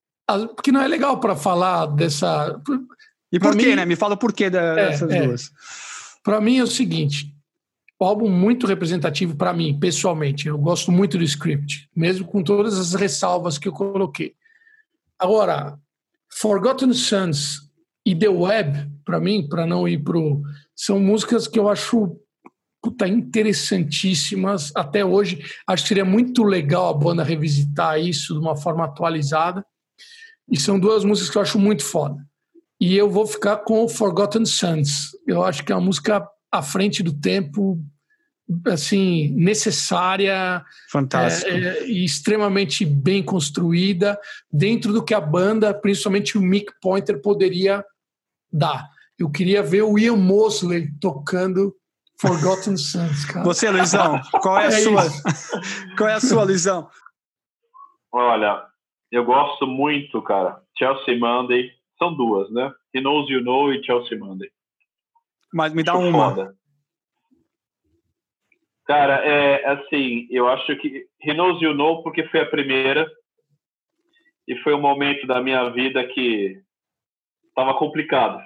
Porque 0.56 0.72
não 0.72 0.82
é 0.82 0.88
legal 0.88 1.20
para 1.20 1.36
falar 1.36 1.86
dessa... 1.88 2.60
E 3.32 3.40
por 3.40 3.58
quê, 3.58 3.70
mim- 3.70 3.76
né? 3.76 3.86
Me 3.86 3.96
fala 3.96 4.14
o 4.14 4.18
porquê 4.18 4.50
da- 4.50 4.62
É, 4.80 4.90
dessas 4.90 5.12
é. 5.12 5.26
duas. 5.26 5.52
Para 6.24 6.40
mim 6.40 6.58
é 6.60 6.64
o 6.64 6.68
seguinte, 6.68 7.36
o 8.00 8.06
álbum 8.06 8.30
muito 8.30 8.66
representativo 8.68 9.36
para 9.36 9.52
mim, 9.54 9.78
pessoalmente. 9.80 10.48
Eu 10.48 10.58
gosto 10.58 10.92
muito 10.92 11.18
do 11.18 11.24
script, 11.24 11.90
mesmo 11.96 12.26
com 12.26 12.44
todas 12.44 12.78
as 12.78 12.94
ressalvas 12.94 13.58
que 13.58 13.68
eu 13.68 13.74
coloquei. 13.74 14.34
Agora, 15.20 15.78
Forgotten 16.32 16.94
Sons 16.94 17.70
e 18.06 18.16
The 18.16 18.30
Web, 18.30 18.92
para 19.04 19.20
mim, 19.20 19.48
para 19.48 19.66
não 19.66 19.88
ir 19.88 19.98
pro 20.04 20.42
são 20.76 21.00
músicas 21.00 21.48
que 21.48 21.60
eu 21.60 21.70
acho 21.70 22.18
puta, 22.82 23.08
interessantíssimas 23.08 24.72
até 24.76 25.04
hoje. 25.06 25.42
Acho 25.68 25.84
que 25.84 25.88
seria 25.90 26.06
muito 26.06 26.44
legal 26.44 26.90
a 26.90 26.94
banda 26.94 27.24
revisitar 27.24 28.00
isso 28.00 28.34
de 28.34 28.40
uma 28.40 28.56
forma 28.56 28.86
atualizada. 28.86 29.66
E 30.50 30.60
são 30.60 30.80
duas 30.80 31.04
músicas 31.04 31.30
que 31.32 31.38
eu 31.38 31.42
acho 31.42 31.60
muito 31.60 31.84
foda. 31.84 32.18
E 32.80 32.96
eu 32.98 33.10
vou 33.10 33.26
ficar 33.26 33.58
com 33.58 33.88
Forgotten 33.88 34.46
Sons. 34.46 35.12
Eu 35.26 35.44
acho 35.44 35.64
que 35.64 35.72
é 35.72 35.76
uma 35.76 35.86
música 35.86 36.28
à 36.52 36.62
frente 36.62 37.02
do 37.02 37.14
tempo, 37.14 37.80
assim, 38.68 39.30
necessária, 39.30 40.64
Fantástico. 40.92 41.50
é, 41.50 41.60
é, 41.80 41.88
e 41.88 42.04
extremamente 42.04 42.86
bem 42.86 43.24
construída, 43.24 44.20
dentro 44.52 44.92
do 44.92 45.04
que 45.04 45.14
a 45.14 45.22
banda, 45.22 45.74
principalmente 45.74 46.38
o 46.38 46.42
Mick 46.42 46.72
Pointer, 46.82 47.22
poderia 47.22 47.84
dar. 48.52 48.90
Eu 49.18 49.30
queria 49.30 49.64
ver 49.64 49.84
o 49.84 49.98
Ian 49.98 50.18
Mosley 50.18 50.92
tocando 51.00 51.74
Forgotten 52.20 52.76
Sons, 52.76 53.24
cara. 53.32 53.46
Você, 53.46 53.70
Luizão, 53.70 54.22
qual 54.42 54.60
é 54.60 54.66
a 54.66 54.68
É 54.68 54.82
sua? 54.82 55.06
isso. 55.06 55.24
Qual 55.98 56.10
é 56.10 56.14
a 56.16 56.20
sua, 56.20 56.44
Luizão? 56.44 56.90
Olha, 58.12 58.62
eu 59.14 59.24
gosto 59.24 59.68
muito, 59.68 60.20
cara. 60.24 60.60
Chelsea 60.76 61.18
Monday. 61.20 61.72
São 62.00 62.16
duas, 62.16 62.52
né? 62.52 62.74
He 62.94 63.00
Knows 63.00 63.30
You 63.30 63.44
Know 63.44 63.72
e 63.72 63.84
Chelsea 63.84 64.18
Monday. 64.18 64.50
Mas 65.54 65.72
me 65.72 65.84
dá 65.84 65.94
Acho 65.94 66.02
uma. 66.02 66.30
foda. 66.30 66.56
Cara, 68.86 69.24
é 69.24 69.66
assim, 69.68 70.28
eu 70.32 70.48
acho 70.50 70.76
que 70.78 71.06
He 71.22 71.34
Knows 71.34 71.62
You 71.62 71.76
Know 71.76 72.02
porque 72.02 72.24
foi 72.26 72.42
a 72.42 72.50
primeira 72.50 73.08
e 74.48 74.56
foi 74.64 74.74
um 74.74 74.82
momento 74.82 75.28
da 75.28 75.40
minha 75.40 75.70
vida 75.70 76.04
que 76.08 76.60
estava 77.50 77.76
complicado. 77.76 78.44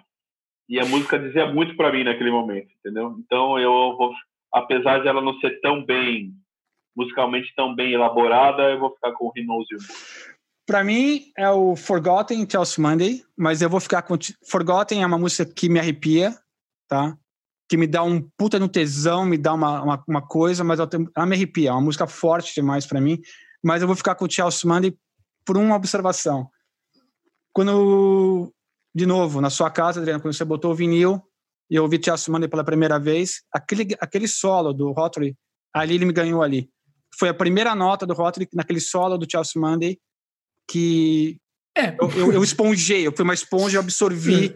E 0.67 0.81
a 0.81 0.85
música 0.85 1.17
dizia 1.17 1.45
muito 1.47 1.77
para 1.77 1.93
mim 1.93 2.03
naquele 2.03 2.29
momento, 2.29 2.69
entendeu? 2.77 3.15
Então 3.19 3.57
eu 3.57 3.95
vou, 3.95 4.13
apesar 4.53 4.99
de 4.99 5.07
ela 5.07 5.21
não 5.21 5.39
ser 5.39 5.61
tão 5.61 5.83
bem 5.83 6.33
musicalmente 6.95 7.53
tão 7.55 7.73
bem 7.73 7.93
elaborada, 7.93 8.71
eu 8.71 8.79
vou 8.79 8.93
ficar 8.95 9.13
com 9.13 9.31
He 9.35 9.43
Knows 9.43 9.67
You 9.71 9.77
Know. 9.77 10.36
Pra 10.67 10.83
mim 10.83 11.31
é 11.37 11.49
o 11.49 11.77
Forgotten 11.77 12.45
Chelsea 12.47 12.83
Monday, 12.83 13.23
mas 13.37 13.61
eu 13.61 13.69
vou 13.69 13.79
ficar 13.79 14.01
com 14.01 14.15
Forgotten 14.49 15.01
é 15.01 15.05
uma 15.07 15.17
música 15.17 15.45
que 15.45 15.69
me 15.69 15.79
arrepia, 15.79 16.37
tá? 16.89 17.17
Que 17.69 17.77
me 17.77 17.87
dá 17.87 18.03
um 18.03 18.21
puta 18.37 18.59
no 18.59 18.67
tesão, 18.67 19.25
me 19.25 19.37
dá 19.37 19.53
uma, 19.53 19.81
uma, 19.81 20.03
uma 20.05 20.21
coisa, 20.21 20.65
mas 20.65 20.77
tem- 20.89 21.07
ela 21.15 21.25
me 21.25 21.37
arrepia. 21.37 21.69
É 21.69 21.71
uma 21.71 21.79
música 21.79 22.05
forte 22.05 22.53
demais 22.53 22.85
pra 22.85 22.99
mim, 22.99 23.17
mas 23.63 23.81
eu 23.81 23.87
vou 23.87 23.95
ficar 23.95 24.15
com 24.15 24.29
Chelsea 24.29 24.69
Monday 24.69 24.93
por 25.45 25.55
uma 25.55 25.73
observação. 25.73 26.49
Quando, 27.53 28.53
de 28.93 29.05
novo, 29.05 29.39
na 29.39 29.49
sua 29.49 29.71
casa, 29.71 30.01
Adriano, 30.01 30.21
quando 30.21 30.33
você 30.33 30.43
botou 30.43 30.73
o 30.73 30.75
vinil 30.75 31.21
e 31.71 31.75
eu 31.75 31.83
ouvi 31.83 31.97
Chelsea 32.03 32.29
Monday 32.29 32.49
pela 32.49 32.65
primeira 32.65 32.99
vez, 32.99 33.41
aquele, 33.53 33.95
aquele 34.01 34.27
solo 34.27 34.73
do 34.73 34.91
Rotary, 34.91 35.33
ali 35.73 35.95
ele 35.95 36.05
me 36.05 36.11
ganhou 36.13 36.43
ali. 36.43 36.69
Foi 37.17 37.29
a 37.29 37.33
primeira 37.33 37.73
nota 37.73 38.05
do 38.05 38.13
Rotary 38.13 38.49
naquele 38.53 38.81
solo 38.81 39.17
do 39.17 39.25
Chelsea 39.31 39.61
Monday 39.61 39.97
que 40.67 41.37
É, 41.77 41.95
eu, 41.99 42.09
eu, 42.11 42.33
eu 42.33 42.43
esponjei, 42.43 43.05
eu 43.05 43.13
fui 43.15 43.23
uma 43.23 43.33
esponja 43.33 43.77
e 43.77 43.79
absorvi. 43.79 44.55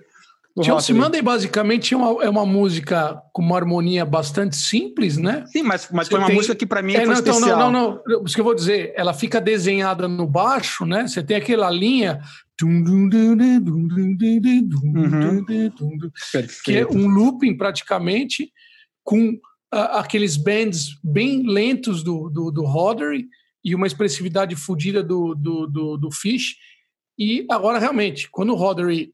Chelsea. 0.61 0.93
Monday 0.93 1.21
basicamente 1.21 1.93
é 1.93 1.97
uma, 1.97 2.23
é 2.25 2.29
uma 2.29 2.45
música 2.45 3.21
com 3.31 3.41
uma 3.41 3.55
harmonia 3.55 4.03
bastante 4.03 4.57
simples, 4.57 5.15
né? 5.15 5.45
Sim, 5.47 5.63
mas, 5.63 5.87
mas 5.91 6.07
Você 6.07 6.11
foi 6.11 6.19
uma 6.19 6.27
tem- 6.27 6.35
música 6.35 6.55
que 6.55 6.65
para 6.65 6.81
mim 6.81 6.93
É, 6.93 7.05
não, 7.05 7.13
então, 7.13 7.33
especial. 7.35 7.57
não, 7.57 7.71
não, 7.71 8.01
não. 8.05 8.25
Isso 8.25 8.35
que 8.35 8.41
eu 8.41 8.45
vou 8.45 8.53
dizer, 8.53 8.91
ela 8.97 9.13
fica 9.13 9.39
desenhada 9.39 10.09
no 10.09 10.27
baixo, 10.27 10.85
né? 10.85 11.07
Você 11.07 11.23
tem 11.23 11.37
aquela 11.37 11.71
linha. 11.71 12.19
Uhum. 12.61 13.09
Que 16.63 16.77
é 16.77 16.87
um 16.87 17.07
looping 17.07 17.55
praticamente, 17.55 18.51
com 19.03 19.37
ah, 19.71 19.99
aqueles 19.99 20.37
bends 20.37 20.97
bem 21.03 21.43
lentos 21.47 22.03
do, 22.03 22.29
do, 22.29 22.51
do 22.51 22.63
Roddery 22.65 23.27
e 23.63 23.75
uma 23.75 23.87
expressividade 23.87 24.55
fodida 24.55 25.03
do, 25.03 25.35
do, 25.35 25.67
do, 25.67 25.97
do 25.97 26.11
Fish. 26.11 26.55
E 27.17 27.45
agora, 27.49 27.79
realmente, 27.79 28.29
quando 28.29 28.51
o 28.53 28.55
Roddery 28.55 29.13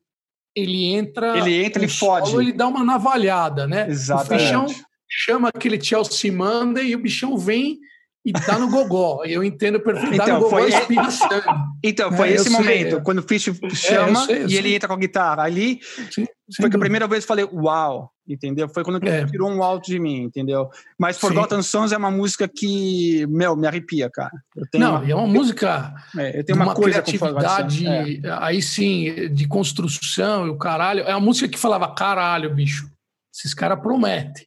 ele 0.56 0.86
entra. 0.86 1.38
Ele 1.38 1.64
entra, 1.64 1.84
ele 1.84 1.92
fode. 1.92 2.36
Ele 2.36 2.52
dá 2.52 2.68
uma 2.68 2.84
navalhada, 2.84 3.68
né? 3.68 3.86
O 3.86 3.92
Exatamente. 3.92 4.44
Fichão 4.44 4.66
chama 5.10 5.50
aquele 5.50 5.82
Chelsea 5.82 6.32
Monday 6.32 6.88
e 6.88 6.96
o 6.96 7.00
bichão 7.00 7.38
vem 7.38 7.80
e 8.28 8.32
dá 8.46 8.60
no 8.60 8.70
gogó. 8.70 9.24
Eu 9.26 9.44
entendo 9.44 9.80
perfeitamente. 9.80 10.18
Dá 10.18 10.24
Então, 10.26 10.40
gogó 10.42 10.50
foi- 10.50 10.72
sangue. 10.72 11.46
Então, 11.84 12.12
foi 12.12 12.30
É, 12.30 12.34
esse 12.34 12.50
sei, 12.50 12.52
momento, 12.54 12.96
é. 12.98 13.02
quando 13.02 13.20
o 13.20 13.24
Fish 13.24 13.50
chama 13.74 14.26
sei, 14.26 14.42
eu 14.44 14.46
e 14.46 14.50
sei. 14.50 14.58
ele 14.58 14.76
entra 14.76 14.88
com 14.88 14.94
a 14.96 14.98
guitarra. 14.98 15.44
Ali 15.44 15.80
Sim, 16.12 16.26
foi 16.60 16.70
que 16.70 16.76
a 16.76 16.80
primeira 16.80 17.08
vez 17.08 17.24
que 17.24 17.32
eu 17.32 17.36
falei, 17.36 17.46
uau, 17.54 18.12
entendeu? 18.28 18.68
Foi 18.68 18.84
quando 18.84 19.02
É. 19.08 19.26
tirou 19.26 19.50
um 19.50 19.64
alto 19.64 19.86
de 19.86 19.98
mim, 20.00 20.24
entendeu? 20.24 20.70
Mas 21.00 21.16
Sim. 21.16 21.22
Forgotten 21.22 21.62
Sons 21.62 21.92
é 21.92 21.98
uma 21.98 22.12
música 22.12 22.48
que, 22.48 23.26
meu, 23.28 23.56
me 23.56 23.66
arrepia, 23.68 24.10
cara. 24.10 24.32
Não, 24.74 24.98
uma, 24.98 25.10
é 25.12 25.16
uma 25.16 25.28
música 25.28 25.94
é, 26.18 26.40
eu 26.40 26.44
tenho 26.44 26.58
uma, 26.58 26.66
uma 26.66 26.76
coisa 26.76 27.02
com 27.02 27.06
criatividade, 27.12 27.88
É. 27.88 28.20
aí 28.40 28.62
sim, 28.62 29.30
de 29.34 29.48
construção 29.48 30.46
e 30.48 30.50
o 30.50 30.58
caralho. 30.58 31.02
É 31.02 31.12
uma 31.16 31.22
música 31.26 31.48
que 31.48 31.58
falava, 31.58 31.94
caralho, 31.94 32.54
bicho, 32.54 32.90
esses 33.34 33.54
caras 33.54 33.80
prometem. 33.80 34.46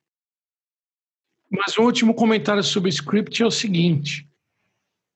Mas 1.51 1.77
um 1.77 1.83
último 1.83 2.15
comentário 2.15 2.63
sobre 2.63 2.89
o 2.89 2.95
script 2.95 3.43
é 3.43 3.47
o 3.47 3.51
seguinte, 3.51 4.29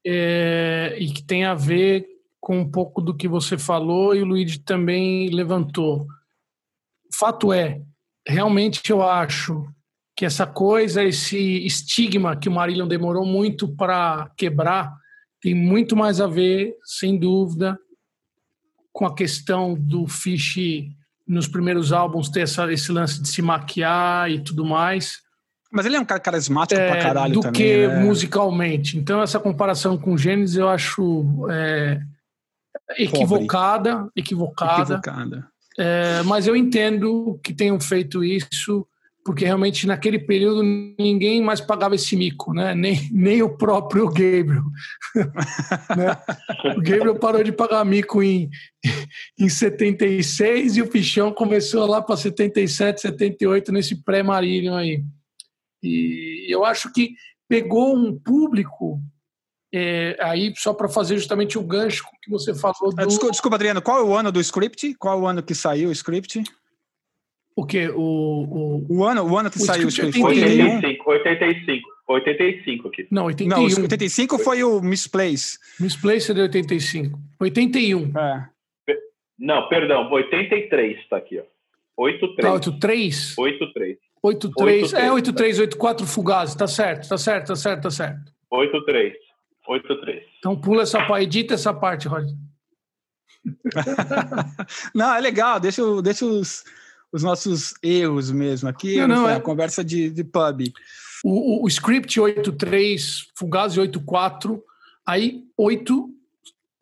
é, 0.05 0.97
e 0.99 1.11
que 1.11 1.23
tem 1.23 1.45
a 1.45 1.55
ver 1.55 2.07
com 2.41 2.59
um 2.59 2.71
pouco 2.71 3.01
do 3.01 3.15
que 3.15 3.27
você 3.27 3.57
falou 3.57 4.15
e 4.15 4.21
o 4.21 4.27
Luigi 4.27 4.59
também 4.59 5.31
levantou. 5.31 6.03
O 6.03 7.17
fato 7.17 7.53
é, 7.53 7.81
realmente 8.27 8.91
eu 8.91 9.03
acho 9.03 9.67
que 10.17 10.25
essa 10.25 10.47
coisa, 10.47 11.03
esse 11.03 11.39
estigma 11.65 12.37
que 12.37 12.49
o 12.49 12.53
Marillion 12.53 12.87
demorou 12.87 13.25
muito 13.25 13.75
para 13.75 14.31
quebrar, 14.37 14.95
tem 15.41 15.55
muito 15.55 15.97
mais 15.97 16.21
a 16.21 16.27
ver, 16.27 16.77
sem 16.85 17.19
dúvida, 17.19 17.79
com 18.93 19.07
a 19.07 19.15
questão 19.15 19.75
do 19.75 20.07
Fish 20.07 20.57
nos 21.27 21.49
primeiros 21.49 21.93
álbuns 21.93 22.29
ter 22.29 22.41
essa, 22.41 22.71
esse 22.73 22.93
lance 22.93 23.21
de 23.21 23.29
se 23.29 23.43
maquiar 23.43 24.31
e 24.31 24.43
tudo 24.43 24.65
mais, 24.65 25.24
Mas 25.75 25.87
ele 25.87 25.97
é 25.97 26.01
um 26.01 26.05
cara 26.05 26.21
carismático 26.21 26.81
é, 26.81 26.89
pra 26.89 27.03
caralho 27.03 27.35
do 27.35 27.41
também. 27.41 27.61
que 27.61 27.87
né? 27.89 27.99
musicalmente. 27.99 28.97
Então 28.97 29.21
essa 29.21 29.41
comparação 29.41 29.99
com 29.99 30.13
o 30.13 30.19
Gênesis 30.19 30.55
eu 30.55 30.69
acho 30.69 31.49
é, 31.51 32.01
equivocada, 32.97 34.09
equivocada. 34.15 34.83
Equivocada. 34.83 35.49
É, 35.77 36.23
mas 36.23 36.47
eu 36.47 36.55
entendo 36.55 37.41
que 37.43 37.53
tenham 37.53 37.81
feito 37.81 38.23
isso, 38.23 38.87
porque 39.25 39.45
realmente 39.45 39.85
naquele 39.85 40.21
período 40.21 40.63
ninguém 40.63 41.43
mais 41.43 41.61
pagava 41.61 41.97
esse 41.97 42.15
mico, 42.15 42.55
né? 42.55 42.73
nem, 42.73 43.09
nem 43.11 43.43
o 43.43 43.57
próprio 43.57 44.07
Gabriel. 44.07 44.63
né? 45.97 46.17
O 46.77 46.81
Gabriel 46.83 47.17
parou 47.17 47.43
de 47.43 47.51
pagar 47.51 47.85
mico 47.85 48.23
em, 48.23 48.49
em 49.37 49.49
76 49.49 50.77
e 50.77 50.83
o 50.83 50.87
Pichão 50.87 51.33
começou 51.33 51.85
lá 51.85 52.01
para 52.01 52.17
77, 52.17 53.01
78, 53.01 53.73
nesse 53.73 53.97
pré-Marillion 54.05 54.77
aí. 54.77 55.03
E 55.85 56.47
eu 56.49 56.65
acho 56.65 56.93
que 56.93 57.15
pegou 57.49 57.95
um 57.97 58.19
público. 58.19 59.01
é, 59.73 60.17
aí, 60.21 60.53
só 60.57 60.73
para 60.73 60.89
fazer 60.89 61.17
justamente 61.17 61.59
o 61.59 61.63
gancho 61.63 62.05
com 62.05 62.17
que 62.23 62.31
você 62.31 62.55
falou 62.55 62.95
do. 62.95 63.01
Ah, 63.01 63.07
Desculpa, 63.07 63.33
desculpa, 63.33 63.57
Adriano, 63.57 63.83
qual 63.83 63.99
é 63.99 64.03
o 64.03 64.15
ano 64.15 64.31
do 64.33 64.41
script? 64.41 64.95
Qual 64.95 65.19
é 65.19 65.23
o 65.23 65.27
ano 65.27 65.43
que 65.43 65.55
saiu 65.55 65.89
o 65.89 65.93
script? 65.93 66.43
O 67.57 67.65
quê? 67.65 67.89
O, 67.89 68.01
o, 68.01 68.87
O 68.89 69.05
ano, 69.05 69.23
o 69.25 69.39
ano 69.39 69.51
que 69.51 69.59
O 69.59 69.61
saiu 69.61 69.87
o 69.87 69.89
script 69.89 70.19
script? 70.19 70.43
é 70.43 70.47
81. 70.47 70.75
85, 70.77 71.11
85, 71.11 71.89
85 72.09 72.89
aqui. 72.89 73.07
Não, 73.11 73.25
81. 73.27 73.49
Não, 73.49 73.63
o 73.63 73.83
85 73.83 74.39
foi 74.39 74.65
o 74.65 74.81
Misplace. 74.81 75.59
Misplaced 75.81 76.39
é 76.39 76.43
85. 76.43 77.19
81. 77.41 78.13
É. 78.19 78.49
Não, 79.39 79.69
perdão, 79.69 80.11
83 80.11 80.99
está 81.01 81.17
aqui, 81.17 81.39
ó. 81.39 81.43
Tá, 81.43 81.49
83. 81.97 83.39
83. 83.39 83.99
83. 84.25 84.83
83. 84.85 84.93
83, 84.93 84.93
É, 84.95 85.13
83, 85.13 85.59
84 85.61 86.07
Fugazes. 86.07 86.55
Tá 86.55 86.67
certo, 86.67 87.09
tá 87.09 87.19
certo, 87.19 87.47
tá 87.49 87.57
certo, 87.57 87.83
tá 87.83 87.91
certo. 87.91 88.33
83. 88.51 89.13
83. 89.69 90.23
Então 90.39 90.59
pula 90.61 90.83
essa 90.83 91.05
parte, 91.07 91.25
edita 91.25 91.55
essa 91.55 91.73
parte, 91.75 92.09
Roger. 92.09 92.35
Não, 94.95 95.15
é 95.15 95.21
legal, 95.21 95.61
deixa, 95.61 95.83
o- 95.85 96.01
deixa 96.03 96.25
os, 96.25 96.65
os 97.13 97.23
nossos 97.23 97.75
erros 97.83 98.31
mesmo 98.31 98.69
aqui. 98.69 98.97
Não, 98.97 99.09
não, 99.09 99.29
é- 99.29 99.41
conversa 99.41 99.85
de, 99.85 100.11
de 100.11 100.25
pub. 100.25 100.63
O, 101.23 101.61
o, 101.61 101.65
o 101.65 101.69
script 101.69 102.19
83, 102.21 103.29
Fugazi 103.35 103.81
84, 103.81 104.63
aí 105.07 105.43
8, 105.57 106.11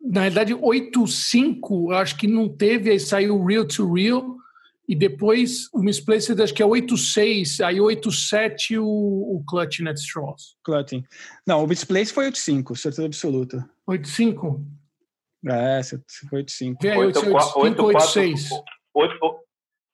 na 0.01 0.21
realidade 0.21 0.53
85, 0.53 1.91
eu 1.91 1.97
acho 1.97 2.17
que 2.17 2.27
não 2.27 2.49
teve, 2.49 2.89
aí 2.91 2.99
saiu 2.99 3.37
o 3.39 3.45
Real 3.45 3.65
to 3.65 3.91
Real, 3.93 4.37
e 4.87 4.95
depois 4.95 5.69
o 5.73 5.79
Misplaced 5.79 6.41
acho 6.41 6.53
que 6.53 6.61
é 6.61 6.65
86, 6.65 7.61
aí 7.61 7.79
87 7.79 8.77
o, 8.77 8.85
o 8.85 9.43
Clutch 9.47 9.79
Net 9.79 9.99
Straws. 9.99 10.57
Clutting. 10.63 11.03
Não, 11.47 11.63
o 11.63 11.67
Misplace 11.67 12.13
foi 12.13 12.25
85, 12.25 12.75
certeza 12.75 13.05
absoluta. 13.05 13.69
85? 13.87 14.61
É, 15.45 15.81
foi 16.29 16.39
85. 16.39 16.79
Vem 16.81 16.91
aí, 16.91 16.97
84, 16.97 17.59
85, 17.59 17.83
86. 17.83 18.49
8, 18.93 19.15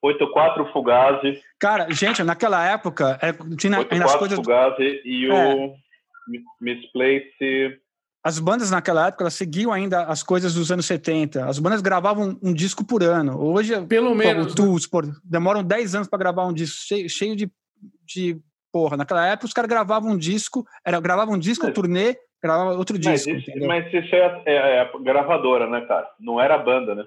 84 0.02 0.74
Fugazi. 0.74 1.42
Cara, 1.60 1.90
gente, 1.92 2.24
naquela 2.24 2.66
época, 2.66 3.20
é, 3.22 3.32
tinha 3.56 3.78
84 3.80 3.94
ainda 3.94 4.06
as 4.06 4.16
coisas. 4.16 4.38
Fugazi 4.38 5.02
e 5.06 5.28
o 5.28 5.34
É. 5.34 5.76
As 8.24 8.38
bandas 8.38 8.70
naquela 8.70 9.08
época, 9.08 9.24
elas 9.24 9.34
seguiam 9.34 9.72
ainda 9.72 10.04
as 10.04 10.22
coisas 10.22 10.54
dos 10.54 10.72
anos 10.72 10.86
70. 10.86 11.46
As 11.46 11.58
bandas 11.58 11.82
gravavam 11.82 12.38
um 12.44 12.54
disco 12.54 12.84
por 12.84 13.02
ano. 13.02 13.40
Hoje, 13.42 13.80
Pelo 13.88 14.10
pô, 14.10 14.16
menos. 14.16 14.48
né? 14.48 14.54
Tools, 14.56 14.86
pô, 14.86 15.02
demoram 15.24 15.64
10 15.64 15.96
anos 15.96 16.08
para 16.10 16.20
gravar 16.20 16.46
um 16.46 16.54
disco 16.54 16.78
cheio, 16.86 17.10
cheio 17.10 17.36
de, 17.36 17.50
de. 18.06 18.38
Porra, 18.72 18.98
naquela 18.98 19.26
época 19.26 19.48
os 19.48 19.54
caras 19.54 19.70
gravavam 19.70 20.12
um 20.12 20.18
disco, 20.18 20.64
era, 20.86 21.00
gravavam 21.00 21.34
um 21.36 21.40
disco, 21.40 21.66
Mas- 21.66 21.74
turnê, 21.74 22.18
gravavam 22.44 22.78
outro 22.78 22.98
Mas 23.04 23.24
disco. 23.24 23.32
isso, 23.32 23.68
mas 23.68 23.88
isso 23.92 24.14
é, 24.14 24.44
é- 24.46 24.56
é 24.78 24.82
a 24.82 24.92
gravadora, 25.00 25.68
né, 25.68 25.82
cara? 25.88 26.08
Não 26.20 26.40
era 26.40 26.54
a 26.56 26.60
banda, 26.60 26.94
né? 26.94 27.04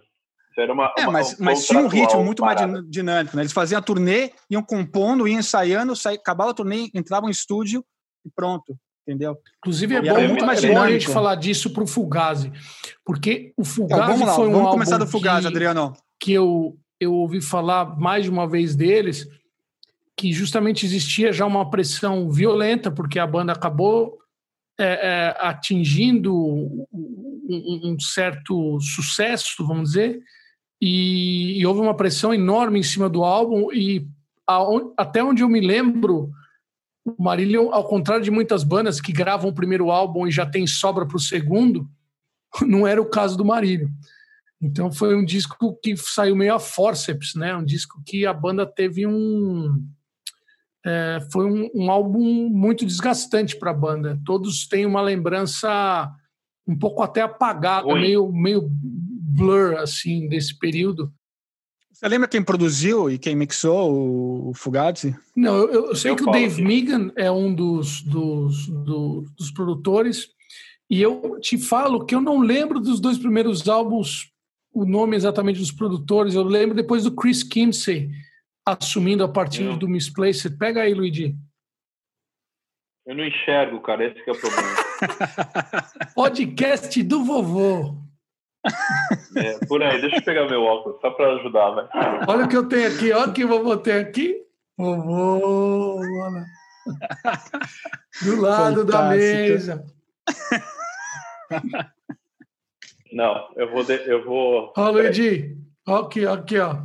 Isso 0.51 0.61
era 0.61 0.73
uma. 0.73 0.93
É, 0.99 1.03
uma- 1.03 1.13
mas, 1.13 1.39
um 1.39 1.45
mas 1.45 1.67
tinha 1.67 1.79
um 1.79 1.87
ritmo 1.89 2.25
muito 2.25 2.43
mais 2.43 2.59
parada. 2.61 2.83
din- 2.83 2.91
dinâmico, 2.91 3.37
né? 3.37 3.43
Eles 3.43 3.53
faziam 3.53 3.79
a 3.79 3.83
turnê, 3.83 4.33
iam 4.51 4.63
compondo, 4.63 5.29
iam 5.29 5.39
ensaiando, 5.39 5.95
sai, 5.95 6.15
acabava 6.15 6.51
a 6.51 6.55
turnê, 6.55 6.91
entravam 6.95 7.29
em 7.29 7.33
estúdio 7.33 7.85
e 8.27 8.31
pronto, 8.35 8.77
entendeu? 9.07 9.37
Inclusive, 9.59 9.95
é 9.95 9.99
E 9.99 10.03
bom, 10.03 10.17
era 10.19 10.29
muito 10.29 10.45
é 10.45 10.47
mais 10.47 10.65
bom 10.65 10.79
a 10.81 10.91
gente 10.91 11.09
falar 11.09 11.35
disso 11.37 11.71
pro 11.71 11.87
Fugazi. 11.87 12.53
Porque 13.05 13.53
o 13.57 13.63
Então, 13.63 13.65
Fugazi 13.75 14.13
vamos 14.13 14.27
lá, 14.27 14.35
foi 14.35 14.45
um 14.45 14.51
vamos 14.53 14.61
álbum 14.67 14.73
começar 14.73 14.99
do 14.99 15.07
Fugazi, 15.07 15.43
que, 15.43 15.47
Adriano. 15.49 15.93
que 16.21 16.33
eu, 16.33 16.77
eu 17.01 17.13
ouvi 17.15 17.41
falar 17.41 17.99
mais 17.99 18.25
de 18.25 18.31
uma 18.31 18.49
vez 18.49 18.75
deles, 18.77 19.27
que 20.17 20.33
justamente 20.33 20.85
existia 20.87 21.33
já 21.33 21.45
uma 21.47 21.69
pressão 21.71 22.31
violenta, 22.31 22.91
porque 22.91 23.19
a 23.19 23.27
banda 23.27 23.53
acabou 23.53 24.19
é, 24.79 24.85
é, 24.85 25.37
atingindo 25.41 26.35
um, 26.35 26.87
um- 26.93 27.97
certo 28.01 28.81
sucesso, 28.81 29.67
vamos 29.67 29.91
dizer, 29.91 30.21
e, 30.81 31.59
e 31.61 31.67
houve 31.67 31.81
uma 31.81 31.97
pressão 31.97 32.33
enorme 32.33 32.79
em 32.79 32.83
cima 32.83 33.09
do 33.09 33.23
álbum, 33.23 33.73
e 33.73 34.07
aon- 34.47 34.93
até 34.97 35.23
onde 35.23 35.43
eu 35.43 35.49
me 35.49 35.61
lembro, 35.61 36.31
o 37.05 37.23
Marillion, 37.23 37.73
ao 37.73 37.85
contrário 37.85 38.25
de 38.25 38.31
muitas 38.31 38.63
bandas 38.63 39.01
que 39.01 39.13
gravam 39.13 39.51
o 39.51 39.55
primeiro 39.55 39.91
álbum 39.91 40.27
e 40.27 40.31
já 40.31 40.47
tem 40.47 40.67
sobra 40.67 41.07
para 41.07 41.17
o 41.17 41.21
segundo, 41.21 41.89
não 42.67 42.87
era 42.87 43.01
o 43.01 43.09
caso 43.09 43.37
do 43.37 43.45
Marillion. 43.45 43.89
Então 44.61 44.93
foi 44.93 45.17
um 45.17 45.25
disco 45.25 45.77
que 45.83 45.97
saiu 45.97 46.37
meio 46.37 46.55
a 46.55 46.61
forceps, 46.61 47.35
né? 47.35 47.55
Um 47.57 47.65
disco 47.65 48.01
que 48.07 48.25
a 48.25 48.33
banda 48.33 48.65
teve 48.65 49.05
um 49.05 49.85
é, 50.85 51.19
foi 51.33 51.47
um, 51.47 51.69
um 51.75 51.91
álbum 51.91 52.49
muito 52.49 52.87
desgastante 52.87 53.57
para 53.57 53.73
a 53.73 53.75
banda. 53.75 54.21
Todos 54.25 54.67
têm 54.69 54.87
uma 54.87 55.03
lembrança 55.03 56.13
um 56.67 56.79
pouco 56.79 57.03
até 57.03 57.23
apagada, 57.23 57.93
meio 57.93 58.31
meio 58.33 58.69
blur 58.71 59.77
assim 59.79 60.29
desse 60.29 60.57
período. 60.57 61.13
Você 62.03 62.09
lembra 62.09 62.27
quem 62.27 62.43
produziu 62.43 63.09
e 63.09 63.17
quem 63.17 63.37
mixou 63.37 64.49
o, 64.49 64.55
Fugazi? 64.55 65.17
Não, 65.37 65.55
eu, 65.57 65.87
eu 65.87 65.95
sei 65.95 66.11
Eu 66.11 66.17
que 66.17 66.25
o 66.25 66.33
Dave 66.33 66.55
aqui. 66.55 66.63
Meegan 66.65 67.13
é 67.15 67.31
um 67.31 67.55
dos, 67.55 68.03
dos, 68.03 68.67
do- 68.67 69.25
dos 69.39 69.53
produtores, 69.53 70.29
e 70.91 71.01
eu 71.01 71.39
te 71.41 71.57
falo 71.57 72.05
que 72.05 72.13
eu 72.13 72.21
não 72.21 72.41
lembro 72.41 72.81
dos 72.81 72.99
dois 72.99 73.19
primeiros 73.19 73.69
álbuns, 73.69 74.33
o 74.75 74.85
nome 74.85 75.15
exatamente 75.15 75.61
dos 75.61 75.71
produtores, 75.71 76.35
eu 76.35 76.43
lembro 76.43 76.75
depois 76.75 77.05
do 77.05 77.13
Chris 77.15 77.45
Kimsey 77.45 78.11
assumindo 78.67 79.23
a 79.23 79.29
partir 79.29 79.77
do 79.77 79.89
Misplaced. 79.89 80.57
Pega 80.59 80.83
aí, 80.83 80.93
Luigi. 80.95 81.37
Eu 83.07 83.15
não 83.15 83.25
enxergo, 83.25 83.81
cara. 83.81 84.07
Esse 84.07 84.23
que 84.25 84.31
é 84.31 84.33
o 84.33 84.39
problema. 84.41 84.77
Podcast 86.17 87.01
do 87.03 87.25
vovô. 87.25 87.97
É, 89.37 89.59
por 89.67 89.83
aí, 89.83 90.01
deixa 90.01 90.17
eu 90.17 90.23
pegar 90.23 90.49
meu 90.49 90.63
óculos, 90.63 91.01
só 91.01 91.11
para 91.11 91.33
ajudar, 91.35 91.71
vai. 91.71 91.89
Olha 92.29 92.45
o 92.45 92.49
que 92.49 92.57
eu 92.57 92.69
tenho 92.69 92.89
aqui, 92.95 93.13
olha 93.13 93.29
o 93.31 93.33
que 93.33 93.45
o 93.45 93.49
vovô 93.49 93.77
tem 93.77 93.95
aqui. 93.95 94.37
Vovô, 94.79 95.99
olha. 96.01 96.45
Do 98.23 98.41
lado 98.41 98.85
da 98.85 98.93
Fantástico. 98.99 99.27
mesa. 99.37 99.85
Não, 103.13 103.49
eu 103.57 103.71
vou. 103.71 103.85
de- 103.85 104.07
eu 104.09 104.25
vou 104.25 104.73
Ó, 104.77 104.91
Luigi. 104.91 105.57
Ó, 105.87 105.97
aqui, 106.01 106.25
ó, 106.25 106.35
aqui, 106.35 106.59
ó. 106.59 106.77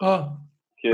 Ó, 0.00 0.30
que- 0.78 0.90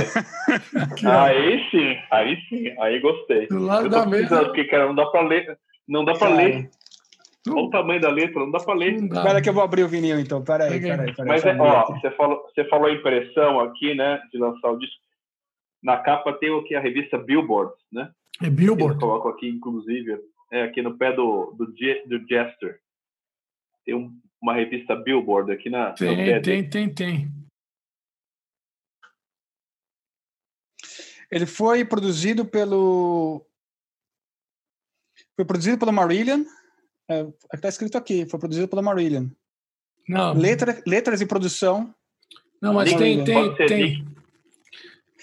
aqui, 0.79 1.07
ó. 1.07 1.21
Aí 1.23 1.65
sim, 1.71 1.97
aí 2.11 2.37
sim, 2.49 2.75
aí 2.81 3.01
gostei. 3.01 3.47
Do 3.47 3.61
lado 3.61 3.87
Eu 3.87 3.91
da 3.91 4.05
mesa. 4.07 4.45
porque, 4.45 4.65
cara, 4.65 4.87
não 4.87 4.95
dá 4.95 5.07
para 5.07 5.23
ler. 5.27 5.59
Não 5.89 6.05
dá 6.05 6.15
para 6.15 6.29
ler. 6.35 6.71
Olha 7.47 7.63
o 7.63 7.71
tamanho 7.71 8.01
da 8.01 8.11
letra, 8.11 8.41
não 8.41 8.51
dá 8.51 8.59
para 8.59 8.75
ler. 8.75 8.95
Espera 8.95 9.43
que 9.43 9.49
eu 9.49 9.53
vou 9.53 9.63
abrir 9.63 9.83
o 9.83 9.89
vinil, 9.89 10.19
então. 10.19 10.43
Pera 10.43 10.65
aí, 10.65 10.81
pera 10.81 11.03
aí. 11.03 11.15
Pera 11.15 11.23
aí, 11.23 11.29
Mas, 11.29 11.45
é, 11.45 11.53
eu 11.53 11.61
ó, 11.61 11.87
você 11.87 12.11
falou, 12.13 12.43
você 12.45 12.65
falou 12.69 12.87
a 12.87 12.93
impressão 12.93 13.61
aqui, 13.61 13.95
né, 13.95 14.21
de 14.33 14.39
lançar 14.39 14.71
o 14.71 14.79
disco. 14.79 14.97
Na 15.83 15.99
capa 15.99 16.33
tem 16.33 16.51
o 16.51 16.65
que 16.65 16.75
a 16.75 16.81
revista 16.81 17.19
Billboard, 17.19 17.75
né? 17.93 18.11
É 18.43 18.47
Eu 18.47 18.51
Billboard. 18.51 18.99
coloco 18.99 19.29
aqui, 19.29 19.47
inclusive, 19.49 20.19
é 20.51 20.63
aqui 20.63 20.81
no 20.81 20.97
pé 20.97 21.13
do, 21.13 21.53
do, 21.53 21.67
do 21.67 22.27
Jester. 22.27 22.81
Tem 23.85 23.95
um- 23.95 24.19
uma 24.41 24.55
revista 24.55 24.97
Billboard 24.97 25.53
aqui 25.53 25.69
na, 25.69 25.93
Tem, 25.93 26.17
dele. 26.17 26.41
tem, 26.41 26.69
tem, 26.71 26.95
tem. 26.95 27.29
Ele 31.31 31.47
foi 31.47 31.85
produzido 31.85 32.45
pelo. 32.45 33.45
Foi 35.37 35.45
produzido 35.45 35.79
pelo 35.79 35.93
Marillion. 35.93 36.45
É, 37.09 37.27
tá 37.61 37.69
escrito 37.69 37.99
aqui, 37.99 38.27
foi 38.27 38.39
produzido 38.39 38.67
pelo 38.69 38.83
Marillion. 38.83 39.29
Não, 40.09 40.33
Letra, 40.35 40.83
letras 40.87 41.21
e 41.21 41.27
produção. 41.27 41.95
não 42.61 42.75
mas 42.75 42.89
Nick, 42.91 42.99
tem, 42.99 43.25
tem, 43.25 43.55
tem. 43.67 43.83
Nick. 44.01 44.07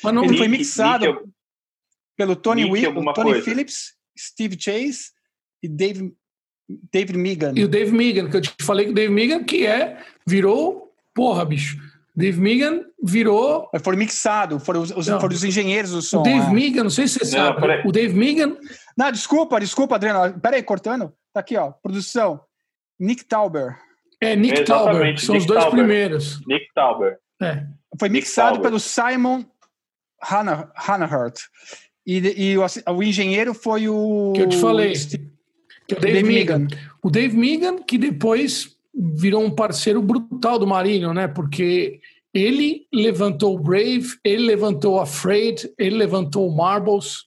Mas 0.03 0.13
não, 0.13 0.23
Ele 0.25 0.37
foi 0.37 0.47
Nick- 0.47 0.59
mixado 0.59 1.05
Nick 1.05 1.19
é- 1.19 1.23
pelo 2.17 2.35
Tony, 2.35 2.63
Nick 2.63 2.73
Wi- 2.73 2.85
alguma 2.85 3.13
Tony 3.13 3.31
coisa. 3.31 3.45
Phillips, 3.45 3.93
Steve 4.17 4.55
Chase 4.59 5.11
e 5.61 5.67
Dave, 5.67 6.13
David 6.91 7.17
Meegan. 7.17 7.53
E 7.55 7.63
o 7.63 7.67
Dave 7.67 7.91
Meegan, 7.91 8.29
que 8.29 8.37
eu 8.37 8.41
te 8.41 8.53
falei 8.61 8.85
que 8.85 8.91
o 8.91 8.95
Dave 8.95 9.13
Meegan, 9.13 9.43
que 9.43 9.65
é, 9.65 10.03
virou, 10.25 10.93
porra, 11.13 11.45
bicho. 11.45 11.77
Dave 12.15 12.39
Meegan 12.41 12.83
virou. 13.01 13.69
Foi 13.83 13.95
mixado, 13.95 14.59
foram 14.59 14.81
os, 14.81 15.07
Não. 15.07 15.19
foram 15.19 15.33
os 15.33 15.43
engenheiros 15.43 15.91
do 15.91 16.01
som. 16.01 16.19
O 16.19 16.23
Dave 16.23 16.45
é. 16.47 16.49
Meegan, 16.53 16.83
não 16.83 16.89
sei 16.89 17.07
se 17.07 17.19
você 17.19 17.37
Não, 17.37 17.45
sabe. 17.47 17.61
peraí. 17.61 17.83
O 17.85 17.91
Dave 17.91 18.13
Meegan, 18.13 18.57
Não, 18.97 19.11
desculpa, 19.11 19.59
desculpa, 19.59 19.95
Adriano. 19.95 20.37
Pera 20.39 20.57
aí, 20.57 20.63
cortando. 20.63 21.13
Tá 21.33 21.39
aqui, 21.39 21.55
ó. 21.57 21.71
Produção. 21.71 22.41
Nick 22.99 23.23
Tauber. 23.25 23.77
é 24.21 24.35
Nick 24.35 24.61
Exatamente, 24.61 24.67
Tauber, 24.67 25.15
que 25.15 25.21
são 25.21 25.33
Nick 25.33 25.41
os 25.43 25.47
dois 25.47 25.63
Tauber. 25.63 25.79
primeiros. 25.79 26.45
Nick 26.45 26.65
Tauber. 26.75 27.17
É. 27.41 27.65
Foi 27.99 28.09
Nick 28.09 28.25
mixado 28.25 28.53
Tauber. 28.55 28.63
pelo 28.69 28.79
Simon 28.79 29.43
Hannah- 30.21 30.71
Hannahart. 30.75 31.39
E, 32.05 32.17
e 32.51 32.57
o, 32.57 32.61
o 32.95 33.03
engenheiro 33.03 33.53
foi 33.53 33.87
o. 33.89 34.33
Que 34.35 34.41
eu 34.41 34.49
te 34.49 34.57
falei. 34.57 34.93
Que 35.87 35.95
o 35.95 35.99
Dave, 35.99 36.13
Dave. 36.21 36.27
Meegan. 36.27 36.67
O 37.03 37.09
Dave 37.09 37.35
Meegan, 37.37 37.81
que 37.81 37.97
depois 37.97 38.75
virou 38.93 39.43
um 39.43 39.51
parceiro 39.53 40.01
brutal 40.01 40.59
do 40.59 40.67
Marinho, 40.67 41.13
né? 41.13 41.27
Porque 41.27 41.99
ele 42.33 42.87
levantou 42.93 43.55
o 43.55 43.59
Brave, 43.59 44.07
ele 44.23 44.45
levantou 44.45 44.95
o 44.95 44.99
Afraid, 45.01 45.71
ele 45.77 45.95
levantou 45.97 46.47
o 46.47 46.55
Marbles. 46.55 47.25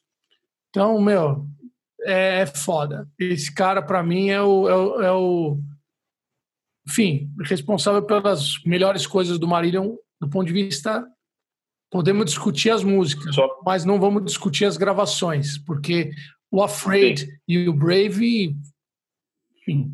Então, 0.71 1.01
meu, 1.01 1.47
é 2.05 2.47
foda. 2.47 3.09
Esse 3.19 3.53
cara, 3.53 3.81
para 3.83 4.03
mim, 4.03 4.29
é 4.31 4.41
o, 4.43 4.69
é, 4.69 4.75
o, 4.77 5.03
é 5.03 5.13
o- 5.13 5.61
Enfim, 6.89 7.31
responsável 7.45 8.03
pelas 8.03 8.63
melhores 8.65 9.07
coisas 9.07 9.39
do 9.39 9.49
Marillion 9.49 9.97
do 10.21 10.29
ponto 10.29 10.47
de 10.47 10.53
vista. 10.53 11.07
Podemos 11.91 12.27
discutir 12.27 12.71
as 12.71 12.83
músicas, 12.85 13.35
Só- 13.35 13.61
mas 13.65 13.85
não 13.85 13.99
vamos 14.01 14.25
discutir 14.25 14.65
as 14.65 14.77
gravações, 14.77 15.57
porque 15.59 16.11
o 16.51 16.63
Afraid 16.63 17.29
e 17.49 17.69
o 17.69 17.73
Brave, 17.73 18.57
enfim, 19.59 19.93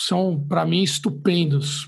são 0.00 0.42
para 0.48 0.64
mim 0.64 0.82
estupendos. 0.82 1.86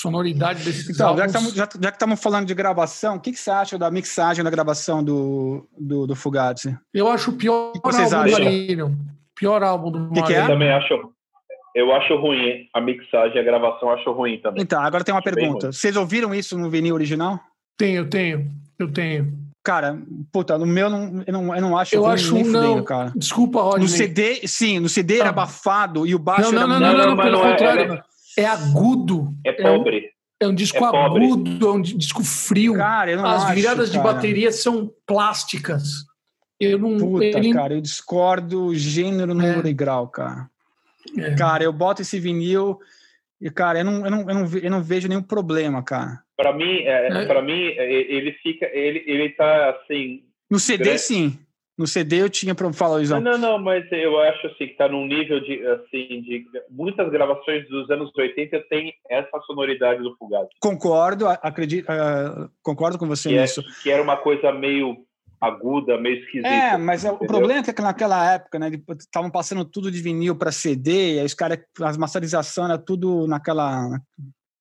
Sonoridade 0.00 0.64
desses 0.64 0.88
Então, 0.88 1.08
já 1.10 1.14
que 1.14 1.20
álbuns. 1.22 1.26
estamos 1.34 1.54
já, 1.54 1.68
já 1.80 1.90
que 1.90 1.96
estamos 1.96 2.22
falando 2.22 2.46
de 2.46 2.54
gravação, 2.54 3.16
o 3.16 3.20
que, 3.20 3.32
que 3.32 3.38
você 3.38 3.50
acha 3.50 3.78
da 3.78 3.90
mixagem 3.90 4.42
da 4.42 4.50
gravação 4.50 5.02
do, 5.04 5.68
do, 5.78 6.06
do 6.06 6.16
Fugazi? 6.16 6.76
Eu 6.92 7.08
acho 7.08 7.30
o 7.30 7.34
pior 7.34 7.72
que 7.72 7.80
vocês 7.82 8.12
álbum 8.12 8.28
do 8.30 8.34
acham? 8.36 8.44
Marillion. 8.44 8.92
Pior 9.34 9.62
álbum 9.62 9.90
do 9.90 10.12
Que 10.12 10.22
que 10.22 10.32
é? 10.32 10.36
Eu 10.36 10.42
Marillion. 10.42 10.46
também 10.48 10.72
acho. 10.72 11.12
Eu 11.74 11.90
acho 11.94 12.14
ruim 12.16 12.68
a 12.74 12.80
mixagem 12.82 13.36
e 13.36 13.40
a 13.40 13.42
gravação, 13.42 13.88
eu 13.88 13.94
acho 13.94 14.12
ruim 14.12 14.38
também. 14.38 14.62
Então, 14.62 14.82
agora 14.82 15.02
tem 15.02 15.14
uma 15.14 15.20
Acho 15.20 15.34
pergunta. 15.34 15.72
Vocês 15.72 15.96
ouviram 15.96 16.34
isso 16.34 16.58
no 16.58 16.68
vinil 16.68 16.94
original? 16.94 17.40
Tenho, 17.78 18.08
tenho, 18.10 18.50
eu 18.78 18.92
tenho. 18.92 19.32
Cara, 19.64 19.96
puta, 20.32 20.58
no 20.58 20.66
meu 20.66 20.90
não, 20.90 21.22
eu, 21.24 21.32
não, 21.32 21.54
eu 21.54 21.60
não 21.62 21.78
acho 21.78 21.94
Eu 21.94 22.02
ruim 22.02 22.12
acho 22.14 22.34
nem 22.34 22.44
não. 22.44 22.62
fudendo, 22.62 22.84
cara. 22.84 23.12
Desculpa, 23.14 23.62
Rodney. 23.62 23.82
No 23.82 23.88
CD, 23.88 24.40
sim, 24.48 24.80
no 24.80 24.88
CD 24.88 25.14
era 25.16 25.24
Não. 25.24 25.30
abafado 25.30 26.04
e 26.06 26.14
o 26.14 26.18
baixo 26.18 26.50
Não, 26.52 26.66
não, 26.66 26.76
era 26.76 26.80
não, 26.80 26.86
muito- 26.86 26.98
não, 26.98 27.06
não, 27.10 27.16
mas 27.16 27.24
pelo 27.26 27.38
não 27.38 27.46
é- 27.46 27.50
contrário. 27.52 28.04
É, 28.36 28.46
agudo. 28.46 29.34
É 29.44 29.52
um- 29.70 29.78
pobre. 29.78 30.10
É 30.40 30.48
um 30.48 30.54
disco 30.54 30.78
É 30.78 30.90
pobre. 30.90 31.24
agudo, 31.26 31.68
é 31.68 31.70
um 31.72 31.80
disco 31.80 32.24
frio. 32.24 32.74
Cara, 32.74 33.12
eu 33.12 33.18
não 33.18 33.26
As 33.26 33.44
acho, 33.44 33.54
viradas 33.54 33.92
de 33.92 33.98
cara. 33.98 34.14
bateria 34.14 34.50
são 34.50 34.90
plásticas. 35.06 36.04
Eu 36.58 36.78
não. 36.80 36.96
Puta, 36.98 37.24
ele- 37.24 37.52
cara, 37.52 37.74
eu 37.74 37.80
discordo 37.80 38.74
gênero, 38.74 39.32
número 39.34 39.68
e 39.68 39.72
grau, 39.72 40.08
cara. 40.08 40.50
É. 41.16 41.34
Cara, 41.34 41.62
eu 41.62 41.72
boto 41.72 42.02
esse 42.02 42.18
vinil 42.18 42.78
E, 43.42 43.50
cara, 43.50 43.80
eu 43.80 43.84
não, 43.84 44.04
eu 44.04 44.10
não, 44.10 44.20
eu 44.20 44.34
não, 44.34 44.58
eu 44.62 44.70
não 44.70 44.82
vejo 44.82 45.08
nenhum 45.08 45.22
problema, 45.22 45.82
cara. 45.82 46.20
Para 46.36 46.52
mim, 46.52 46.82
é, 46.82 47.08
É. 47.08 47.26
para 47.26 47.42
mim, 47.42 47.66
é, 47.76 47.92
ele 47.92 48.32
fica, 48.42 48.66
ele, 48.72 49.02
ele 49.06 49.30
tá 49.30 49.70
assim. 49.70 50.22
No 50.50 50.58
CD, 50.60 50.84
Gra- 50.84 50.98
sim. 50.98 51.38
No 51.76 51.86
CD 51.86 52.20
eu 52.20 52.28
tinha 52.30 52.54
pra 52.54 52.70
falar, 52.72 52.90
Não, 52.92 52.98
Luizão. 52.98 53.20
não, 53.20 53.38
não, 53.38 53.58
mas 53.58 53.90
eu 53.90 54.20
acho 54.20 54.46
assim 54.46 54.68
que 54.68 54.76
tá 54.76 54.86
num 54.88 55.06
nível 55.06 55.40
de 55.40 55.66
assim 55.66 56.20
de 56.20 56.44
muitas 56.70 57.10
gravações 57.10 57.66
dos 57.68 57.90
anos 57.90 58.12
80 58.16 58.60
tem 58.68 58.92
essa 59.10 59.40
sonoridade 59.46 60.02
do 60.02 60.14
Fugazi, 60.16 60.50
Concordo, 60.60 61.26
acredito, 61.26 61.86
ah, 61.90 62.48
concordo 62.62 62.98
com 62.98 63.08
você 63.08 63.30
que, 63.30 63.38
é, 63.38 63.40
nisso. 63.40 63.62
que 63.82 63.90
era 63.90 64.02
uma 64.02 64.18
coisa 64.18 64.52
meio 64.52 64.98
aguda, 65.42 65.98
meio 65.98 66.20
esquisita. 66.20 66.48
É, 66.48 66.78
mas 66.78 67.04
é- 67.04 67.10
o 67.10 67.14
entendeu? 67.16 67.28
problema 67.28 67.60
é 67.60 67.72
que 67.72 67.82
naquela 67.82 68.32
época, 68.34 68.58
né, 68.60 68.70
estavam 69.00 69.28
passando 69.28 69.64
tudo 69.64 69.90
de 69.90 70.00
vinil 70.00 70.36
para 70.36 70.52
CD, 70.52 71.16
e 71.16 71.18
aí 71.18 71.26
os 71.26 71.34
caras, 71.34 71.58
as 71.82 71.96
masterizações 71.96 72.70
era 72.70 72.78
tudo 72.78 73.26
naquela, 73.26 73.88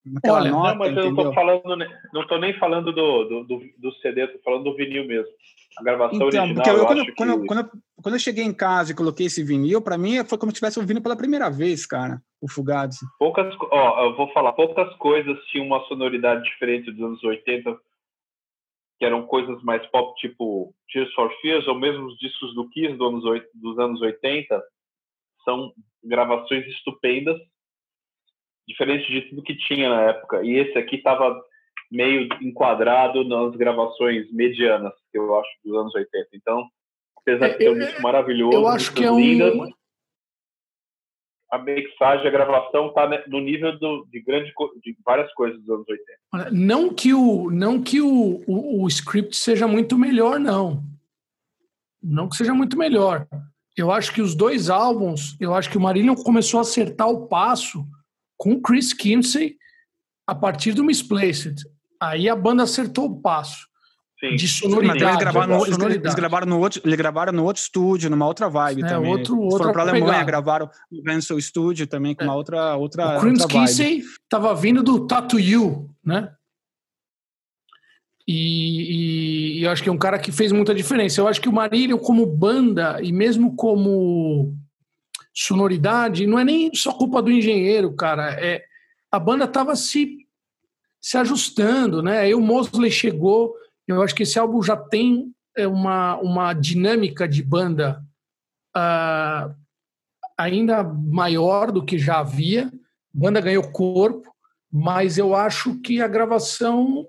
naquela 0.03 0.39
Olha, 0.39 0.51
nota, 0.51 0.73
Não, 0.73 0.79
mas 0.79 0.87
eu 0.89 0.95
não 0.95 1.03
entendeu? 1.11 1.29
tô 1.29 1.33
falando, 1.35 1.85
não 2.11 2.27
tô 2.27 2.37
nem 2.39 2.57
falando 2.57 2.91
do, 2.91 3.23
do, 3.25 3.43
do, 3.43 3.61
do 3.77 3.91
CD, 4.01 4.27
tô 4.27 4.39
falando 4.43 4.63
do 4.63 4.75
vinil 4.75 5.05
mesmo. 5.05 5.29
A 5.77 5.83
gravação 5.83 6.27
Então, 6.27 6.43
original, 6.43 6.53
porque 6.55 6.69
eu, 6.69 6.77
eu, 6.77 6.85
quando, 6.85 7.01
acho 7.01 7.15
quando, 7.15 7.39
que... 7.39 7.45
quando, 7.45 7.59
eu, 7.59 7.71
quando 8.03 8.15
eu 8.15 8.19
cheguei 8.19 8.43
em 8.43 8.53
casa 8.53 8.91
e 8.91 8.95
coloquei 8.95 9.27
esse 9.27 9.43
vinil, 9.43 9.81
para 9.81 9.97
mim 9.99 10.25
foi 10.25 10.37
como 10.37 10.51
se 10.51 10.55
estivesse 10.55 10.79
ouvindo 10.79 11.01
pela 11.01 11.15
primeira 11.15 11.49
vez, 11.49 11.85
cara, 11.85 12.19
o 12.41 12.49
Fugazi. 12.49 13.05
Poucas, 13.19 13.55
ó, 13.71 14.05
eu 14.05 14.17
vou 14.17 14.27
falar, 14.33 14.51
poucas 14.53 14.93
coisas 14.95 15.37
tinham 15.45 15.67
uma 15.67 15.79
sonoridade 15.87 16.43
diferente 16.43 16.91
dos 16.91 17.01
anos 17.05 17.23
80, 17.23 17.77
que 19.01 19.05
eram 19.05 19.25
coisas 19.25 19.59
mais 19.63 19.83
pop, 19.87 20.15
tipo 20.19 20.75
Tears 20.93 21.11
for 21.15 21.33
Fears, 21.41 21.67
ou 21.67 21.73
mesmo 21.73 22.05
os 22.05 22.19
discos 22.19 22.53
do 22.53 22.69
Kiss 22.69 22.95
do 22.97 23.07
anos, 23.07 23.23
dos 23.55 23.79
anos 23.79 23.99
80, 23.99 24.63
são 25.43 25.73
gravações 26.03 26.67
estupendas, 26.67 27.35
diferente 28.67 29.11
de 29.11 29.21
tudo 29.21 29.41
que 29.41 29.57
tinha 29.57 29.89
na 29.89 30.01
época. 30.03 30.43
E 30.43 30.51
esse 30.51 30.77
aqui 30.77 30.97
estava 30.97 31.41
meio 31.89 32.29
enquadrado 32.43 33.23
nas 33.23 33.55
gravações 33.55 34.31
medianas, 34.31 34.93
que 35.11 35.17
eu 35.17 35.35
acho, 35.35 35.49
dos 35.65 35.75
anos 35.79 35.95
80. 35.95 36.27
Então, 36.35 36.67
apesar 37.17 37.47
de 37.47 37.57
ser 37.57 37.71
um 37.71 37.79
disco 37.79 38.03
maravilhoso, 38.03 38.55
Eu 38.55 38.67
acho 38.67 38.93
que 38.93 39.03
é 39.03 39.09
músicas 39.09 39.27
lindas, 39.27 39.55
um. 39.55 39.80
A 41.51 41.57
mixagem, 41.57 42.25
a 42.25 42.31
gravação 42.31 42.87
está 42.87 43.07
no 43.27 43.41
nível 43.41 43.77
do, 43.77 44.07
de, 44.09 44.21
grande, 44.21 44.53
de 44.81 44.97
várias 45.05 45.31
coisas 45.33 45.59
dos 45.59 45.69
anos 45.69 45.87
80. 45.87 46.05
Olha, 46.33 46.51
Não 46.51 46.93
que 46.93 47.13
o, 47.13 47.51
não 47.51 47.81
que 47.81 47.99
o, 47.99 48.41
o, 48.47 48.83
o 48.83 48.87
script 48.87 49.35
seja 49.35 49.67
muito 49.67 49.97
melhor, 49.97 50.39
não. 50.39 50.81
Não 52.01 52.29
que 52.29 52.37
seja 52.37 52.53
muito 52.53 52.77
melhor. 52.77 53.27
Eu 53.77 53.91
acho 53.91 54.13
que 54.13 54.21
os 54.21 54.33
dois 54.33 54.69
álbuns, 54.69 55.35
eu 55.39 55.53
acho 55.53 55.69
que 55.69 55.77
o 55.77 55.81
Marillion 55.81 56.15
começou 56.15 56.59
a 56.59 56.61
acertar 56.61 57.09
o 57.09 57.27
passo 57.27 57.85
com 58.37 58.53
o 58.53 58.61
Chris 58.61 58.93
Kinsey 58.93 59.57
a 60.25 60.33
partir 60.33 60.71
do 60.71 60.85
Misplaced. 60.85 61.63
Aí 61.99 62.29
a 62.29 62.35
banda 62.35 62.63
acertou 62.63 63.05
o 63.05 63.21
passo 63.21 63.67
Sim. 64.23 64.35
de 64.35 64.43
Mas 64.43 64.51
sonoridade. 64.51 65.03
eles 65.03 65.17
gravaram, 65.17 65.57
no, 65.57 65.65
sonoridade. 65.65 66.05
eles 66.05 66.15
gravaram 66.15 66.45
no 66.47 66.59
outro, 66.59 66.81
eles 66.85 66.95
gravaram 66.97 67.33
no 67.33 67.43
outro 67.43 67.61
estúdio, 67.63 68.07
numa 68.09 68.27
outra 68.27 68.47
vibe 68.47 68.83
É, 68.83 68.87
também. 68.87 69.09
outro- 69.11 69.41
eles 69.41 69.57
foram 69.57 69.71
para 69.73 69.81
Alemanha, 69.81 70.05
pegada. 70.05 70.25
gravaram 70.25 70.69
no 70.91 71.03
Vansel 71.03 71.41
Studio 71.41 71.87
também 71.87 72.13
com 72.13 72.23
uma 72.25 72.35
outra 72.35 72.75
outra, 72.75 73.03
O 73.03 73.13
outra 73.15 73.29
vibe. 73.31 73.47
Kinsey 73.47 74.03
estava 74.23 74.53
vindo 74.53 74.83
do 74.83 75.07
Tattoo 75.07 75.39
You, 75.39 75.89
né? 76.05 76.31
E, 78.27 79.55
e- 79.57 79.59
e 79.59 79.63
eu 79.63 79.71
acho 79.71 79.81
que 79.81 79.89
é 79.89 79.91
um 79.91 79.97
cara 79.97 80.19
que 80.19 80.31
fez 80.31 80.51
muita 80.51 80.73
diferença. 80.75 81.19
Eu 81.19 81.27
acho 81.27 81.41
que 81.41 81.49
o 81.49 81.53
Marílio, 81.53 81.97
como 81.97 82.25
banda 82.25 82.99
e 83.01 83.11
mesmo 83.11 83.55
como 83.55 84.55
sonoridade, 85.33 86.27
não 86.27 86.37
é 86.37 86.43
nem 86.45 86.73
só 86.75 86.93
culpa 86.93 87.21
do 87.21 87.31
engenheiro, 87.31 87.93
cara. 87.95 88.33
É, 88.39 88.63
a 89.11 89.19
banda 89.19 89.45
estava 89.45 89.75
se, 89.75 90.19
se 91.01 91.17
ajustando, 91.17 92.03
né? 92.03 92.19
Aí 92.19 92.35
o 92.35 92.39
Mosley 92.41 92.91
chegou. 92.91 93.55
Eu 93.95 94.01
acho 94.03 94.15
que 94.15 94.23
esse 94.23 94.37
álbum 94.39 94.61
já 94.61 94.75
tem 94.75 95.31
é, 95.55 95.67
uma, 95.67 96.17
uma 96.17 96.53
dinâmica 96.53 97.27
de 97.27 97.43
banda 97.43 98.01
ah, 98.75 99.53
ainda 100.37 100.83
maior 100.83 101.71
do 101.71 101.83
que 101.83 101.97
já 101.97 102.19
havia. 102.19 102.67
A 102.67 102.71
banda 103.13 103.41
ganhou 103.41 103.71
corpo, 103.71 104.31
mas 104.71 105.17
eu 105.17 105.35
acho 105.35 105.79
que 105.79 106.01
a 106.01 106.07
gravação 106.07 107.05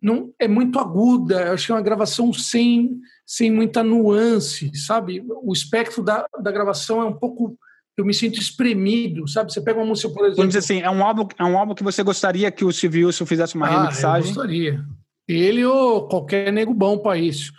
não 0.00 0.32
é 0.38 0.46
muito 0.46 0.78
aguda. 0.78 1.40
Eu 1.40 1.54
acho 1.54 1.66
que 1.66 1.72
é 1.72 1.74
uma 1.74 1.82
gravação 1.82 2.32
sem, 2.32 3.00
sem 3.26 3.50
muita 3.50 3.82
nuance, 3.82 4.70
sabe? 4.74 5.24
O 5.42 5.52
espectro 5.52 6.02
da, 6.02 6.26
da 6.40 6.52
gravação 6.52 7.00
é 7.02 7.04
um 7.04 7.14
pouco. 7.14 7.58
Eu 7.96 8.04
me 8.04 8.14
sinto 8.14 8.38
espremido, 8.38 9.26
sabe? 9.26 9.52
Você 9.52 9.60
pega 9.60 9.80
uma 9.80 9.86
música, 9.86 10.08
por 10.10 10.20
exemplo. 10.20 10.36
Vamos 10.36 10.54
dizer 10.54 10.60
assim, 10.60 10.80
é 10.80 10.90
um 10.90 11.04
álbum, 11.04 11.26
é 11.36 11.44
um 11.44 11.58
álbum 11.58 11.74
que 11.74 11.82
você 11.82 12.00
gostaria 12.04 12.48
que 12.48 12.64
o 12.64 12.70
Steve 12.70 13.04
Wilson 13.04 13.26
fizesse 13.26 13.56
uma 13.56 13.66
Ah, 13.66 13.72
eu 13.72 13.80
remixagem? 13.80 14.34
gostaria. 14.34 14.84
Ele 15.28 15.64
ou 15.64 16.08
qualquer 16.08 16.52
nego 16.52 16.72
bom 16.72 16.98
para 16.98 17.18
isso. 17.18 17.52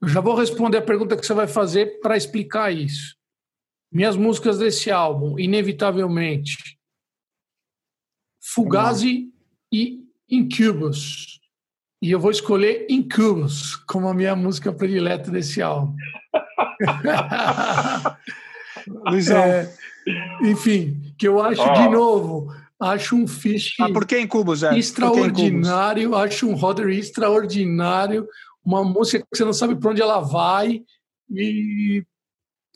Eu 0.00 0.08
já 0.08 0.20
vou 0.20 0.34
responder 0.34 0.78
a 0.78 0.82
pergunta 0.82 1.16
que 1.16 1.26
você 1.26 1.34
vai 1.34 1.46
fazer 1.46 2.00
para 2.00 2.16
explicar 2.16 2.72
isso. 2.72 3.16
Minhas 3.92 4.16
músicas 4.16 4.58
desse 4.58 4.90
álbum, 4.90 5.38
inevitavelmente, 5.38 6.78
Fugazi 8.40 9.32
e 9.72 10.04
Incubus. 10.28 11.40
E 12.00 12.10
eu 12.10 12.20
vou 12.20 12.30
escolher 12.30 12.86
Incubus 12.88 13.76
como 13.76 14.08
a 14.08 14.14
minha 14.14 14.34
música 14.34 14.72
predileta 14.72 15.30
desse 15.30 15.60
álbum. 15.60 15.94
Luizão, 19.06 19.42
É, 19.42 19.70
enfim, 20.42 21.14
que 21.18 21.28
eu 21.28 21.42
acho, 21.42 21.60
Ó. 21.60 21.72
de 21.72 21.88
novo, 21.88 22.54
acho 22.80 23.14
um 23.16 23.26
fish 23.26 23.74
ah, 23.80 23.88
por 23.92 24.06
que 24.06 24.18
em 24.18 24.26
Cubos, 24.26 24.62
é? 24.62 24.68
Por 24.68 24.74
que 24.74 24.78
em 24.78 24.82
Cubos? 24.82 24.86
extraordinário, 24.86 26.14
acho 26.16 26.48
um 26.48 26.54
Rodri 26.54 26.98
extraordinário, 26.98 28.26
uma 28.64 28.82
música 28.84 29.24
que 29.24 29.36
você 29.36 29.44
não 29.44 29.52
sabe 29.52 29.78
para 29.78 29.90
onde 29.90 30.00
ela 30.02 30.20
vai. 30.20 30.82
E, 31.30 32.04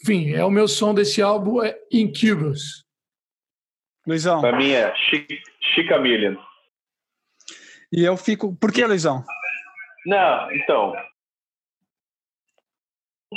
enfim, 0.02 0.32
é 0.32 0.44
o 0.44 0.50
meu 0.50 0.68
som 0.68 0.94
desse 0.94 1.20
álbum, 1.22 1.62
é 1.62 1.78
Incubus. 1.90 2.84
Luizão, 4.06 4.40
Para 4.42 4.56
mim 4.58 4.70
é 4.70 4.94
Chic- 4.94 5.42
Chica 5.74 5.98
Million. 5.98 6.36
e 7.90 8.04
eu 8.04 8.16
fico... 8.16 8.54
Por 8.56 8.70
que, 8.70 8.84
Luizão? 8.84 9.24
Não, 10.06 10.52
então. 10.52 10.92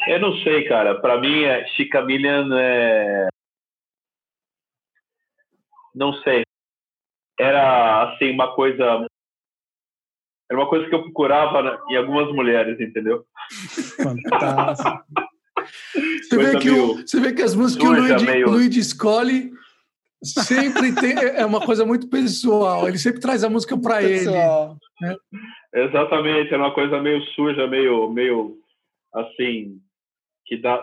Eu 0.07 0.19
não 0.19 0.37
sei, 0.43 0.67
cara. 0.67 0.99
Para 0.99 1.19
mim, 1.21 1.43
é 1.43 1.65
Chica 1.69 2.03
Million 2.03 2.51
é. 2.53 3.29
Não 5.95 6.13
sei. 6.21 6.43
Era, 7.39 8.13
assim, 8.13 8.31
uma 8.31 8.53
coisa. 8.55 9.07
Era 10.49 10.59
uma 10.59 10.67
coisa 10.69 10.87
que 10.87 10.95
eu 10.95 11.03
procurava 11.03 11.61
na- 11.61 11.79
em 11.89 11.97
algumas 11.97 12.33
mulheres, 12.33 12.79
entendeu? 12.79 13.25
Fantástico. 14.01 15.03
Você 16.21 16.37
vê, 16.37 16.59
que 16.59 16.69
o- 16.69 16.95
você 17.05 17.19
vê 17.19 17.33
que 17.33 17.41
as 17.41 17.53
músicas 17.53 17.83
que 17.85 17.91
o 17.91 17.95
Luigi, 17.99 18.25
meio- 18.25 18.49
Luigi 18.49 18.79
escolhe 18.79 19.51
sempre 20.23 20.93
tem, 20.95 21.13
é 21.17 21.45
uma 21.45 21.59
coisa 21.63 21.85
muito 21.85 22.07
pessoal. 22.09 22.87
Ele 22.87 22.97
sempre 22.97 23.19
traz 23.19 23.43
a 23.43 23.49
música 23.49 23.77
para 23.77 24.01
ele. 24.01 24.19
Pessoal, 24.19 24.77
Exatamente, 25.73 26.53
era 26.53 26.63
uma 26.63 26.73
coisa 26.73 26.99
meio 27.01 27.21
suja, 27.33 27.67
meio, 27.67 28.09
meio 28.09 28.57
assim, 29.13 29.79
que 30.45 30.57
dá, 30.57 30.81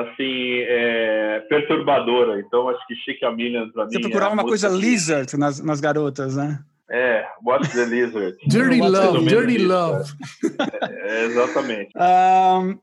assim, 0.00 0.60
é, 0.66 1.40
perturbadora. 1.48 2.38
Então, 2.40 2.68
acho 2.68 2.86
que 2.86 2.94
Chica 2.96 3.30
Million, 3.30 3.70
para 3.70 3.84
mim. 3.84 3.92
Você 3.92 3.98
é 3.98 4.00
procurava 4.00 4.30
a 4.32 4.34
uma 4.34 4.44
coisa 4.44 4.68
que- 4.68 4.76
lizard 4.76 5.36
nas, 5.38 5.60
nas 5.62 5.80
garotas, 5.80 6.36
né? 6.36 6.58
É, 6.90 7.26
What's 7.44 7.72
the 7.72 7.84
Lizard. 7.84 8.36
Dirty 8.46 8.80
Love, 8.80 9.26
Dirty 9.26 9.56
isso, 9.56 9.66
Love. 9.68 10.12
É, 11.02 11.24
exatamente. 11.24 11.90
Ahn, 11.98 12.76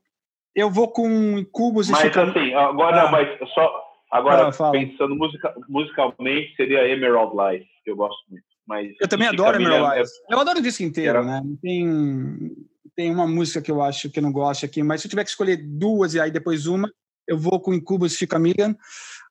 eu 0.55 0.69
vou 0.69 0.89
com 0.89 1.43
Cubos 1.51 1.87
e 1.87 1.91
Mas 1.91 2.01
Chica... 2.01 2.23
assim, 2.23 2.53
agora, 2.53 3.03
Ah. 3.03 3.11
mas 3.11 3.29
só 3.53 3.83
agora 4.11 4.49
Ah, 4.49 4.71
pensando 4.71 5.15
musica, 5.15 5.53
musicalmente 5.69 6.53
seria 6.55 6.87
Emerald 6.87 7.33
Light, 7.35 7.65
que 7.83 7.91
eu 7.91 7.95
gosto 7.95 8.17
muito. 8.29 8.43
Mas 8.67 8.89
Eu 9.01 9.07
também 9.07 9.27
adoro 9.27 9.55
Emerald 9.57 9.83
é- 9.83 9.87
Lights. 9.97 10.11
Eu 10.29 10.39
adoro 10.39 10.59
o 10.59 10.61
disco 10.61 10.83
inteiro, 10.83 11.19
Era- 11.19 11.23
né? 11.25 11.41
Não 11.43 11.55
Tem, 11.57 12.51
tem 12.95 13.09
uma 13.11 13.25
música 13.27 13.61
que 13.61 13.71
eu 13.71 13.81
acho 13.81 14.09
que 14.09 14.19
eu 14.19 14.23
não 14.23 14.31
gosto 14.31 14.65
aqui, 14.65 14.83
mas 14.83 15.01
se 15.01 15.07
eu 15.07 15.09
tiver 15.09 15.23
que 15.23 15.29
escolher 15.29 15.57
duas 15.57 16.13
e 16.13 16.19
aí 16.19 16.29
depois 16.31 16.65
uma, 16.67 16.89
eu 17.27 17.37
vou 17.37 17.59
com 17.59 17.73
Incubus 17.73 18.13
e 18.13 18.17
Chica 18.17 18.37
Million. 18.39 18.73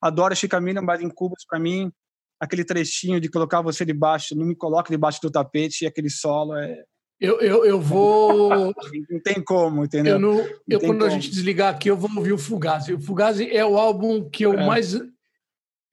Adoro 0.00 0.34
Chica 0.34 0.60
Million, 0.60 0.82
mas 0.82 1.00
Incubus, 1.00 1.44
para 1.48 1.58
mim, 1.58 1.90
aquele 2.40 2.64
trechinho 2.64 3.20
de 3.20 3.28
colocar 3.28 3.60
você 3.60 3.84
debaixo, 3.84 4.34
não 4.34 4.46
me 4.46 4.54
coloca 4.56 4.90
debaixo 4.90 5.20
do 5.22 5.30
tapete, 5.30 5.84
e 5.84 5.86
aquele 5.86 6.10
solo 6.10 6.56
é. 6.56 6.82
Eu, 7.20 7.40
eu, 7.40 7.64
eu 7.64 7.80
vou. 7.80 8.74
Não 9.08 9.20
tem 9.22 9.40
como, 9.44 9.84
entendeu? 9.84 10.14
Eu 10.14 10.18
não, 10.18 10.40
eu, 10.68 10.80
tem 10.80 10.88
quando 10.88 11.04
a 11.04 11.08
como. 11.08 11.20
gente 11.20 11.30
desligar 11.30 11.72
aqui, 11.72 11.88
eu 11.88 11.96
vou 11.96 12.10
ouvir 12.16 12.32
o 12.32 12.38
Fugazi. 12.38 12.94
O 12.94 13.00
Fugazi 13.00 13.48
é 13.48 13.64
o 13.64 13.78
álbum 13.78 14.28
que 14.28 14.44
eu 14.44 14.54
É. 14.54 14.66
mais. 14.66 15.00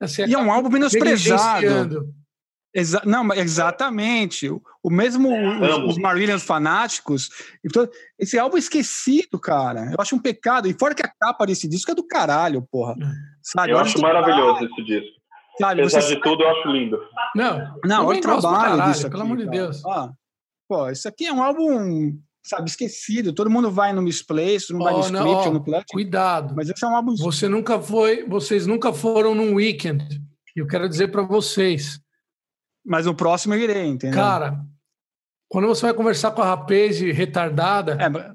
Assim, 0.00 0.24
E 0.26 0.34
é 0.34 0.38
um 0.38 0.50
álbum 0.50 0.70
menosprezado. 0.70 2.12
Exa 2.72 3.02
não, 3.04 3.24
mas 3.24 3.38
exatamente. 3.40 4.48
O, 4.48 4.62
o 4.82 4.90
mesmo 4.90 5.28
os, 5.28 5.68
Amo. 5.68 5.88
os 5.88 5.98
Marillions 5.98 6.42
fanáticos. 6.44 7.28
Então, 7.64 7.88
esse 8.18 8.38
álbum 8.38 8.56
é 8.56 8.60
esquecido, 8.60 9.38
cara. 9.40 9.86
Eu 9.90 9.96
acho 9.98 10.14
um 10.14 10.20
pecado. 10.20 10.68
E 10.68 10.74
fora 10.78 10.94
que 10.94 11.04
a 11.04 11.12
capa 11.20 11.44
desse 11.46 11.68
disco 11.68 11.90
é 11.90 11.94
do 11.94 12.06
caralho, 12.06 12.62
porra. 12.70 12.94
Sabe? 13.42 13.72
Eu 13.72 13.78
acho 13.78 14.00
maravilhoso 14.00 14.64
esse 14.66 14.84
disco. 14.84 15.20
Sabe, 15.58 15.80
Apesar 15.82 16.00
você- 16.00 16.14
de 16.14 16.22
tudo, 16.22 16.42
eu 16.42 16.48
acho 16.48 16.68
lindo. 16.68 16.98
Não, 17.34 17.74
Não, 17.84 18.06
olha 18.06 18.18
o 18.18 18.22
trabalho 18.22 18.70
caralho, 18.70 18.92
disso 18.92 19.06
aqui, 19.06 19.10
Pelo 19.10 19.22
amor 19.24 19.36
de. 19.36 19.46
Deus. 19.50 19.84
Ó, 19.84 20.10
pô, 20.68 20.88
isso 20.88 21.06
aqui 21.08 21.26
é 21.26 21.32
um 21.32 21.42
álbum, 21.42 22.16
sabe, 22.42 22.70
esquecido. 22.70 23.32
Todo 23.34 23.50
mundo 23.50 23.70
vai 23.70 23.92
no 23.92 24.00
Misplace, 24.00 24.68
todo 24.68 24.76
mundo 24.78 24.84
vai 24.84 24.92
no 24.94 24.98
Ó, 25.00 25.02
Script 25.02 25.26
não, 25.26 25.44
ou 25.46 25.52
no 25.52 25.62
Clutch. 25.64 25.84
Cuidado. 25.92 26.54
Mas 26.56 26.70
esse 26.70 26.82
é 26.82 26.88
um 26.88 26.94
álbum... 26.96 27.14
Você 27.16 27.46
nunca 27.48 27.78
foi, 27.80 28.24
vocês 28.26 28.66
nunca 28.66 28.92
foram 28.92 29.34
num 29.34 29.54
weekend. 29.56 30.02
Eu 30.56 30.66
quero 30.66 30.88
dizer 30.88 31.08
para 31.08 31.22
vocês, 31.22 32.00
Mas 32.84 33.06
no 33.06 33.14
próximo 33.14 33.54
eu 33.54 33.60
irei, 33.60 33.86
entendeu? 33.86 34.18
cara, 34.18 34.60
quando 35.48 35.68
você 35.68 35.82
vai 35.82 35.94
conversar 35.94 36.30
com 36.32 36.42
a 36.42 36.46
rapaz 36.46 37.00
retardada, 37.00 37.92
é, 38.00 38.08
mas- 38.08 38.32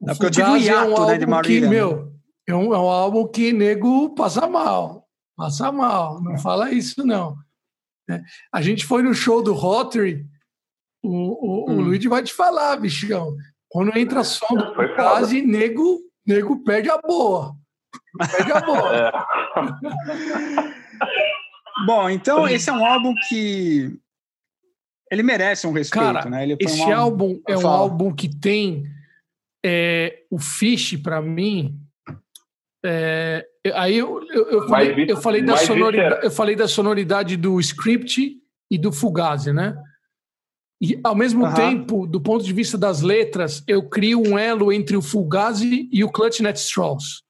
o 0.00 0.10
é 0.10 0.14
porque 0.14 0.26
eu 0.26 0.30
tive 0.30 0.42
um 0.48 0.52
Fugazi 0.52 0.66
hiato, 0.66 1.06
né, 1.06 1.18
de 1.18 1.24
álbum 1.24 1.42
que, 1.42 1.60
né? 1.60 1.68
meu, 1.68 2.12
é 2.48 2.54
um, 2.54 2.74
é 2.74 2.78
um 2.78 2.88
álbum 2.88 3.26
que 3.28 3.52
nego 3.52 4.14
passa 4.14 4.46
mal. 4.46 5.06
Passa 5.36 5.72
mal. 5.72 6.22
Não 6.22 6.36
fala 6.38 6.70
isso, 6.70 7.04
não. 7.06 7.36
É. 8.10 8.20
A 8.52 8.60
gente 8.60 8.84
foi 8.84 9.02
no 9.02 9.14
show 9.14 9.42
do 9.42 9.52
Rotary, 9.54 10.26
o, 11.02 11.08
o, 11.10 11.70
o 11.70 11.72
Hum. 11.72 11.80
Luigi 11.82 12.06
vai 12.08 12.22
te 12.22 12.32
falar, 12.34 12.76
bichão. 12.76 13.34
Quando 13.68 13.96
entra 13.96 14.22
som 14.22 14.54
do 14.54 14.74
Fugazi, 14.74 15.42
nego, 15.42 16.00
nego 16.26 16.62
perde 16.62 16.90
a 16.90 16.98
boa. 16.98 17.54
Perde 18.30 18.52
a 18.52 18.60
boa. 18.60 19.12
É. 20.96 21.34
Bom, 21.86 22.08
então 22.08 22.48
esse 22.48 22.70
é 22.70 22.72
um 22.72 22.84
álbum 22.84 23.14
que 23.28 23.98
ele 25.10 25.22
merece 25.22 25.66
um 25.66 25.72
respeito, 25.72 26.12
Cara, 26.12 26.30
né? 26.30 26.42
Ele 26.42 26.56
Esse 26.58 26.80
um 26.82 26.94
álbum 26.94 27.40
é 27.46 27.56
um 27.56 27.68
álbum 27.68 28.14
que 28.14 28.28
tem 28.28 28.84
é, 29.64 30.24
o 30.30 30.38
Fish 30.38 30.96
para 30.96 31.20
mim. 31.20 31.78
é, 32.84 33.46
aí 33.74 33.96
eu, 33.96 34.22
eu, 34.30 34.50
eu 34.50 34.68
falei, 34.68 35.06
eu, 35.08 35.16
falei 35.16 35.42
da 35.42 35.56
sonoridade, 35.56 36.24
eu 36.24 36.30
falei 36.30 36.56
da 36.56 36.68
sonoridade 36.68 37.36
do 37.36 37.58
script 37.60 38.36
e 38.70 38.78
do 38.78 38.92
Fugazi, 38.92 39.52
né? 39.52 39.76
E 40.80 41.00
ao 41.02 41.14
mesmo 41.14 41.46
Aham. 41.46 41.54
tempo, 41.54 42.06
do 42.06 42.20
ponto 42.20 42.44
de 42.44 42.52
vista 42.52 42.76
das 42.76 43.00
letras, 43.00 43.64
eu 43.66 43.88
crio 43.88 44.20
um 44.20 44.38
elo 44.38 44.72
entre 44.72 44.96
o 44.96 45.02
Fugazi 45.02 45.88
e 45.90 46.04
o 46.04 46.10
Clutch 46.10 46.40
Net 46.40 46.58
Strolls. 46.58 47.23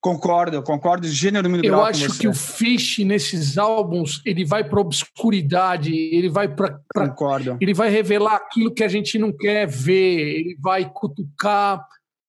Concordo, 0.00 0.62
concordo 0.62 1.06
gênero 1.06 1.48
muito 1.48 1.64
Eu 1.64 1.82
acho 1.84 2.18
que 2.18 2.26
o 2.26 2.34
Fish 2.34 2.98
nesses 2.98 3.56
álbuns 3.58 4.20
ele 4.24 4.44
vai 4.44 4.64
para 4.64 4.80
obscuridade, 4.80 5.94
ele 5.94 6.28
vai 6.28 6.48
para 6.48 6.80
Concordo. 6.92 7.56
ele 7.60 7.74
vai 7.74 7.88
revelar 7.88 8.36
aquilo 8.36 8.72
que 8.74 8.82
a 8.82 8.88
gente 8.88 9.18
não 9.18 9.32
quer 9.32 9.66
ver, 9.68 10.38
ele 10.40 10.56
vai 10.60 10.90
cutucar. 10.90 11.84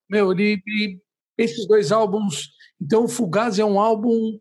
Meu, 0.10 0.32
ele, 0.32 0.62
ele- 0.68 1.00
esses 1.38 1.68
dois 1.68 1.92
álbuns. 1.92 2.50
Então, 2.82 3.06
o 3.06 3.10
Fugazi 3.10 3.62
é 3.62 3.66
um 3.66 3.80
álbum 3.80 4.38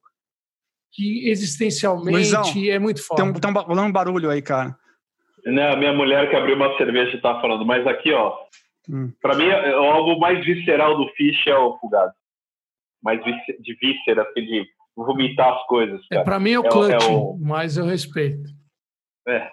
que 0.93 1.29
existencialmente 1.29 2.11
Luizão, 2.11 2.43
é 2.69 2.79
muito 2.79 3.03
forte. 3.05 3.21
Tem 3.23 3.31
um, 3.31 3.33
tem 3.33 3.51
um 3.85 3.93
barulho 3.93 4.31
aí, 4.31 4.43
cara. 4.43 4.77
Né, 5.47 5.73
a 5.73 5.77
minha 5.77 5.93
mulher 5.93 6.29
que 6.29 6.37
abriu 6.37 6.57
uma 6.57 6.77
cerveja 6.77 7.17
e 7.17 7.21
tá 7.21 7.41
falando, 7.41 7.65
mas 7.65 7.87
aqui, 7.87 8.13
ó, 8.13 8.35
Hum. 8.91 9.13
pra 9.21 9.35
mim, 9.37 9.45
é- 9.45 9.77
o 9.77 9.85
álbum 9.85 10.19
mais 10.19 10.45
visceral 10.45 10.97
do 10.97 11.09
Fish 11.15 11.47
é 11.47 11.57
o 11.57 11.79
Fugado. 11.79 12.13
Mais 13.03 13.23
de 13.25 13.75
víscera, 13.77 14.23
assim, 14.23 14.43
de 14.45 14.67
vomitar 14.97 15.55
as 15.55 15.63
coisas, 15.67 16.01
é, 16.11 16.17
cara. 16.17 16.25
para 16.25 16.41
mim 16.41 16.53
é 16.53 16.59
o 16.61 16.67
É 16.67 16.69
clutch, 16.71 16.93
é 17.05 17.07
o- 17.13 17.39
mas 17.41 17.77
eu 17.77 17.85
respeito. 17.85 18.49
É. 19.29 19.51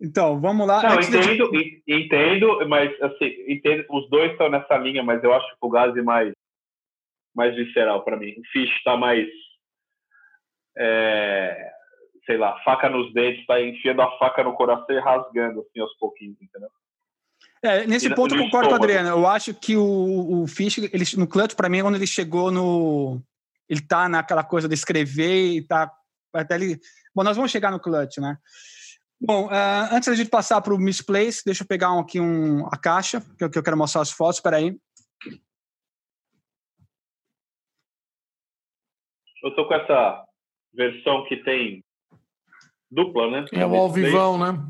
Então, 0.00 0.38
vamos 0.40 0.66
lá. 0.66 0.82
Não, 0.82 0.90
Antes 0.96 1.08
de- 1.08 1.16
entendo, 1.16 1.50
en- 1.56 1.82
entendo, 1.88 2.68
mas 2.68 3.00
assim, 3.00 3.32
entendo, 3.48 3.86
os 3.90 4.08
dois 4.10 4.32
estão 4.32 4.50
nessa 4.50 4.76
linha, 4.76 5.02
mas 5.02 5.22
eu 5.24 5.32
acho 5.32 5.46
o 5.54 5.56
Fugazi 5.58 6.02
mais, 6.02 6.32
mais 7.34 7.54
visceral 7.54 8.04
pra 8.04 8.16
mim. 8.16 8.32
O 8.38 8.42
Fish 8.52 8.82
tá 8.82 8.96
mais, 8.96 9.26
é, 10.76 11.70
sei 12.26 12.36
lá, 12.36 12.58
faca 12.64 12.88
nos 12.88 13.12
dentes, 13.14 13.46
tá 13.46 13.60
enfiando 13.62 14.02
a 14.02 14.18
faca 14.18 14.42
no 14.44 14.54
coração 14.54 14.94
e 14.94 15.00
rasgando, 15.00 15.60
assim, 15.60 15.80
aos 15.80 15.94
pouquinhos, 15.98 16.36
entendeu? 16.42 16.68
É, 17.64 17.86
nesse 17.86 18.08
E 18.08 18.14
ponto 18.14 18.34
eu 18.34 18.44
concordo 18.44 18.68
com 18.68 18.74
o. 18.74 18.76
Adriano. 18.76 19.08
Eu 19.08 19.26
acho 19.26 19.54
que 19.54 19.74
o, 19.74 20.42
o 20.42 20.46
Fish, 20.46 20.76
ele, 20.76 21.04
no 21.16 21.26
Clutch, 21.26 21.54
para 21.54 21.70
mim, 21.70 21.78
é 21.78 21.82
quando 21.82 21.94
ele 21.94 22.06
chegou 22.06 22.50
no. 22.50 23.22
Ele 23.66 23.80
tá 23.80 24.06
naquela 24.06 24.44
coisa 24.44 24.68
de 24.68 24.74
escrever 24.74 25.54
e 25.54 25.62
tá. 25.66 25.90
Até 26.34 26.56
ele. 26.56 26.78
Bom, 27.14 27.24
nós 27.24 27.36
vamos 27.36 27.50
chegar 27.50 27.70
no 27.70 27.80
Clutch, 27.80 28.18
né? 28.18 28.36
Bom, 29.18 29.48
ah, 29.50 29.88
antes 29.92 30.10
da 30.10 30.14
gente 30.14 30.28
passar 30.28 30.60
para 30.60 30.74
o 30.74 30.78
Misplace, 30.78 31.42
deixa 31.42 31.62
eu 31.62 31.66
pegar 31.66 31.90
um- 31.90 32.00
aqui 32.00 32.20
um, 32.20 32.66
a 32.66 32.76
caixa, 32.76 33.22
que 33.38 33.44
eu, 33.44 33.48
que 33.48 33.56
eu 33.58 33.62
quero 33.62 33.78
mostrar 33.78 34.02
as 34.02 34.10
fotos. 34.10 34.36
Espera 34.36 34.58
aí. 34.58 34.76
Eu 39.42 39.54
tô 39.56 39.66
com 39.66 39.74
essa 39.74 40.22
versão 40.74 41.24
que 41.26 41.38
tem 41.38 41.82
dupla, 42.90 43.30
né? 43.30 43.46
É 43.52 43.64
o 43.64 43.74
Alvivão, 43.74 44.36
né? 44.36 44.62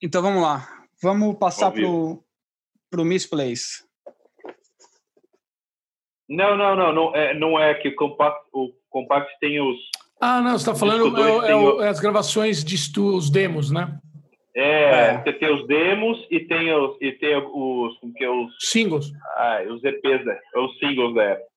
Então 0.00 0.22
vamos 0.22 0.42
lá. 0.42 0.77
Vamos 1.02 1.36
passar 1.38 1.70
para 1.72 1.82
o 3.00 3.04
Misplace. 3.04 3.84
Não, 6.28 6.56
não, 6.56 6.76
não, 6.76 6.92
não 6.92 7.16
é, 7.16 7.34
não 7.38 7.58
é 7.58 7.74
que 7.74 7.88
o 7.88 7.96
compact, 7.96 8.40
o 8.52 8.72
compact 8.90 9.30
tem 9.40 9.60
os 9.60 9.76
Ah, 10.20 10.40
não, 10.42 10.50
você 10.52 10.56
está 10.68 10.74
falando 10.74 11.16
é, 11.16 11.50
é 11.50 11.54
o- 11.56 11.76
o- 11.76 11.82
é 11.82 11.88
as 11.88 12.00
gravações 12.00 12.62
de 12.62 12.74
estu, 12.74 13.14
os 13.16 13.30
demos, 13.30 13.70
né? 13.70 13.98
é, 14.54 15.12
É. 15.14 15.22
você 15.22 15.32
tem 15.32 15.54
os 15.54 15.66
demos 15.66 16.26
e 16.30 16.40
tem 16.40 16.72
os 16.74 16.96
e 17.00 17.12
tem 17.12 17.36
os 17.36 17.96
como 17.98 18.12
que 18.12 18.24
é 18.24 18.30
os 18.30 18.52
Singles. 18.60 19.10
ah, 19.36 19.60
os 19.70 19.82
EPs, 19.84 20.24
né? 20.26 20.38
Os 20.56 20.78
singles 20.78 21.14
da 21.14 21.22
época. 21.22 21.48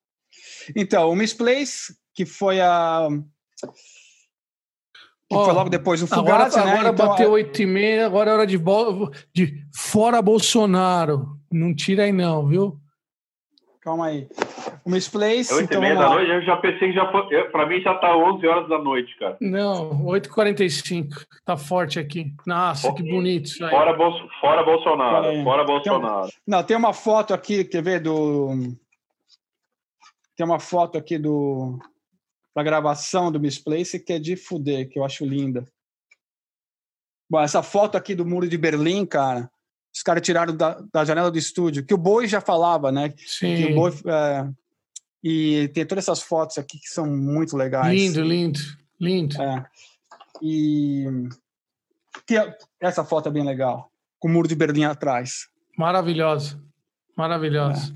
Então, 0.76 1.10
o 1.10 1.16
Misplace, 1.16 1.94
que 2.14 2.26
foi 2.26 2.62
a. 2.62 3.08
Que 5.32 5.38
Ó, 5.38 5.46
foi 5.46 5.54
logo 5.54 5.70
depois 5.70 6.02
do 6.02 6.14
Agora, 6.14 6.50
Fugazi, 6.50 6.58
né? 6.58 6.74
agora 6.74 6.90
Então, 6.90 7.08
bateu 7.08 7.32
8 7.32 7.62
e 7.62 7.66
meia, 7.66 8.06
agora 8.06 8.32
é 8.32 8.34
hora 8.34 8.46
de, 8.46 8.60
de 9.34 9.66
fora 9.74 10.22
Bolsonaro. 10.22 11.38
Não 11.50 11.74
tira 11.74 12.04
aí 12.04 12.12
não, 12.12 12.46
viu? 12.46 12.78
Calma 13.80 14.08
aí. 14.08 14.28
O 14.84 14.90
Misplace, 14.90 15.54
É 15.54 15.56
oito 15.56 15.62
e 15.62 15.64
então 15.64 15.80
meia 15.82 15.96
vamos 15.96 16.10
da 16.10 16.16
lá. 16.16 16.16
noite, 16.22 16.32
eu 16.34 16.42
já 16.42 16.58
pensei 16.58 16.90
que 16.90 16.94
já 16.94 17.10
foi, 17.14 17.44
pra 17.46 17.66
mim 17.66 17.80
já 17.80 17.96
tá 17.96 18.14
11 18.14 18.46
horas 18.46 18.68
da 18.68 18.78
noite, 18.78 19.18
cara. 19.18 19.38
Não, 19.40 20.04
8h45. 20.04 21.08
Tá 21.46 21.56
forte 21.56 21.98
aqui. 21.98 22.34
Nossa, 22.46 22.94
que 22.94 23.04
bonito 23.04 23.46
isso 23.46 23.64
aí. 23.64 23.72
Fora, 23.72 23.94
Bolso, 23.94 24.28
fora 24.42 24.64
Bolsonaro, 24.64 25.28
aí. 25.28 25.44
fora 25.46 25.64
Bolsonaro. 25.64 26.30
Não, 26.46 26.62
tem 26.62 26.76
uma 26.76 26.92
foto 26.92 27.34
aqui, 27.34 27.64
quer 27.64 27.82
ver, 27.82 28.02
do... 28.02 28.50
Tem 30.36 30.46
uma 30.46 30.60
foto 30.60 30.98
aqui 30.98 31.18
do... 31.18 31.80
Da 32.56 32.64
gravação 32.64 33.32
do 33.32 33.40
Misplace 33.40 34.00
que 34.00 34.14
é 34.14 34.20
de 34.20 34.36
fuder, 34.36 34.90
que 34.90 35.00
eu 35.00 35.06
acho 35.06 35.26
linda. 35.26 35.66
Bom, 37.30 37.40
essa 37.40 37.64
foto 37.64 37.98
aqui 37.98 38.14
do 38.14 38.26
Muro 38.26 38.48
de 38.48 38.58
Berlim, 38.58 39.06
cara, 39.06 39.50
os 39.94 40.04
caras 40.04 40.22
tiraram 40.22 40.56
da, 40.56 40.82
da 40.94 41.06
janela 41.06 41.32
do 41.32 41.38
estúdio, 41.38 41.86
que 41.86 41.94
o 41.94 41.98
Boi 41.98 42.28
já 42.28 42.42
falava, 42.42 42.92
né? 42.92 43.10
Que 43.10 43.30
Sim. 43.30 43.72
o 43.72 43.76
Boi... 43.76 43.92
é, 44.06 44.50
E 45.24 45.70
tem 45.70 45.86
todas 45.86 46.04
essas 46.04 46.22
fotos 46.22 46.58
aqui 46.58 46.78
que 46.78 46.90
são 46.90 47.06
muito 47.06 47.56
legais. 47.56 47.94
Lindo, 47.94 48.22
lindo, 48.22 48.60
lindo. 49.00 49.42
É. 49.42 49.66
E 50.42 51.06
que 52.28 52.36
é- 52.38 52.58
essa 52.82 53.06
foto 53.06 53.30
é 53.30 53.32
bem 53.32 53.46
legal, 53.46 53.90
com 54.20 54.28
o 54.28 54.32
muro 54.32 54.48
de 54.48 54.56
Berlim 54.56 54.84
atrás. 54.84 55.48
Maravilhosa. 55.78 56.62
Maravilhosa. 57.16 57.96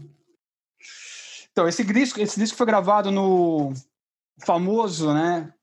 Então, 1.51 1.67
esse 1.67 1.83
disco, 1.83 2.21
esse 2.21 2.39
disco 2.39 2.57
foi 2.57 2.65
gravado 2.65 3.11
no 3.11 3.73
famoso, 4.43 5.13
né, 5.13 5.53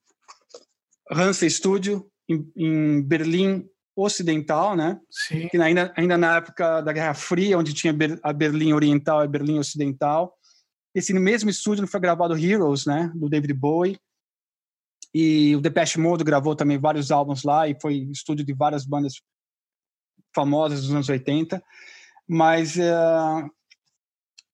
Hansa 1.11 1.49
Studio 1.49 2.11
em, 2.29 2.51
em 2.57 3.03
Berlim 3.03 3.69
Ocidental, 3.95 4.75
né? 4.75 4.99
Sim. 5.11 5.49
Que 5.49 5.59
ainda 5.59 5.93
ainda 5.97 6.17
na 6.17 6.37
época 6.39 6.81
da 6.81 6.93
Guerra 6.93 7.13
Fria, 7.13 7.59
onde 7.59 7.75
tinha 7.75 7.95
a 8.23 8.33
Berlim 8.33 8.73
Oriental 8.73 9.21
e 9.21 9.25
a 9.25 9.29
Berlim 9.29 9.59
Ocidental. 9.59 10.35
Esse 10.95 11.13
mesmo 11.13 11.51
estúdio 11.51 11.87
foi 11.87 12.01
gravado 12.01 12.37
Heroes, 12.37 12.87
né, 12.87 13.11
do 13.15 13.29
David 13.29 13.53
Bowie. 13.53 13.99
E 15.15 15.55
o 15.55 15.61
Depeche 15.61 16.01
Mode 16.01 16.25
gravou 16.25 16.57
também 16.57 16.79
vários 16.79 17.11
álbuns 17.11 17.43
lá 17.43 17.69
e 17.69 17.77
foi 17.81 17.97
estúdio 18.11 18.47
de 18.47 18.55
várias 18.55 18.87
bandas 18.87 19.21
famosas 20.35 20.83
dos 20.83 20.91
anos 20.91 21.09
80. 21.09 21.63
Mas, 22.27 22.79
eh, 22.79 23.49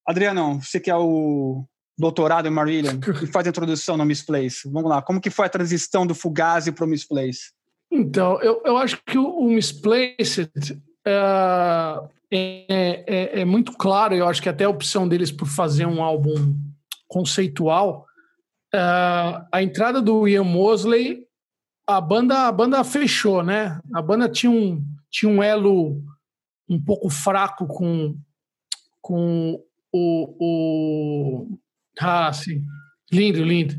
Adriano, 0.05 0.61
você 0.61 0.81
que 0.81 0.91
é 0.91 0.97
o 0.97 1.65
doutorado 1.99 2.47
em 2.47 2.51
Marillion 2.51 2.99
e 3.23 3.27
faz 3.27 3.47
a 3.47 3.51
introdução 3.51 3.97
no 3.97 4.05
Misplace. 4.05 4.71
Vamos 4.71 4.89
lá, 4.89 5.03
como 5.03 5.21
que 5.21 5.31
foi 5.31 5.47
a 5.47 5.51
transição 5.51 6.07
do 6.07 6.15
Fugazi 6.15 6.73
para 6.73 6.85
o 6.85 6.89
Misplace? 6.89 7.53
Então, 7.91 8.41
eu, 8.41 8.63
eu 8.65 8.77
acho 8.77 9.03
que 9.05 9.19
o, 9.19 9.27
o 9.27 9.49
Misplaced 9.49 10.51
é, 11.05 12.01
é, 12.31 13.05
é, 13.07 13.41
é 13.41 13.45
muito 13.45 13.73
claro, 13.73 14.15
eu 14.15 14.29
acho 14.29 14.43
que 14.43 14.49
até 14.49 14.65
a 14.65 14.71
opção 14.71 15.09
deles 15.09 15.33
por 15.33 15.49
fazer 15.49 15.87
um 15.87 16.03
álbum 16.03 16.55
conceitual, 17.09 18.07
é, 18.73 18.79
a 19.51 19.63
entrada 19.63 20.01
do 20.01 20.29
Ian 20.29 20.45
Mosley, 20.45 21.27
a 21.87 22.01
banda, 22.01 22.47
a 22.47 22.53
banda 22.53 22.85
fechou, 22.85 23.43
né? 23.43 23.81
A 23.95 24.03
banda 24.03 24.29
tinha 24.29 24.53
um, 24.53 24.85
tinha 25.11 25.33
um 25.33 25.43
elo 25.43 26.03
um 26.69 26.79
pouco 26.79 27.09
fraco 27.09 27.67
com, 27.67 28.15
com 29.01 29.59
o, 29.91 30.37
o... 30.39 31.59
Ah, 31.99 32.33
sim. 32.33 32.63
Lindo, 33.11 33.43
lindo. 33.43 33.75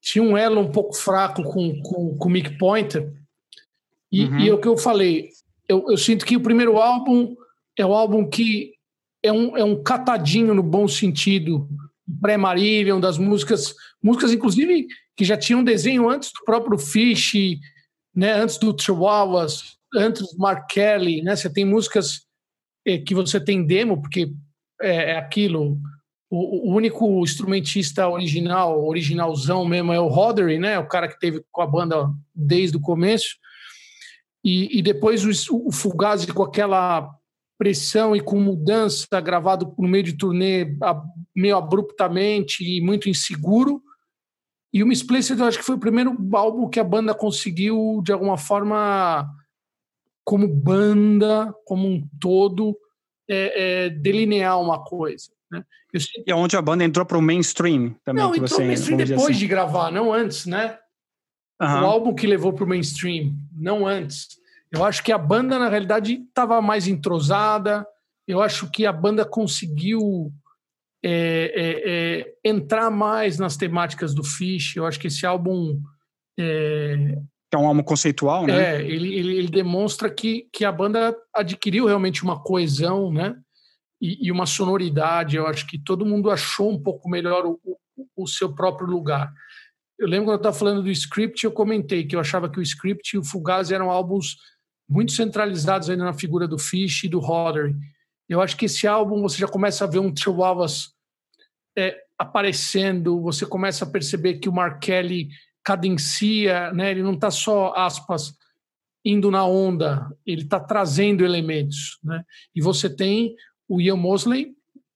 tinha 0.00 0.22
um 0.22 0.36
elo 0.36 0.60
um 0.60 0.72
pouco 0.72 0.94
fraco 0.94 1.42
com, 1.42 1.80
com, 1.82 2.16
com 2.16 2.28
o 2.28 2.30
Mick 2.30 2.56
Pointer. 2.58 3.12
E, 4.10 4.24
uhum. 4.24 4.40
e 4.40 4.48
é 4.48 4.54
o 4.54 4.60
que 4.60 4.66
eu 4.66 4.76
falei, 4.76 5.28
eu, 5.68 5.86
eu 5.88 5.96
sinto 5.96 6.26
que 6.26 6.36
o 6.36 6.42
primeiro 6.42 6.78
álbum 6.78 7.36
é 7.78 7.86
o 7.86 7.94
álbum 7.94 8.28
que 8.28 8.72
é 9.22 9.32
um, 9.32 9.56
é 9.56 9.62
um 9.62 9.80
catadinho 9.82 10.54
no 10.54 10.62
bom 10.62 10.88
sentido, 10.88 11.68
pré-Marillion, 12.20 12.98
das 12.98 13.18
músicas, 13.18 13.74
músicas 14.02 14.32
inclusive 14.32 14.86
que 15.16 15.24
já 15.24 15.36
tinham 15.36 15.62
desenho 15.62 16.08
antes 16.08 16.30
do 16.32 16.44
próprio 16.44 16.78
Fish, 16.78 17.34
né, 18.14 18.32
antes 18.32 18.58
do 18.58 18.76
Chihuahuas, 18.76 19.76
antes 19.94 20.22
do 20.22 20.38
Mark 20.38 20.68
Kelly, 20.68 21.22
né, 21.22 21.36
você 21.36 21.50
tem 21.50 21.64
músicas 21.64 22.22
é, 22.86 22.98
que 22.98 23.14
você 23.14 23.38
tem 23.38 23.64
demo, 23.64 24.00
porque 24.00 24.32
é, 24.80 25.12
é 25.12 25.18
aquilo, 25.18 25.78
o, 26.30 26.72
único 26.72 27.22
instrumentista 27.24 28.08
original, 28.08 28.86
originalzão 28.86 29.64
mesmo 29.64 29.92
é 29.92 30.00
o 30.00 30.06
Roddery, 30.06 30.58
né, 30.58 30.78
o 30.78 30.86
cara 30.86 31.08
que 31.08 31.18
teve 31.18 31.44
com 31.50 31.60
a 31.60 31.66
banda 31.66 32.08
desde 32.32 32.76
o 32.76 32.80
começo, 32.80 33.36
e, 34.44 34.78
e 34.78 34.80
depois 34.80 35.24
o, 35.24 35.66
o 35.66 35.72
Fugazi 35.72 36.28
com 36.28 36.44
aquela 36.44 37.10
pressão 37.58 38.16
e 38.16 38.20
com 38.20 38.40
mudança, 38.40 39.20
gravado 39.20 39.74
no 39.76 39.88
meio 39.88 40.04
de 40.04 40.16
turnê 40.16 40.78
meio 41.36 41.58
abruptamente 41.58 42.64
e 42.64 42.80
muito 42.80 43.08
inseguro. 43.08 43.82
E 44.72 44.82
o 44.82 44.86
Misplaced 44.86 45.38
eu 45.38 45.46
acho 45.46 45.58
que 45.58 45.64
foi 45.64 45.74
o 45.74 45.80
primeiro 45.80 46.16
álbum 46.32 46.70
que 46.70 46.80
a 46.80 46.84
banda 46.84 47.14
conseguiu, 47.14 48.00
de 48.02 48.12
alguma 48.12 48.38
forma, 48.38 49.28
como 50.24 50.48
banda, 50.48 51.54
como 51.66 51.86
um 51.86 52.08
todo, 52.18 52.74
é, 53.28 53.84
é, 53.84 53.90
delinear 53.90 54.58
uma 54.58 54.82
coisa. 54.82 55.30
Né? 55.50 55.64
Eu... 55.92 56.00
E 56.26 56.32
onde 56.32 56.56
a 56.56 56.62
banda 56.62 56.84
entrou 56.84 57.04
para 57.04 57.18
o 57.18 57.22
mainstream 57.22 57.94
também. 58.04 58.22
Não, 58.22 58.30
entrou 58.30 58.48
você, 58.48 58.64
mainstream 58.64 58.96
depois 58.98 59.30
assim. 59.30 59.38
de 59.38 59.46
gravar, 59.46 59.90
não 59.90 60.12
antes, 60.12 60.46
né? 60.46 60.78
Uhum. 61.60 61.82
O 61.82 61.86
álbum 61.86 62.14
que 62.14 62.26
levou 62.26 62.52
para 62.52 62.64
o 62.64 62.68
mainstream, 62.68 63.34
não 63.52 63.86
antes. 63.86 64.28
Eu 64.72 64.84
acho 64.84 65.02
que 65.02 65.12
a 65.12 65.18
banda, 65.18 65.58
na 65.58 65.68
realidade, 65.68 66.14
estava 66.14 66.62
mais 66.62 66.86
entrosada. 66.86 67.86
Eu 68.26 68.40
acho 68.40 68.70
que 68.70 68.86
a 68.86 68.92
banda 68.92 69.24
conseguiu 69.24 70.32
é, 71.04 71.52
é, 71.54 72.20
é, 72.20 72.34
entrar 72.44 72.90
mais 72.90 73.38
nas 73.38 73.56
temáticas 73.56 74.14
do 74.14 74.22
Fish. 74.22 74.76
Eu 74.76 74.86
acho 74.86 74.98
que 74.98 75.08
esse 75.08 75.26
álbum. 75.26 75.80
É, 76.38 77.18
é 77.52 77.56
um 77.56 77.66
álbum 77.66 77.82
conceitual, 77.82 78.46
né? 78.46 78.76
É, 78.76 78.82
ele, 78.82 79.12
ele, 79.12 79.36
ele, 79.38 79.48
demonstra 79.48 80.08
que, 80.08 80.48
que 80.52 80.64
a 80.64 80.70
banda 80.70 81.16
adquiriu 81.34 81.86
realmente 81.86 82.22
uma 82.22 82.40
coesão, 82.40 83.12
né? 83.12 83.34
E, 84.00 84.26
e, 84.26 84.32
uma 84.32 84.46
sonoridade. 84.46 85.36
Eu 85.36 85.46
acho 85.46 85.66
que 85.66 85.78
todo 85.78 86.06
mundo 86.06 86.30
achou 86.30 86.70
um 86.70 86.82
pouco 86.82 87.08
melhor 87.08 87.44
o, 87.44 87.60
o, 87.62 87.76
o 88.16 88.26
seu 88.26 88.54
próprio 88.54 88.88
lugar. 88.88 89.32
Eu 89.98 90.08
lembro 90.08 90.26
quando 90.26 90.36
eu 90.36 90.36
estava 90.36 90.56
falando 90.56 90.82
do 90.82 90.90
Script, 90.90 91.44
eu 91.44 91.52
comentei 91.52 92.06
que 92.06 92.16
eu 92.16 92.20
achava 92.20 92.48
que 92.48 92.58
o 92.58 92.62
Script 92.62 93.14
e 93.14 93.18
o 93.18 93.24
Fugazi 93.24 93.74
eram 93.74 93.90
álbuns 93.90 94.36
muito 94.88 95.12
centralizados 95.12 95.90
ainda 95.90 96.04
na 96.04 96.14
figura 96.14 96.48
do 96.48 96.58
Fish 96.58 97.04
e 97.04 97.08
do 97.08 97.20
Hodder. 97.20 97.74
Eu 98.28 98.40
acho 98.40 98.56
que 98.56 98.64
esse 98.64 98.86
álbum 98.86 99.20
você 99.20 99.38
já 99.38 99.46
começa 99.46 99.84
a 99.84 99.86
ver 99.86 99.98
um 99.98 100.14
Chihuahuas 100.16 100.94
é, 101.76 101.96
aparecendo, 102.18 103.20
você 103.20 103.44
começa 103.44 103.84
a 103.84 103.90
perceber 103.90 104.38
que 104.38 104.48
o 104.48 104.52
Mark 104.52 104.80
Kelly 104.80 105.28
cadencia, 105.62 106.72
né? 106.72 106.90
ele 106.90 107.02
não 107.02 107.14
está 107.14 107.30
só, 107.30 107.72
aspas, 107.76 108.34
indo 109.04 109.30
na 109.30 109.44
onda, 109.44 110.10
ele 110.26 110.42
está 110.42 110.58
trazendo 110.58 111.24
elementos. 111.24 111.98
Né? 112.02 112.24
E 112.54 112.60
você 112.60 112.88
tem 112.88 113.34
o 113.70 113.80
Ian 113.80 113.96
Mosley 113.96 114.52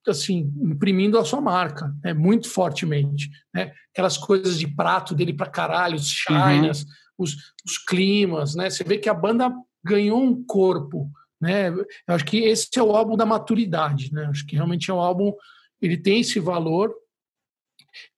assim, 0.06 0.52
imprimindo 0.60 1.18
a 1.18 1.24
sua 1.24 1.40
marca, 1.40 1.94
né? 2.02 2.12
muito 2.12 2.50
fortemente. 2.50 3.30
Né? 3.54 3.72
Aquelas 3.92 4.18
coisas 4.18 4.58
de 4.58 4.66
prato 4.66 5.14
dele 5.14 5.32
para 5.32 5.48
caralho, 5.48 5.96
os 5.96 6.08
chinas, 6.08 6.82
uhum. 6.82 6.88
os, 7.18 7.36
os 7.66 7.78
climas, 7.78 8.54
né? 8.54 8.68
Você 8.68 8.84
vê 8.84 8.98
que 8.98 9.08
a 9.08 9.14
banda 9.14 9.50
ganhou 9.82 10.22
um 10.22 10.44
corpo, 10.44 11.10
né? 11.40 11.68
Eu 11.70 11.86
acho 12.08 12.24
que 12.24 12.38
esse 12.38 12.68
é 12.76 12.82
o 12.82 12.94
álbum 12.94 13.16
da 13.16 13.24
maturidade, 13.24 14.12
né? 14.12 14.26
Acho 14.26 14.46
que 14.46 14.56
realmente 14.56 14.90
é 14.90 14.94
um 14.94 15.00
álbum, 15.00 15.32
ele 15.80 15.96
tem 15.96 16.20
esse 16.20 16.38
valor 16.38 16.94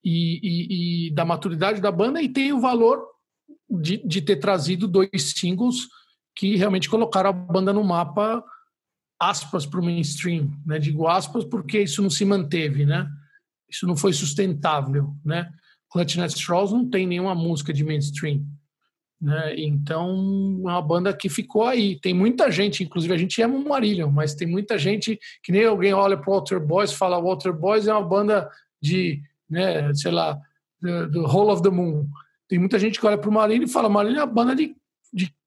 e, 0.03 0.41
e, 0.43 1.07
e 1.07 1.11
da 1.15 1.25
maturidade 1.25 1.81
da 1.81 1.93
banda 1.93 2.21
e 2.21 2.29
tem 2.29 2.53
o 2.53 2.61
valor 2.61 3.07
de, 3.71 3.99
de 3.99 4.23
ter 4.23 4.37
trazido 4.37 4.89
dois 4.89 5.35
singles 5.37 5.87
que 6.35 6.57
realmente 6.57 6.91
colocaram 6.91 7.31
a 7.31 7.33
banda 7.33 7.73
no 7.73 7.85
mapa 7.85 8.45
aspas 9.19 9.67
para 9.67 9.81
o 9.81 9.85
mainstream, 9.85 10.51
né? 10.65 10.79
Digo 10.79 11.07
aspas 11.07 11.45
porque 11.45 11.81
isso 11.81 12.03
não 12.03 12.11
se 12.11 12.25
manteve, 12.25 12.85
né? 12.85 13.09
Isso 13.69 13.87
não 13.87 13.97
foi 13.97 14.13
sustentável, 14.13 15.15
né? 15.25 15.51
Clutch 15.91 16.17
Net 16.17 16.35
Straws 16.35 16.73
não 16.73 16.89
tem 16.89 17.07
nenhuma 17.07 17.35
música 17.35 17.73
de 17.73 17.85
mainstream. 17.85 18.45
Né? 19.21 19.55
Então, 19.59 20.11
é 20.61 20.71
uma 20.71 20.83
banda 20.83 21.13
que 21.13 21.29
ficou 21.29 21.65
aí. 21.65 21.99
Tem 22.01 22.13
muita 22.13 22.51
gente, 22.51 22.85
inclusive 22.85 23.15
a 23.15 23.17
gente 23.17 23.41
ama 23.41 23.57
o 23.57 23.69
Marillion, 23.69 24.11
mas 24.11 24.35
tem 24.35 24.47
muita 24.47 24.77
gente 24.77 25.19
que 25.43 25.51
nem 25.51 25.65
alguém 25.65 25.95
olha 25.95 26.17
para 26.17 26.31
o 26.31 26.35
Walter 26.35 26.61
Boys 26.61 26.93
fala: 26.93 27.21
Walter 27.21 27.53
Boys 27.53 27.87
é 27.87 27.93
uma 27.93 28.07
banda 28.07 28.49
de, 28.81 29.23
né, 29.49 29.93
sei 29.95 30.11
lá, 30.13 30.39
do, 30.81 31.23
Whole 31.23 31.51
of 31.51 31.63
the 31.63 31.71
Moon. 31.71 32.07
Tem 32.49 32.59
muita 32.59 32.79
gente 32.79 33.01
que 33.01 33.07
olha 33.07 33.19
para 33.19 33.31
o 33.31 33.33
Marillion 33.33 33.65
e 33.65 33.71
fala: 33.71 33.89
Marillion 33.89 34.21
é 34.21 34.25
uma 34.25 34.33
banda 34.33 34.55
de 34.55 34.77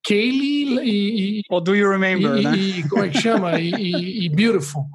Kaylee 0.05 0.79
e. 0.83 1.41
Ou 1.49 1.61
Do 1.61 1.75
You 1.75 1.89
Remember, 1.89 2.37
e, 2.37 2.43
né? 2.43 2.55
E, 2.55 2.89
como 2.89 3.03
é 3.03 3.09
que 3.09 3.21
chama? 3.21 3.59
e, 3.59 4.25
e, 4.25 4.29
Beautiful. 4.29 4.85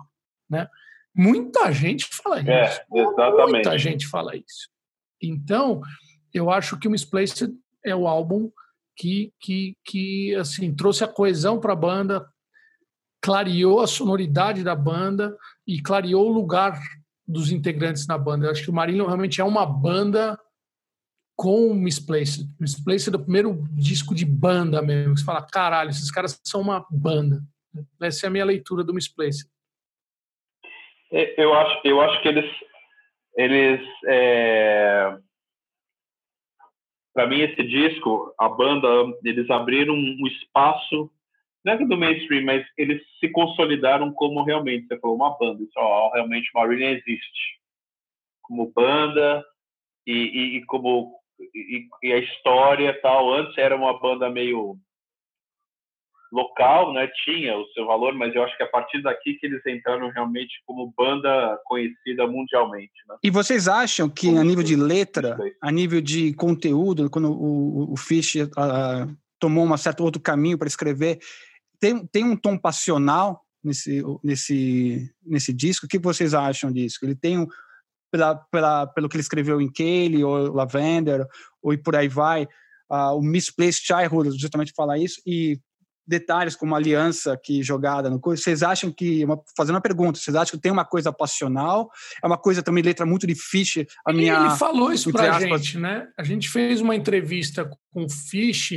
Né? 0.48 0.68
Muita 1.14 1.70
gente 1.72 2.06
fala 2.06 2.40
isso. 2.40 2.50
É, 2.50 3.00
exatamente. 3.00 3.50
Muita 3.50 3.78
gente 3.78 4.06
fala 4.06 4.36
isso. 4.36 4.68
Então, 5.22 5.80
eu 6.32 6.50
acho 6.50 6.78
que 6.78 6.88
o 6.88 6.90
Misplaced 6.90 7.52
é 7.84 7.94
o 7.94 8.06
álbum 8.06 8.50
que, 8.96 9.32
que, 9.40 9.76
que 9.84 10.34
assim 10.34 10.74
trouxe 10.74 11.04
a 11.04 11.08
coesão 11.08 11.60
para 11.60 11.72
a 11.72 11.76
banda, 11.76 12.26
clareou 13.20 13.80
a 13.80 13.86
sonoridade 13.86 14.62
da 14.62 14.74
banda 14.74 15.36
e 15.66 15.80
clareou 15.80 16.28
o 16.28 16.32
lugar 16.32 16.80
dos 17.26 17.50
integrantes 17.50 18.06
na 18.06 18.18
banda. 18.18 18.46
Eu 18.46 18.50
acho 18.50 18.64
que 18.64 18.70
o 18.70 18.74
Marillion 18.74 19.06
realmente 19.06 19.40
é 19.40 19.44
uma 19.44 19.64
banda 19.64 20.38
com 21.36 21.68
o 21.68 21.74
Misplaced. 21.74 22.46
Misplaced 22.60 23.14
é 23.14 23.16
o 23.16 23.22
primeiro 23.22 23.64
disco 23.72 24.14
de 24.14 24.24
banda 24.24 24.80
mesmo. 24.80 25.16
Você 25.16 25.24
fala, 25.24 25.42
caralho, 25.42 25.90
esses 25.90 26.10
caras 26.10 26.40
são 26.44 26.60
uma 26.60 26.84
banda. 26.90 27.40
Essa 28.00 28.26
é 28.26 28.28
a 28.28 28.30
minha 28.30 28.44
leitura 28.44 28.84
do 28.84 28.94
Misplaced. 28.94 29.48
É, 31.12 31.42
eu 31.42 31.54
acho, 31.54 31.80
eu 31.84 32.00
acho 32.00 32.22
que 32.22 32.28
eles, 32.28 32.50
eles 33.36 33.80
é, 34.06 35.16
para 37.14 37.28
mim 37.28 37.40
esse 37.40 37.62
disco, 37.62 38.34
a 38.38 38.48
banda, 38.48 38.88
eles 39.22 39.48
abriram 39.48 39.94
um 39.94 40.26
espaço, 40.26 41.08
não 41.64 41.72
é 41.72 41.78
do 41.78 41.96
mainstream, 41.96 42.44
mas 42.44 42.66
eles 42.76 43.00
se 43.20 43.28
consolidaram 43.28 44.12
como 44.12 44.42
realmente, 44.42 44.88
você 44.88 44.98
falou, 44.98 45.16
uma 45.16 45.38
banda. 45.38 45.62
Isso, 45.62 46.10
realmente 46.12 46.50
Marillion 46.52 46.90
existe 46.90 47.60
como 48.42 48.72
banda 48.74 49.42
e, 50.06 50.12
e, 50.12 50.56
e 50.58 50.64
como 50.66 51.14
e, 51.38 51.86
e, 52.02 52.12
a 52.12 52.18
história 52.18 52.98
tal. 53.00 53.32
Antes 53.32 53.56
era 53.58 53.76
uma 53.76 53.98
banda 53.98 54.30
meio 54.30 54.76
local, 56.32 56.92
né? 56.92 57.08
Tinha 57.24 57.56
o 57.56 57.66
seu 57.72 57.86
valor, 57.86 58.12
mas 58.14 58.34
eu 58.34 58.42
acho 58.42 58.56
que 58.56 58.62
a 58.62 58.68
partir 58.68 59.00
daqui 59.02 59.34
que 59.34 59.46
eles 59.46 59.64
entraram 59.66 60.10
realmente 60.10 60.52
como 60.66 60.92
banda 60.96 61.58
conhecida 61.64 62.26
mundialmente. 62.26 62.92
Né? 63.08 63.16
E 63.22 63.30
vocês 63.30 63.68
acham 63.68 64.08
que 64.08 64.36
a 64.36 64.42
nível 64.42 64.64
de 64.64 64.74
letra, 64.74 65.38
a 65.62 65.70
nível 65.70 66.00
de 66.00 66.34
conteúdo, 66.34 67.08
quando 67.08 67.30
o, 67.30 67.92
o 67.92 67.96
Fish 67.96 68.34
uh, 68.36 69.16
tomou 69.38 69.64
um 69.64 69.76
certo 69.76 70.02
outro 70.02 70.20
caminho 70.20 70.58
para 70.58 70.68
escrever, 70.68 71.18
tem, 71.78 72.04
tem 72.06 72.24
um 72.24 72.36
tom 72.36 72.58
passional 72.58 73.44
nesse, 73.62 74.02
nesse, 74.22 75.10
nesse 75.24 75.52
disco? 75.52 75.86
O 75.86 75.88
que 75.88 75.98
vocês 75.98 76.34
acham 76.34 76.72
disso? 76.72 76.98
Ele 77.02 77.14
tem 77.14 77.38
um, 77.38 77.46
pela, 78.14 78.36
pela, 78.36 78.86
pelo 78.86 79.08
que 79.08 79.16
ele 79.16 79.22
escreveu 79.22 79.60
em 79.60 79.68
Kaylee 79.68 80.22
ou 80.22 80.52
Lavender, 80.52 81.26
ou 81.60 81.74
e 81.74 81.76
por 81.76 81.96
aí 81.96 82.06
vai, 82.06 82.44
uh, 82.88 83.16
o 83.16 83.20
Misplaced 83.20 83.84
Childhood 83.84 84.38
justamente 84.38 84.72
fala 84.72 84.96
isso, 84.96 85.20
e 85.26 85.58
detalhes 86.06 86.54
como 86.54 86.76
aliança 86.76 87.36
que 87.42 87.60
jogada 87.60 88.08
no 88.08 88.20
coisa, 88.20 88.40
vocês 88.40 88.62
acham 88.62 88.92
que, 88.92 89.24
uma, 89.24 89.40
fazendo 89.56 89.74
uma 89.74 89.80
pergunta, 89.80 90.20
vocês 90.20 90.36
acham 90.36 90.56
que 90.56 90.62
tem 90.62 90.70
uma 90.70 90.84
coisa 90.84 91.12
passional? 91.12 91.90
É 92.22 92.26
uma 92.28 92.38
coisa 92.38 92.62
também, 92.62 92.84
letra 92.84 93.04
muito 93.04 93.26
difícil? 93.26 93.84
A 94.06 94.12
minha, 94.12 94.34
Ele 94.34 94.50
falou 94.50 94.92
isso 94.92 95.10
pra 95.10 95.36
aspas, 95.36 95.64
gente, 95.64 95.78
né? 95.78 96.06
A 96.16 96.22
gente 96.22 96.48
fez 96.48 96.80
uma 96.80 96.94
entrevista 96.94 97.68
com 97.90 98.04
o 98.04 98.08
Fish 98.08 98.74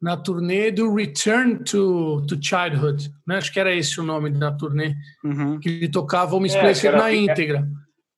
na 0.00 0.16
turnê 0.16 0.70
do 0.70 0.94
Return 0.94 1.62
to, 1.62 2.24
to 2.26 2.38
Childhood, 2.40 3.12
né? 3.26 3.36
Acho 3.36 3.52
que 3.52 3.60
era 3.60 3.74
esse 3.74 4.00
o 4.00 4.02
nome 4.02 4.30
da 4.30 4.50
turnê, 4.50 4.94
uhum. 5.22 5.60
que 5.60 5.68
ele 5.68 5.88
tocava 5.90 6.36
uma 6.36 6.46
espécie 6.46 6.86
é, 6.86 6.92
na 6.92 7.12
íntegra. 7.12 7.68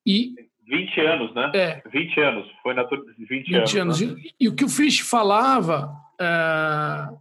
E 0.07 0.35
20 0.71 1.01
anos, 1.01 1.35
né? 1.35 1.51
É. 1.55 1.83
20 1.91 2.21
anos, 2.21 2.47
foi 2.63 2.75
na 2.75 2.85
turnê 2.85 3.13
20, 3.19 3.29
20 3.29 3.55
anos. 3.55 3.75
anos. 3.75 4.01
Né? 4.01 4.15
E, 4.19 4.45
e, 4.45 4.49
o 4.49 4.55
que 4.55 4.65
o 4.65 4.69
Fish 4.69 5.01
falava... 5.01 5.93
Uh, 6.21 7.19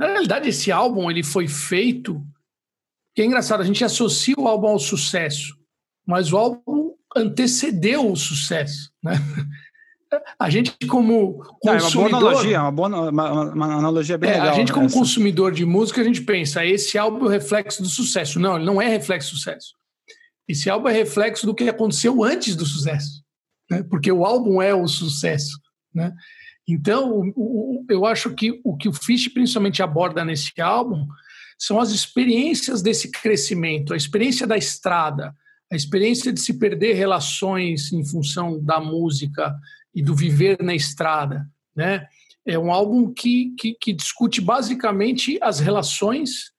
na 0.00 0.06
realidade, 0.06 0.48
esse 0.48 0.72
álbum 0.72 1.10
ele 1.10 1.22
foi 1.22 1.46
feito. 1.46 2.24
Que 3.14 3.20
é 3.20 3.26
engraçado, 3.26 3.60
a 3.60 3.66
gente 3.66 3.84
associa 3.84 4.34
o 4.38 4.48
álbum 4.48 4.68
ao 4.68 4.78
sucesso, 4.78 5.54
mas 6.06 6.32
o 6.32 6.38
álbum 6.38 6.94
antecedeu 7.14 8.10
o 8.10 8.16
sucesso. 8.16 8.90
Né? 9.02 9.12
a 10.40 10.48
gente 10.48 10.74
como 10.86 11.44
Não, 11.62 11.74
é 11.74 11.76
uma 11.76 11.90
boa 11.90 12.08
consumidor, 12.08 12.18
analogia, 12.18 12.62
uma, 12.62 12.72
boa, 12.72 13.10
uma, 13.10 13.52
uma 13.52 13.74
analogia 13.74 14.16
bem 14.16 14.30
é, 14.30 14.34
legal. 14.34 14.48
a 14.48 14.52
gente 14.54 14.72
como 14.72 14.86
essa. 14.86 14.98
consumidor 14.98 15.52
de 15.52 15.66
música, 15.66 16.00
a 16.00 16.04
gente 16.04 16.22
pensa, 16.22 16.64
esse 16.64 16.96
álbum 16.96 17.26
é 17.26 17.28
o 17.28 17.28
reflexo 17.28 17.82
do 17.82 17.88
sucesso. 17.88 18.40
Não, 18.40 18.56
ele 18.56 18.64
não 18.64 18.80
é 18.80 18.88
reflexo 18.88 19.32
do 19.32 19.36
sucesso. 19.36 19.74
Esse 20.50 20.68
álbum 20.68 20.88
é 20.88 20.92
reflexo 20.92 21.46
do 21.46 21.54
que 21.54 21.68
aconteceu 21.68 22.24
antes 22.24 22.56
do 22.56 22.66
sucesso, 22.66 23.22
né? 23.70 23.82
porque 23.84 24.10
o 24.10 24.24
álbum 24.24 24.60
é 24.60 24.74
o 24.74 24.86
sucesso. 24.88 25.58
Né? 25.94 26.12
Então, 26.68 27.20
o- 27.36 27.80
o- 27.80 27.86
eu 27.88 28.04
acho 28.04 28.34
que 28.34 28.60
o 28.64 28.76
que 28.76 28.88
o 28.88 28.92
Fish 28.92 29.28
principalmente 29.28 29.82
aborda 29.82 30.24
nesse 30.24 30.60
álbum 30.60 31.06
são 31.58 31.78
as 31.78 31.90
experiências 31.90 32.82
desse 32.82 33.10
crescimento, 33.10 33.92
a 33.92 33.96
experiência 33.96 34.46
da 34.46 34.56
estrada, 34.56 35.34
a 35.70 35.76
experiência 35.76 36.32
de 36.32 36.40
se 36.40 36.58
perder 36.58 36.94
relações 36.94 37.92
em 37.92 38.04
função 38.04 38.60
da 38.60 38.80
música 38.80 39.54
e 39.94 40.02
do 40.02 40.14
viver 40.14 40.58
na 40.62 40.74
estrada, 40.74 41.48
né? 41.76 42.06
É 42.46 42.58
um 42.58 42.72
álbum 42.72 43.12
que, 43.12 43.54
que, 43.58 43.74
que 43.74 43.92
discute 43.92 44.40
basicamente 44.40 45.38
as 45.42 45.60
relações 45.60 46.50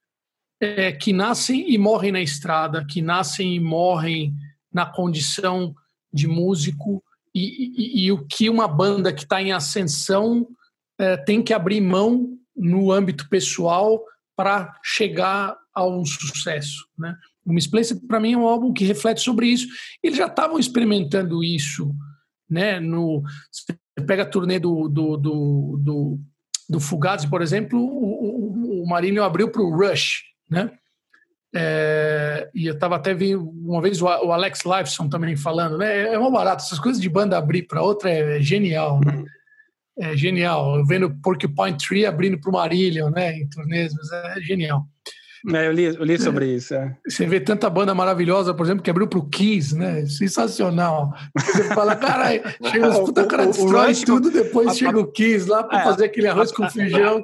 é, 0.62 0.92
que 0.92 1.12
nascem 1.12 1.72
e 1.72 1.76
morrem 1.76 2.12
na 2.12 2.20
estrada, 2.22 2.84
que 2.88 3.02
nascem 3.02 3.56
e 3.56 3.60
morrem 3.60 4.32
na 4.72 4.86
condição 4.86 5.74
de 6.12 6.28
músico 6.28 7.02
e, 7.34 8.00
e- 8.02 8.04
e 8.06 8.12
o 8.12 8.24
que 8.26 8.48
uma 8.48 8.68
banda 8.68 9.12
que 9.12 9.24
está 9.24 9.42
em 9.42 9.50
ascensão 9.50 10.46
é, 10.98 11.16
tem 11.16 11.42
que 11.42 11.52
abrir 11.52 11.80
mão 11.80 12.38
no 12.54 12.92
âmbito 12.92 13.28
pessoal 13.28 14.00
para 14.36 14.78
chegar 14.84 15.56
ao 15.74 16.04
sucesso, 16.06 16.86
né? 16.96 17.16
O 17.44 17.52
Misplaced, 17.52 18.06
para 18.06 18.20
mim, 18.20 18.34
é 18.34 18.38
um 18.38 18.46
álbum 18.46 18.72
que 18.72 18.84
reflete 18.84 19.20
sobre 19.20 19.48
isso. 19.48 19.66
Eles 20.00 20.16
já 20.16 20.26
estavam 20.26 20.60
experimentando 20.60 21.42
isso, 21.42 21.92
né? 22.48 22.78
No, 22.78 23.22
você 23.50 23.76
pega 24.06 24.22
a 24.22 24.26
turnê 24.26 24.60
do, 24.60 24.86
do, 24.88 25.16
do, 25.16 25.80
do, 25.82 26.20
do 26.68 26.78
Fugazi, 26.80 27.28
por 27.28 27.42
exemplo, 27.42 27.80
o, 27.80 28.80
o, 28.80 28.82
o 28.84 28.88
Marinho 28.88 29.24
abriu 29.24 29.50
para 29.50 29.60
o 29.62 29.74
Rush, 29.74 30.22
né? 30.52 30.70
É, 31.54 32.48
e 32.54 32.66
eu 32.66 32.74
estava 32.74 32.96
até 32.96 33.12
vendo 33.12 33.46
uma 33.50 33.82
vez 33.82 34.00
o, 34.00 34.06
o 34.06 34.32
Alex 34.32 34.60
Lifeson 34.64 35.08
também 35.08 35.36
falando, 35.36 35.76
né? 35.76 36.12
É 36.12 36.18
uma 36.18 36.30
barato, 36.30 36.62
essas 36.64 36.78
coisas 36.78 37.00
de 37.00 37.08
banda 37.08 37.36
abrir 37.36 37.64
para 37.64 37.82
outra 37.82 38.08
é, 38.10 38.40
genial, 38.40 39.00
né? 39.04 39.24
É 39.98 40.16
genial. 40.16 40.78
Eu 40.78 40.86
vendo 40.86 41.14
Porcupine 41.22 41.76
Tree 41.76 42.06
abrindo 42.06 42.40
para 42.40 42.48
o 42.48 42.52
Marillion, 42.54 43.10
né? 43.10 43.36
Em 43.36 43.46
turnês, 43.48 43.92
mas 43.94 44.10
é 44.36 44.40
genial. 44.40 44.86
É, 45.52 45.66
eu, 45.66 45.72
li, 45.72 45.84
eu 45.84 46.04
li 46.04 46.18
sobre 46.18 46.54
isso. 46.54 46.72
é. 46.72 46.96
Você 47.06 47.26
vê 47.26 47.38
tanta 47.40 47.68
banda 47.68 47.92
maravilhosa, 47.94 48.54
por 48.54 48.64
exemplo, 48.64 48.82
que 48.82 48.88
abriu 48.88 49.06
pro 49.08 49.28
Kiss, 49.28 49.76
né? 49.76 50.06
Sensacional. 50.06 51.12
Você 51.36 51.64
fala, 51.64 51.96
caralho, 51.96 52.42
chega 52.70 52.88
os 52.88 52.98
puta 53.00 53.26
cara, 53.26 53.42
O- 53.42 53.46
o- 53.46 53.48
o 53.48 53.52
destrói 53.52 53.88
Rush, 53.88 54.00
tudo, 54.02 54.30
depois 54.30 54.68
a- 54.68 54.74
chega 54.74 54.98
o 54.98 55.06
Kiss 55.12 55.46
lá 55.50 55.64
para 55.64 55.80
É, 55.80 55.84
fazer 55.84 56.04
aquele 56.06 56.28
arroz 56.28 56.50
a- 56.52 56.54
com 56.54 56.70
feijão 56.70 57.22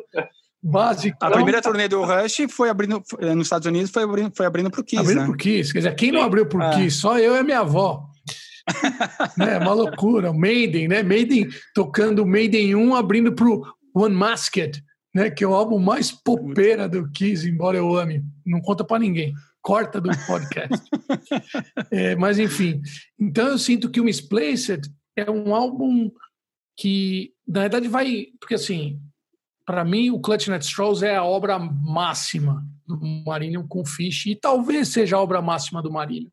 básico. 0.63 1.17
A 1.21 1.31
primeira 1.31 1.63
turnê 1.63 1.89
do 1.89 2.03
Rush 2.05 2.47
foi 2.51 2.69
abrindo 2.69 3.03
foi- 3.09 3.35
nos 3.35 3.47
Estados 3.47 3.67
Unidos, 3.67 3.91
foi 3.91 4.03
abrindo, 4.03 4.33
foi 4.37 4.47
abrindo 4.47 4.71
pro 4.71 4.85
Kiss, 4.85 5.01
abrindo 5.01 5.21
né? 5.21 5.27
pro 5.27 5.37
Kiss. 5.37 5.73
Quer 5.73 5.79
dizer, 5.81 5.95
quem 5.95 6.13
não 6.13 6.23
abriu 6.23 6.47
pro 6.47 6.63
É. 6.63 6.75
Kiss? 6.75 6.99
Só 6.99 7.19
eu 7.19 7.35
e 7.35 7.39
a 7.39 7.43
minha 7.45 7.61
avó. 7.61 8.09
né? 9.39 9.55
É 9.55 9.59
uma 9.59 9.73
loucura. 9.73 10.31
O 10.31 10.39
Maiden, 10.39 10.89
né? 10.89 11.03
Maiden 11.03 11.49
tocando 11.75 12.27
Maiden 12.27 12.75
1, 12.75 12.95
abrindo 12.95 13.33
pro 13.33 13.63
One 13.95 14.15
Masked, 14.15 14.83
né? 15.15 15.31
Que 15.31 15.45
é 15.45 15.49
o 15.49 15.55
álbum 15.55 15.79
mais 15.79 16.11
popeira 16.13 16.89
do 16.89 17.11
Kiss, 17.11 17.49
embora 17.49 17.77
eu 17.79 17.97
ame. 17.97 18.23
Não 18.45 18.61
conta 18.61 18.85
para 18.85 18.99
ninguém. 18.99 19.33
Corta 19.63 20.01
do 20.01 20.11
podcast. 20.27 20.69
É, 21.91 22.15
mas 22.17 22.39
enfim, 22.39 22.81
então 23.19 23.49
eu 23.49 23.59
sinto 23.59 23.91
que 23.91 24.01
o 24.01 24.05
Misplaced 24.05 24.83
é 25.17 25.31
um 25.31 25.55
álbum 25.55 26.11
que, 26.77 27.33
na 27.47 27.61
verdade, 27.63 27.89
vai. 27.89 28.27
Porque 28.39 28.55
assim, 28.55 29.01
para 29.69 29.85
mim, 29.85 30.09
o 30.09 30.19
Clutch 30.19 30.49
Net 30.49 30.65
Straws 30.65 31.03
é 31.03 31.15
a 31.15 31.23
obra 31.23 31.59
máxima 31.59 32.67
do 32.87 32.99
Marinho 33.27 33.69
com 33.69 33.85
Fish, 33.85 34.25
e 34.25 34.35
talvez 34.35 34.89
seja 34.89 35.17
a 35.17 35.21
obra 35.21 35.43
máxima 35.43 35.83
do 35.83 35.93
Marinho. 35.93 36.33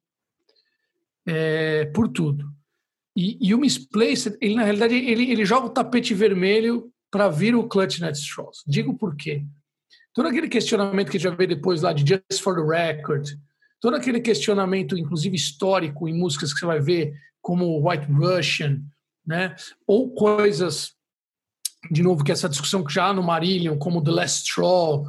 É, 1.27 1.83
por 1.88 2.07
tudo. 2.07 2.49
E, 3.13 3.38
e 3.45 3.53
o 3.53 3.57
Misplaced, 3.57 4.38
ele, 4.39 4.55
na 4.55 4.63
realidade, 4.63 4.95
ele, 4.95 5.29
ele 5.29 5.43
joga 5.43 5.67
o 5.67 5.69
tapete 5.69 6.13
vermelho 6.13 6.89
para 7.11 7.27
vir 7.27 7.57
o 7.57 7.67
Clutch 7.67 7.99
Net 7.99 8.17
Straws. 8.17 8.63
Digo 8.65 8.97
por 8.97 9.17
quê. 9.17 9.43
Todo 10.13 10.29
aquele 10.29 10.47
questionamento 10.47 11.11
que 11.11 11.19
vai 11.19 11.36
ver 11.36 11.47
depois 11.47 11.81
lá 11.81 11.91
de 11.91 12.07
Just 12.07 12.41
for 12.41 12.55
the 12.55 12.61
Record, 12.61 13.27
todo 13.81 13.97
aquele 13.97 14.21
questionamento, 14.21 14.97
inclusive 14.97 15.36
histórico, 15.36 16.07
em 16.07 16.17
músicas 16.17 16.53
que 16.53 16.59
você 16.59 16.65
vai 16.65 16.79
ver, 16.79 17.13
como 17.41 17.86
White 17.86 18.09
Russian, 18.09 18.81
né? 19.27 19.57
ou 19.86 20.13
coisas, 20.13 20.95
de 21.91 22.03
novo, 22.03 22.23
que 22.23 22.31
essa 22.31 22.49
discussão 22.49 22.83
que 22.83 22.93
já 22.93 23.07
há 23.07 23.13
no 23.13 23.23
Marillion, 23.23 23.77
como 23.77 24.03
The 24.03 24.11
Last 24.11 24.43
Straw, 24.49 25.05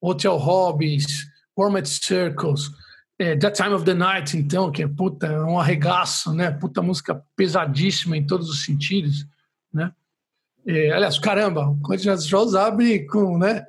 Hotel 0.00 0.36
Hobbies, 0.36 1.26
Warm 1.56 1.76
Circles, 1.84 2.70
é, 3.18 3.36
That 3.36 3.60
Time 3.60 3.74
of 3.74 3.84
the 3.84 3.94
Night, 3.94 4.36
então, 4.36 4.72
que 4.72 4.82
é 4.82 4.88
puta, 4.88 5.26
é 5.26 5.40
um 5.42 5.58
arregaço, 5.58 6.32
né? 6.32 6.50
Puta 6.50 6.80
música 6.80 7.22
pesadíssima 7.36 8.16
em 8.16 8.26
todos 8.26 8.48
os 8.48 8.64
sentidos, 8.64 9.26
né? 9.72 9.92
É, 10.66 10.92
aliás, 10.92 11.18
caramba, 11.18 11.68
o 11.68 11.80
Quantum 11.80 12.12
Straws 12.14 12.54
abre 12.54 13.06
com, 13.06 13.36
né? 13.36 13.64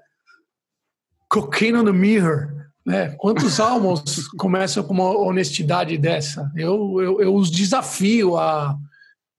Cocaine 1.30 1.80
on 1.80 1.86
the 1.86 1.91
Mirror, 1.91 2.53
né? 2.86 3.09
Quantos 3.18 3.59
álbuns 3.59 4.28
começam 4.38 4.84
com 4.84 4.93
uma 4.93 5.18
honestidade 5.18 5.97
dessa? 5.97 6.49
Eu, 6.55 7.01
eu, 7.01 7.22
eu 7.22 7.36
os 7.36 7.51
desafio 7.51 8.38
a, 8.38 8.78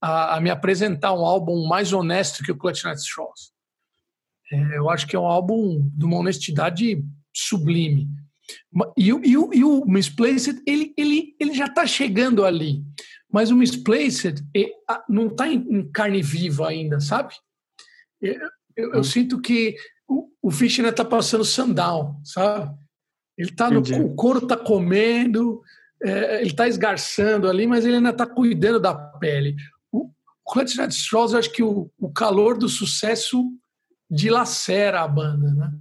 a, 0.03 0.37
a 0.37 0.41
me 0.41 0.51
apresentar 0.51 1.13
um 1.13 1.25
álbum 1.25 1.67
mais 1.67 1.93
honesto 1.93 2.43
que 2.43 2.51
o 2.51 2.57
Clutch 2.57 2.83
Night 2.85 3.01
Straws. 3.01 3.53
É, 4.53 4.77
eu 4.79 4.91
acho 4.91 5.07
que 5.07 5.15
é 5.17 5.19
um 5.19 5.27
álbum 5.27 5.89
de 5.95 6.05
uma 6.05 6.19
honestidade 6.19 7.03
sublime. 7.35 8.09
E, 8.99 9.13
o- 9.13 9.25
e, 9.25 9.37
o- 9.39 9.55
e 9.55 9.65
o 9.65 9.85
Misplaced, 9.87 10.61
ele, 10.67 10.93
ele, 10.99 11.35
ele 11.41 11.55
já 11.55 11.67
está 11.67 11.87
chegando 11.87 12.45
ali. 12.45 12.83
Mas 13.33 13.51
o 13.51 13.57
Misplaced 13.57 14.43
ah, 14.89 15.03
não 15.09 15.29
está 15.29 15.49
em, 15.49 15.57
em 15.71 15.91
carne 15.91 16.21
viva 16.21 16.69
ainda, 16.69 17.01
sabe? 17.01 17.35
Eu, 18.21 18.35
eu- 18.77 18.93
eu 18.95 19.05
sinto 19.05 19.41
que 19.41 19.77
o, 20.09 20.29
o 20.43 20.51
Fish 20.51 20.79
ainda 20.81 20.91
está 20.91 21.05
passando 21.05 21.45
sundown, 21.45 22.21
sabe? 22.25 22.77
Ele 23.39 23.53
tá 23.53 23.71
no, 23.71 23.81
o 24.05 24.15
couro 24.15 24.41
está 24.41 24.57
comendo, 24.57 25.63
eh, 26.03 26.41
ele 26.43 26.51
está 26.51 26.69
esgarçando 26.69 27.49
ali, 27.49 27.67
mas 27.67 27.87
ele 27.87 27.97
ainda 27.97 28.11
está 28.11 28.27
cuidando 28.27 28.79
da 28.79 28.95
pele. 28.95 29.57
O 30.45 30.53
Clutch 30.53 30.77
Night 30.77 30.95
Straws, 30.95 31.33
eu 31.33 31.39
acho 31.39 31.53
que 31.53 31.63
o, 31.63 31.91
o 31.99 32.13
calor 32.13 32.59
do 32.59 32.69
sucesso 32.69 33.53
dilacera 34.11 35.01
a 35.01 35.09
banda, 35.09 35.51
né? 35.55 35.73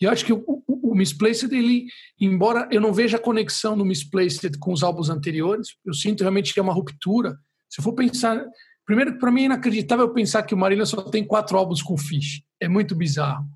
E 0.00 0.04
eu 0.04 0.10
acho 0.10 0.24
que 0.24 0.32
o, 0.32 0.44
o, 0.46 0.90
o 0.90 0.94
Misplaced, 0.94 1.50
ele, 1.54 1.86
embora 2.20 2.68
eu 2.70 2.80
não 2.80 2.92
veja 2.92 3.16
a 3.16 3.20
conexão 3.20 3.76
do 3.78 3.84
Misplaced 3.84 4.58
com 4.58 4.72
os 4.72 4.82
álbuns 4.82 5.08
anteriores, 5.08 5.68
eu 5.84 5.94
sinto 5.94 6.20
realmente 6.20 6.52
que 6.52 6.60
é 6.60 6.62
uma 6.62 6.72
ruptura. 6.72 7.38
Se 7.68 7.80
eu 7.80 7.84
for 7.84 7.94
pensar, 7.94 8.44
primeiro 8.84 9.18
para 9.18 9.30
mim 9.30 9.42
é 9.42 9.46
inacreditável 9.46 10.12
pensar 10.12 10.42
que 10.42 10.54
o 10.54 10.58
Marília 10.58 10.84
só 10.84 11.02
tem 11.02 11.24
quatro 11.24 11.56
álbuns 11.56 11.80
com 11.80 11.96
Fish. 11.96 12.42
É 12.60 12.68
muito 12.68 12.94
bizarro. 12.94 13.46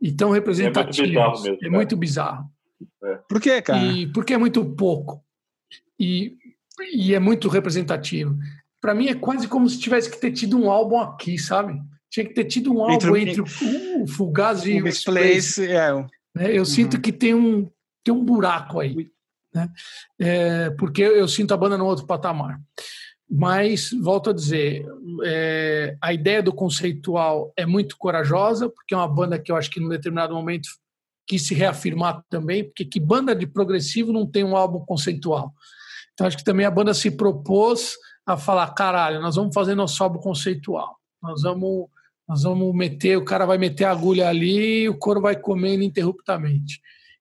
E 0.00 0.10
tão 0.10 0.30
representativo. 0.30 1.06
bizarro 1.06 1.42
mesmo, 1.42 1.58
É 1.62 1.66
é. 1.66 1.70
muito 1.70 1.96
bizarro. 1.96 2.50
Por 3.28 3.40
quê, 3.40 3.62
cara? 3.62 3.84
E 3.84 4.10
porque 4.12 4.34
é 4.34 4.38
muito 4.38 4.64
pouco. 4.74 5.22
E, 5.98 6.36
e 6.92 7.14
é 7.14 7.20
muito 7.20 7.48
representativo. 7.48 8.36
Para 8.82 8.94
mim 8.94 9.06
é 9.06 9.14
quase 9.14 9.46
como 9.46 9.68
se 9.70 9.78
tivesse 9.78 10.10
que 10.10 10.20
ter 10.20 10.32
tido 10.32 10.58
um 10.58 10.70
álbum 10.70 10.98
aqui, 10.98 11.38
sabe? 11.38 11.80
Tinha 12.10 12.26
que 12.26 12.34
ter 12.34 12.44
tido 12.44 12.72
um 12.72 12.90
Entre 12.90 13.08
álbum 13.08 13.12
o- 13.12 13.16
entre 13.16 13.40
o, 13.40 14.02
o 14.02 14.06
Fugazi 14.08 14.72
e 14.72 14.80
o. 14.80 14.84
Misplace, 14.84 15.64
é, 15.66 15.92
né? 16.34 16.52
Eu 16.52 16.66
sinto 16.66 17.00
que 17.00 17.12
tem 17.12 17.32
um, 17.32 17.70
tem 18.04 18.12
um 18.12 18.24
buraco 18.24 18.80
aí. 18.80 19.08
Né? 19.54 19.68
É, 20.18 20.70
porque 20.70 21.02
eu 21.02 21.28
sinto 21.28 21.54
a 21.54 21.56
banda 21.56 21.78
no 21.78 21.86
outro 21.86 22.06
patamar. 22.06 22.60
Mas, 23.30 23.90
volto 24.02 24.28
a 24.28 24.32
dizer, 24.34 24.84
é, 25.24 25.96
a 26.02 26.12
ideia 26.12 26.42
do 26.42 26.52
conceitual 26.52 27.50
é 27.56 27.64
muito 27.64 27.96
corajosa, 27.96 28.68
porque 28.68 28.92
é 28.92 28.96
uma 28.96 29.08
banda 29.08 29.38
que 29.38 29.50
eu 29.50 29.56
acho 29.56 29.70
que, 29.70 29.80
num 29.80 29.88
determinado 29.88 30.34
momento, 30.34 30.68
quis 31.26 31.46
se 31.46 31.54
reafirmar 31.54 32.22
também, 32.28 32.64
porque 32.64 32.84
que 32.84 33.00
banda 33.00 33.34
de 33.34 33.46
progressivo 33.46 34.12
não 34.12 34.26
tem 34.26 34.44
um 34.44 34.54
álbum 34.54 34.80
conceitual? 34.84 35.54
Então, 36.12 36.26
acho 36.26 36.36
que 36.36 36.44
também 36.44 36.66
a 36.66 36.70
banda 36.70 36.92
se 36.92 37.10
propôs 37.10 37.94
a 38.26 38.36
falar: 38.36 38.68
caralho, 38.74 39.20
nós 39.20 39.36
vamos 39.36 39.54
fazer 39.54 39.74
nosso 39.74 40.02
álbum 40.02 40.18
conceitual. 40.18 40.96
Nós 41.22 41.42
vamos, 41.42 41.86
nós 42.28 42.42
vamos 42.42 42.74
meter, 42.74 43.16
o 43.16 43.24
cara 43.24 43.46
vai 43.46 43.58
meter 43.58 43.84
a 43.84 43.90
agulha 43.92 44.28
ali 44.28 44.82
e 44.84 44.88
o 44.88 44.96
couro 44.98 45.20
vai 45.20 45.36
comer 45.36 45.74
ininterruptamente. 45.74 46.80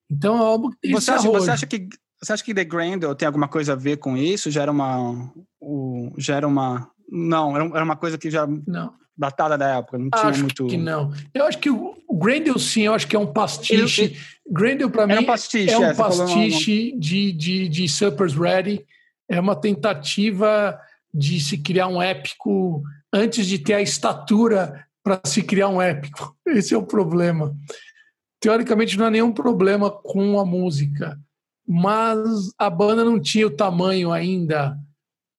Então, 0.09 0.35
é 0.37 0.39
álbum 0.39 0.69
que 0.81 0.91
Você, 0.91 1.11
acha, 1.11 1.29
você 1.29 1.51
acha 1.51 1.65
que 1.67 1.87
você 2.21 2.33
acha 2.33 2.43
que 2.43 2.53
The 2.53 2.63
Grendel 2.65 3.15
tem 3.15 3.25
alguma 3.25 3.47
coisa 3.47 3.73
a 3.73 3.75
ver 3.75 3.97
com 3.97 4.15
isso? 4.17 4.51
Já 4.51 4.61
era 4.63 4.71
uma 4.71 5.31
o, 5.59 6.11
já 6.17 6.35
era 6.35 6.47
uma 6.47 6.89
não, 7.09 7.55
era, 7.55 7.63
um- 7.65 7.83
uma 7.83 7.95
coisa 7.95 8.17
que 8.17 8.29
já 8.29 8.47
Não. 8.67 8.93
datada 9.17 9.57
da 9.57 9.77
época, 9.77 9.97
não 9.97 10.09
tinha 10.09 10.29
Acho 10.29 10.41
muito 10.41 10.67
que 10.67 10.77
não. 10.77 11.11
Eu 11.33 11.45
acho 11.45 11.57
que 11.57 11.69
o 11.69 11.95
Grendel, 12.13 12.57
sim, 12.59 12.81
eu 12.83 12.93
acho 12.93 13.07
que 13.07 13.15
é 13.15 13.19
um 13.19 13.27
pastiche. 13.31 14.15
Grendel, 14.49 14.89
para 14.89 15.05
mim, 15.07 15.19
um 15.19 15.25
pastiche, 15.25 15.71
é 15.73 15.77
um 15.77 15.83
é, 15.83 15.93
uma- 15.93 15.95
pastiche 15.95 16.95
de, 16.97 17.31
de, 17.31 17.69
de 17.69 17.87
Supper's 17.89 18.33
Ready. 18.35 18.85
É 19.29 19.39
uma 19.39 19.55
tentativa 19.55 20.79
de 21.13 21.39
se 21.39 21.57
criar 21.57 21.87
um 21.87 22.01
épico 22.01 22.83
antes 23.13 23.45
de 23.45 23.59
ter 23.59 23.73
a 23.73 23.81
estatura 23.81 24.85
para 25.03 25.19
se 25.25 25.41
criar 25.41 25.69
um 25.69 25.81
épico. 25.81 26.35
Esse 26.45 26.73
é 26.73 26.77
o 26.77 26.83
problema. 26.83 27.55
Teoricamente 28.39 28.97
não 28.97 29.05
há 29.05 29.11
nenhum 29.11 29.31
problema 29.31 29.91
com 29.91 30.39
a 30.39 30.45
música, 30.45 31.19
mas 31.67 32.51
a 32.57 32.69
banda 32.69 33.03
não 33.03 33.19
tinha 33.19 33.47
o 33.47 33.55
tamanho 33.55 34.11
ainda 34.11 34.77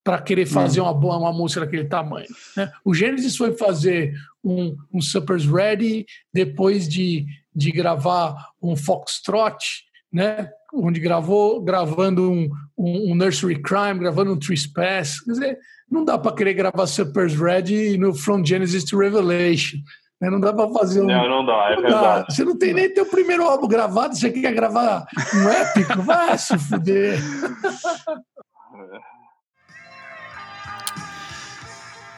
para 0.05 0.21
querer 0.21 0.47
fazer 0.47 0.81
uma, 0.81 0.93
boa, 0.93 1.17
uma 1.17 1.33
música 1.33 1.61
daquele 1.61 1.85
tamanho. 1.85 2.29
Né? 2.57 2.71
O 2.85 2.93
Genesis 2.93 3.37
foi 3.37 3.53
fazer 3.53 4.15
um, 4.43 4.77
um 4.93 5.01
Supper's 5.01 5.47
Ready 5.47 6.05
depois 6.33 6.89
de, 6.89 7.25
de 7.55 7.71
gravar 7.71 8.51
um 8.61 8.75
Foxtrot, 8.75 9.85
né? 10.13 10.51
onde 10.73 11.01
gravou 11.01 11.61
gravando 11.61 12.31
um, 12.31 12.51
um, 12.77 13.13
um 13.13 13.15
Nursery 13.15 13.61
Crime, 13.61 13.99
gravando 13.99 14.33
um 14.33 14.39
Trespass. 14.39 15.21
Quer 15.21 15.33
dizer, 15.33 15.59
não 15.91 16.05
dá 16.05 16.19
para 16.19 16.35
querer 16.35 16.55
gravar 16.55 16.87
Supper's 16.87 17.35
Ready 17.39 17.99
no 17.99 18.15
From 18.15 18.45
Genesis 18.45 18.85
to 18.85 18.99
Revelation. 18.99 19.79
Né? 20.21 20.31
Não 20.31 20.41
dá 20.41 20.53
para 20.53 20.71
fazer 20.71 21.03
um. 21.03 21.07
Não, 21.07 21.29
não 21.29 21.45
dá, 21.45 21.71
é 21.71 21.75
não 21.77 21.83
verdade. 21.83 22.27
Dá. 22.27 22.35
Você 22.35 22.45
não 22.45 22.57
tem 22.57 22.73
nem 22.73 22.93
teu 22.93 23.05
primeiro 23.05 23.45
álbum 23.45 23.69
gravado, 23.69 24.17
você 24.17 24.31
quer 24.31 24.55
gravar 24.55 25.05
um 25.35 25.49
épico? 25.49 26.01
Vai 26.03 26.39
se 26.39 26.59
fuder. 26.59 27.21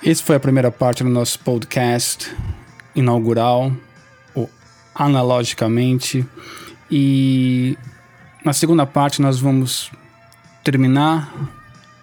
Esse 0.03 0.23
foi 0.23 0.37
a 0.37 0.41
primeira 0.41 0.71
parte 0.71 1.03
do 1.03 1.09
nosso 1.09 1.41
podcast 1.41 2.37
inaugural, 2.95 3.73
o 4.37 4.49
Analogicamente. 4.95 6.25
E 6.91 7.79
na 8.45 8.53
segunda 8.53 8.87
parte 8.87 9.23
nós 9.23 9.41
vamos 9.41 9.91
terminar 10.63 11.33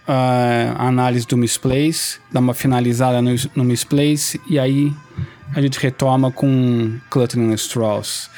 uh, 0.08 0.76
a 0.78 0.88
análise 0.88 1.26
do 1.26 1.38
Misplace, 1.38 2.20
dar 2.32 2.40
uma 2.40 2.54
finalizada 2.54 3.22
no, 3.22 3.32
no 3.56 3.64
Misplace 3.64 4.40
e 4.48 4.60
aí 4.60 4.94
a 5.56 5.62
gente 5.62 5.80
retoma 5.80 6.32
com 6.32 7.00
Cluttering 7.10 7.54
Strauss. 7.54 8.30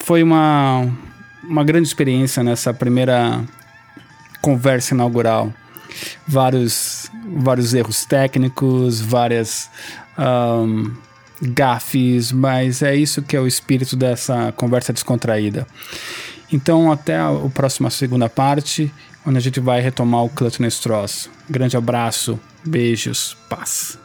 Foi 0.00 0.22
uma, 0.22 0.88
uma 1.42 1.64
grande 1.64 1.88
experiência 1.88 2.42
nessa 2.42 2.72
primeira 2.72 3.44
conversa 4.40 4.94
inaugural 4.94 5.52
vários, 6.26 7.10
vários 7.36 7.74
erros 7.74 8.04
técnicos, 8.04 9.00
várias 9.00 9.70
um, 10.18 10.94
gafes, 11.40 12.32
mas 12.32 12.82
é 12.82 12.94
isso 12.94 13.22
que 13.22 13.36
é 13.36 13.40
o 13.40 13.46
espírito 13.46 13.96
dessa 13.96 14.52
conversa 14.52 14.92
descontraída. 14.92 15.66
Então, 16.52 16.90
até 16.90 17.16
a, 17.16 17.28
a 17.28 17.50
próxima 17.50 17.90
segunda 17.90 18.28
parte, 18.28 18.92
onde 19.26 19.38
a 19.38 19.40
gente 19.40 19.60
vai 19.60 19.80
retomar 19.80 20.24
o 20.24 20.28
Clutton 20.28 20.64
Stross. 20.66 21.28
Grande 21.50 21.76
abraço, 21.76 22.38
beijos, 22.64 23.36
paz. 23.48 23.98